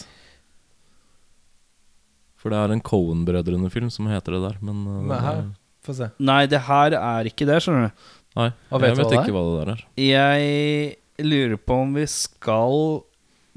For 2.43 2.51
det 2.51 2.59
er 2.59 2.73
en 2.75 2.81
Cohen-brødrene-film 2.83 3.91
som 3.95 4.09
heter 4.11 4.35
det 4.37 4.43
der. 4.49 4.57
Men, 4.67 4.83
Nei, 5.09 5.21
her, 5.23 5.43
få 5.87 5.95
se. 5.95 6.09
Nei, 6.19 6.41
det 6.51 6.61
her 6.67 6.97
er 6.99 7.29
ikke 7.31 7.47
det, 7.47 7.61
skjønner 7.63 7.89
du. 7.93 8.09
Nei, 8.41 8.49
vet 8.73 8.89
jeg 8.89 8.97
vet 8.99 9.07
hva 9.13 9.21
ikke 9.23 9.35
hva 9.37 9.43
det 9.47 9.55
der 9.61 9.73
er. 9.77 9.85
Jeg 10.03 11.27
lurer 11.29 11.61
på 11.61 11.77
om 11.85 11.93
vi 11.95 12.07
skal 12.11 13.03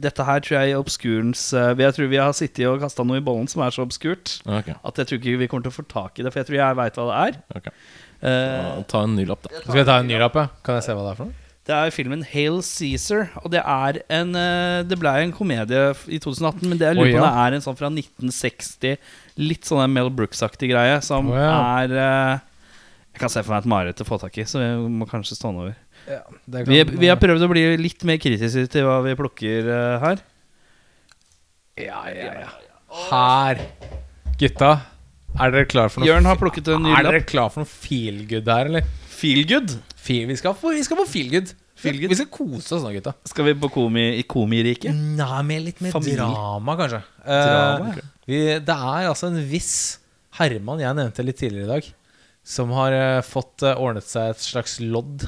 Dette 0.02 0.26
her 0.28 0.42
tror 0.44 0.58
jeg 0.58 0.74
er 0.74 0.82
obskurens 0.82 1.42
eh, 1.56 1.70
Jeg 1.80 1.96
tror 1.96 2.10
vi 2.12 2.20
har 2.20 2.34
sittet 2.36 2.68
og 2.68 2.82
kasta 2.82 3.06
noe 3.08 3.22
i 3.22 3.24
bollen 3.24 3.48
som 3.48 3.64
er 3.64 3.72
så 3.72 3.86
obskurt 3.86 4.42
okay. 4.44 4.76
at 4.76 5.00
jeg 5.00 5.08
tror 5.08 5.22
ikke 5.22 5.40
vi 5.40 5.48
kommer 5.48 5.68
til 5.68 5.72
å 5.72 5.78
få 5.78 5.86
tak 5.88 6.20
i 6.20 6.26
det. 6.26 6.34
For 6.34 6.44
jeg 6.44 6.50
tror 6.50 6.60
jeg 6.60 6.80
veit 6.82 7.00
hva 7.00 7.08
det 7.08 7.22
er. 7.22 7.40
Okay. 7.62 7.80
Uh, 8.26 8.84
Ta 8.92 9.06
en 9.06 9.16
ny 9.16 9.26
lapp, 9.30 9.46
da. 9.46 9.64
Skal 9.64 9.80
vi 9.80 9.88
ta 9.88 9.98
en 10.02 10.08
ny 10.12 10.20
lapp, 10.20 10.36
ja? 10.40 10.48
Kan 10.66 10.80
jeg 10.80 10.88
se 10.88 10.96
hva 10.98 11.08
det 11.08 11.16
er 11.16 11.20
for 11.22 11.32
noe? 11.32 11.42
det 11.66 11.74
er 11.74 11.94
filmen 11.94 12.22
Hail 12.30 12.60
Cæsar, 12.62 13.32
og 13.42 13.50
det 13.50 13.62
er 13.62 13.98
en 14.14 14.36
eh, 14.38 14.84
Det 14.86 15.00
ble 15.02 15.10
en 15.24 15.32
komedie 15.34 15.86
i 16.14 16.20
2018, 16.22 16.62
men 16.70 16.78
det 16.78 16.92
jeg 16.92 16.98
lurer 17.00 17.16
på 17.16 17.18
om 17.18 17.24
ja. 17.24 17.30
det 17.32 17.46
er 17.46 17.56
en 17.58 17.64
sånn 17.66 17.80
fra 17.80 17.90
1960, 17.90 19.00
litt 19.42 19.66
sånn 19.66 19.82
en 19.82 19.96
Mel 19.96 20.12
Brooks-aktig 20.14 20.70
greie, 20.70 21.00
som 21.06 21.32
oh, 21.34 21.40
ja. 21.40 21.56
er 21.82 21.96
Jeg 21.96 23.24
kan 23.24 23.34
se 23.34 23.42
for 23.42 23.56
meg 23.56 23.66
et 23.66 23.72
mareritt 23.74 24.06
å 24.06 24.08
få 24.08 24.22
tak 24.22 24.38
i, 24.38 24.46
så 24.46 24.62
vi 24.62 24.70
må 24.94 25.10
kanskje 25.10 25.40
stå 25.40 25.56
over. 25.56 25.74
Ja, 26.06 26.22
det 26.46 26.64
Vi, 26.70 26.80
kan- 26.84 27.00
vi 27.02 27.10
har 27.10 27.18
prøvd 27.22 27.46
å 27.46 27.50
bli 27.52 27.64
litt 27.82 28.04
mer 28.08 28.20
kritiske 28.22 28.68
til 28.72 28.86
hva 28.88 29.00
vi 29.06 29.16
plukker 29.18 29.70
uh, 29.72 30.04
her. 30.04 30.22
Ja, 31.82 32.02
ja, 32.14 32.32
ja. 32.46 32.52
Her, 33.10 33.60
gutta. 34.40 34.70
Er 35.36 35.52
dere 35.52 35.68
klar 35.68 35.90
for 35.92 36.00
noe 36.00 36.08
Jørn 36.08 36.28
har 36.30 36.38
plukket 36.40 36.70
en 36.72 36.86
ny 36.86 36.94
Er 36.96 37.04
dere 37.10 37.20
klar 37.28 37.50
for 37.52 37.66
noe 37.66 37.68
feel 37.68 38.22
good 38.30 38.48
her, 38.48 38.70
eller? 38.70 38.86
Feel 39.12 39.44
good. 39.50 39.74
Feel, 40.00 40.30
vi, 40.30 40.38
skal 40.40 40.56
på, 40.56 40.72
vi 40.72 40.84
skal 40.86 41.00
på, 41.02 41.08
feel 41.12 41.32
good. 41.34 41.52
Feel 41.76 41.98
good. 42.00 42.14
Vi 42.14 42.18
skal 42.22 42.30
kose 42.32 42.78
oss 42.78 42.86
nå, 42.86 42.94
gutta. 42.96 43.12
Skal 43.28 43.50
vi 43.50 43.56
på 43.60 43.68
komi, 43.74 44.06
i 44.22 44.24
komiriket? 44.30 44.96
Nei, 44.96 45.42
med 45.50 45.66
litt 45.66 45.82
mer 45.84 45.92
Familie. 45.92 46.22
drama, 46.22 46.78
kanskje. 46.80 47.02
Drama, 47.26 47.92
uh, 47.98 48.14
vi, 48.30 48.40
det 48.70 48.78
er 48.94 49.10
altså 49.10 49.28
en 49.34 49.42
viss 49.50 49.74
Herman 50.40 50.80
jeg 50.84 50.96
nevnte 50.98 51.26
litt 51.26 51.40
tidligere 51.42 51.68
i 51.68 51.74
dag, 51.74 51.90
som 52.56 52.72
har 52.78 52.96
uh, 52.96 53.20
fått 53.26 53.66
eh, 53.66 53.76
ordnet 53.82 54.08
seg 54.08 54.32
et 54.34 54.44
slags 54.44 54.78
lodd 54.84 55.26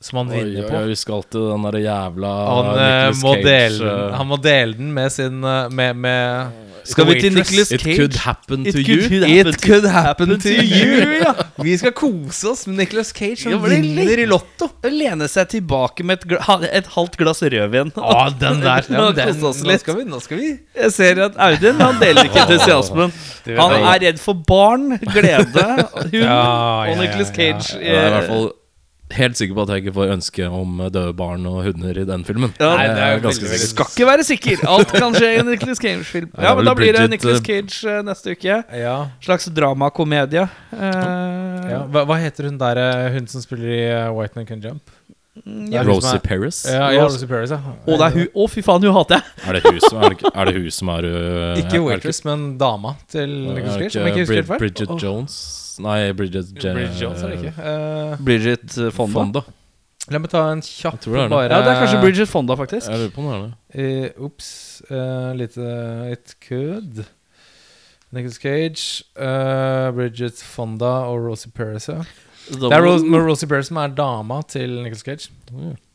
som 0.00 0.20
han 0.20 0.30
vinner 0.30 0.62
på. 0.68 0.74
Jeg 0.78 0.92
vi 0.92 0.96
skal 0.98 1.24
til 1.26 1.48
den 1.50 1.66
der 1.66 1.80
jævla 1.82 2.30
Han, 2.30 2.66
eh, 2.70 2.86
Nicolas 3.10 3.22
må 3.24 3.34
Cage, 3.34 3.78
den, 3.78 3.88
eh, 3.90 4.16
han 4.20 4.26
må 4.30 4.36
dele 4.42 4.78
den 4.78 4.92
med 4.94 5.10
sin 5.10 5.42
eh, 5.42 5.70
Med, 5.74 5.96
med 5.96 6.66
Skal 6.86 7.08
vi 7.08 7.16
til 7.20 7.34
Nicholas 7.34 7.72
Cage? 7.72 7.90
It 7.90 7.98
could 7.98 8.14
happen 8.22 8.62
to 8.64 8.78
you. 8.78 9.00
It 9.26 9.58
could 9.60 9.88
happen 9.90 10.38
to 10.40 10.48
you! 10.48 11.18
ja. 11.18 11.32
Vi 11.66 11.74
skal 11.76 11.92
kose 11.92 12.48
oss 12.48 12.62
med 12.66 12.78
Nicolas 12.78 13.10
Cage 13.12 13.42
som 13.42 13.52
Ja, 13.52 13.58
er 13.58 13.74
vinner 13.74 14.22
i 14.22 14.24
Lotto. 14.30 14.70
Lene 14.86 15.26
seg 15.28 15.50
tilbake 15.52 16.06
med 16.06 16.22
et, 16.22 16.38
et 16.78 16.88
halvt 16.94 17.18
glass 17.20 17.42
rødvin. 17.42 17.90
Ah, 17.98 18.30
den 18.30 18.62
der. 18.62 18.86
Ja, 18.94 19.10
den, 19.12 19.34
nå 19.42 19.52
skal 19.82 19.98
vi, 19.98 20.06
nå 20.08 20.20
skal 20.22 20.38
vi 20.40 20.52
Jeg 20.78 20.94
ser 20.94 21.20
at 21.26 21.36
Audun 21.48 21.82
han 21.82 21.98
deler 22.00 22.30
ikke 22.30 22.46
entusiasmen. 22.46 23.12
Han 23.58 23.74
er 23.82 24.00
redd 24.06 24.22
for 24.22 24.38
barn, 24.48 24.94
glede, 25.02 25.66
hund 26.14 26.30
og 26.30 26.96
Nicholas 27.02 27.34
Cage. 27.34 27.74
Det 27.74 27.92
er 27.98 28.06
i 28.06 28.14
hvert 28.16 28.30
fall 28.30 28.48
helt 29.14 29.38
sikker 29.38 29.56
på 29.56 29.64
at 29.64 29.72
jeg 29.72 29.84
ikke 29.84 29.94
får 29.96 30.12
ønske 30.16 30.48
om 30.52 30.82
døde 30.92 31.14
barn 31.16 31.46
og 31.48 31.62
hunder 31.64 32.00
i 32.02 32.04
den 32.08 32.24
filmen. 32.28 32.52
Ja, 32.60 32.74
Nei, 32.76 32.86
det 32.92 33.04
er 33.04 33.14
jo 33.16 33.22
ganske 33.28 33.48
sikkert. 33.48 33.72
Skal 33.72 33.92
ikke 33.94 34.08
være 34.10 34.26
sikker. 34.28 34.64
Alt 34.68 34.92
kan 34.94 35.16
skje 35.16 35.30
i 35.32 35.40
en 35.42 35.50
Nicolas 35.52 35.82
Cage-film. 35.82 36.30
Ja, 36.36 36.48
Ja, 36.48 36.54
men 36.56 36.68
Da 36.68 36.74
blir 36.74 36.92
det 36.92 37.08
Nicholas 37.10 37.40
Nicolas 37.40 37.40
eh, 37.40 37.46
Cage 37.46 37.98
eh, 37.98 38.04
neste 38.04 38.36
uke. 38.36 38.62
Ja, 38.82 38.96
Slags 39.24 39.48
dramakomedie. 39.54 40.46
Eh, 40.72 41.70
ja. 41.72 41.82
Hva, 41.88 42.04
hva 42.08 42.18
heter 42.20 42.48
hun 42.48 42.58
der 42.60 42.80
Hun 43.14 43.28
som 43.30 43.44
spiller 43.44 43.68
i 43.74 43.82
White 44.16 44.38
Man 44.38 44.48
Can 44.48 44.64
Jump? 44.64 44.94
Som 45.44 45.86
Rosie 45.86 46.18
Paris? 46.18 46.64
Ja, 46.66 46.90
ja 46.92 47.04
Rosie 47.04 47.28
Paris, 47.28 47.52
ja. 47.54 47.60
Å, 47.62 47.92
det 47.94 48.08
er 48.08 48.16
hun. 48.16 48.26
Å, 48.34 48.48
fy 48.50 48.64
faen, 48.66 48.82
hun 48.82 48.96
hater 48.96 49.20
jeg! 49.20 49.46
Er 49.46 49.58
det 49.58 49.62
hun 49.68 49.80
som 49.84 50.00
er, 50.02 50.16
det, 50.16 50.32
er, 50.34 50.50
det 50.50 50.56
hun 50.56 50.74
som 50.74 50.90
er 50.96 51.06
uh, 51.06 51.60
Ikke 51.62 51.82
Waitress, 51.84 52.24
men 52.26 52.50
dama 52.58 52.96
til 53.08 53.30
Nicholas 53.54 53.94
Cage. 53.94 54.58
Bridget. 54.58 54.94
Jones? 54.98 55.38
Nei, 55.78 56.12
Bridget, 56.12 56.52
Je- 56.54 56.72
Bridget 56.74 57.00
Jones 57.00 57.22
er 57.22 57.28
det 57.32 57.38
ikke. 57.42 57.52
Eh, 57.58 58.16
Bridget 58.24 58.78
eh, 58.78 58.90
Fonda. 58.90 59.14
Fonda. 59.20 59.42
la 60.10 60.18
meg 60.18 60.30
ta 60.32 60.40
en 60.52 60.62
kjapp 60.64 60.94
Jeg 60.94 61.00
tror 61.04 61.12
det 61.14 61.20
er 61.20 61.28
det. 61.28 61.30
bare 61.36 61.48
Ja, 61.52 61.60
det 61.64 61.72
er 61.74 61.80
kanskje 61.82 62.00
Bridget 62.00 62.28
Fonda, 62.28 62.54
faktisk. 62.56 62.88
Jeg 62.88 62.98
lurer 62.98 63.14
på 63.14 63.20
om 63.22 63.28
det 63.28 63.36
er 63.36 63.44
det. 63.44 64.08
Eh, 64.14 64.24
Ops. 64.24 64.82
eh, 64.90 65.32
lite 65.36 65.68
et 66.12 66.34
kødd. 66.40 67.04
Nicholas 68.10 68.38
Cage, 68.40 69.04
eh, 69.20 69.90
Bridget 69.92 70.40
Fonda 70.40 70.92
og 71.10 71.26
Rosie 71.26 71.52
Paris. 71.52 71.88
Ja. 71.88 72.02
Det 72.48 72.70
er 72.72 72.82
Rose, 72.82 73.04
Rosie 73.28 73.48
Bear 73.50 73.64
som 73.66 73.80
er 73.82 73.92
dama 73.92 74.40
til 74.48 74.70
Nicolas 74.82 75.04
Cage. 75.04 75.28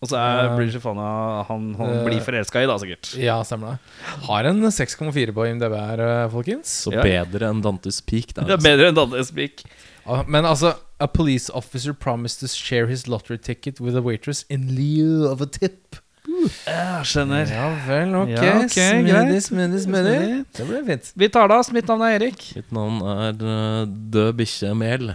Og 0.04 0.10
så 0.10 0.20
er 0.20 0.51
Bridget 0.58 0.84
Fonda 0.84 1.08
Han, 1.49 1.72
han 1.80 1.93
uh, 1.97 2.04
blir 2.06 2.22
forelska 2.24 2.62
i, 2.64 2.68
da, 2.70 2.78
sikkert. 2.82 3.14
Ja, 3.22 3.39
stemmer 3.47 3.74
det. 3.76 3.93
Har 4.28 4.49
en 4.51 4.62
6,4 4.70 5.34
på 5.34 5.47
IMDb 5.49 5.74
her, 5.78 6.04
eh, 6.04 6.28
folkens. 6.34 6.76
Så 6.86 6.93
Ja. 6.93 7.01
bedre 7.06 7.49
enn 7.49 7.64
Dantes 7.66 8.01
Peak. 8.01 8.36
Der, 8.38 8.45
Det 8.45 8.60
er 8.60 8.64
bedre 8.64 8.91
enn 8.91 8.99
Dantes 8.99 9.32
Peak. 9.34 9.66
Ah, 10.06 10.24
Men 10.28 10.45
altså 10.45 10.76
A 10.99 11.08
police 11.08 11.49
officer 11.49 11.93
promised 11.93 12.39
to 12.39 12.47
share 12.47 12.88
his 12.88 13.08
lottery 13.08 13.38
ticket 13.38 13.80
with 13.82 13.95
a 13.97 14.01
waitress 14.01 14.45
in 14.49 14.76
lieu 14.76 15.28
of 15.28 15.41
a 15.41 15.45
tip. 15.45 15.97
Jeg 16.24 17.08
skjønner. 17.08 17.49
Ja 17.51 17.66
vel, 17.88 18.14
ok. 18.16 18.30
Ja, 18.32 18.54
okay 18.64 19.01
smidig, 19.04 19.41
smidig, 19.43 19.82
smidig. 19.84 20.45
Det 20.56 20.68
ble 20.70 20.80
fint. 20.88 21.12
Vi 21.20 21.30
tar 21.34 21.51
det, 21.51 21.58
ass. 21.60 21.72
Mitt 21.76 21.89
navn 21.91 22.06
er 22.08 22.16
Erik. 22.20 22.45
Mitt 22.56 22.72
navn 22.72 23.01
er 23.04 23.43
uh, 23.43 23.84
Død 23.86 24.34
bikkje 24.39 24.72
Mel. 24.78 25.14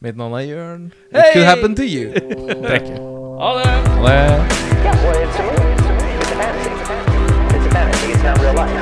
Mitt 0.00 0.16
navn 0.16 0.32
er 0.32 0.40
Jørn. 0.40 0.92
It 1.12 1.24
could 1.32 1.44
happen 1.44 1.74
to 1.76 1.84
you. 1.84 2.12
Thank 2.68 2.86
Ha 3.42 3.50
det. 3.58 3.66
Ha 3.66 4.06
det. 4.06 4.62
Yeah, 4.82 4.96
well, 5.04 5.18
it's 5.24 5.38
a 5.38 5.42
movie. 5.42 5.72
It's 5.76 6.32
a 6.32 6.38
fantasy. 6.40 6.70
It's 7.56 7.66
a 7.66 7.70
fantasy. 7.76 8.12
It's 8.12 8.22
not 8.22 8.38
real 8.40 8.54
life. 8.54 8.72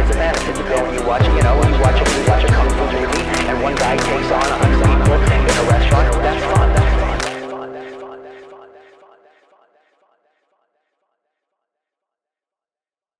It's 0.00 0.10
a 0.10 0.18
fantasy. 0.22 0.50
It's 0.50 0.60
a 0.60 0.64
film 0.70 0.94
you 0.94 1.02
watch. 1.10 1.24
You 1.26 1.42
know, 1.42 1.54
you 1.70 1.78
watch 1.84 1.98
you 2.00 2.24
watch 2.30 2.44
a 2.44 2.48
kung 2.56 2.70
fu 2.76 2.84
movie, 2.94 3.24
and 3.50 3.62
one 3.62 3.74
guy 3.74 3.96
takes 3.96 4.30
on 4.36 4.46
a 4.54 4.56
hundred 4.62 4.80
people 4.88 5.14
in 5.34 5.54
a 5.62 5.64
restaurant. 5.74 6.06
That's 6.22 6.44
fine. 6.52 6.61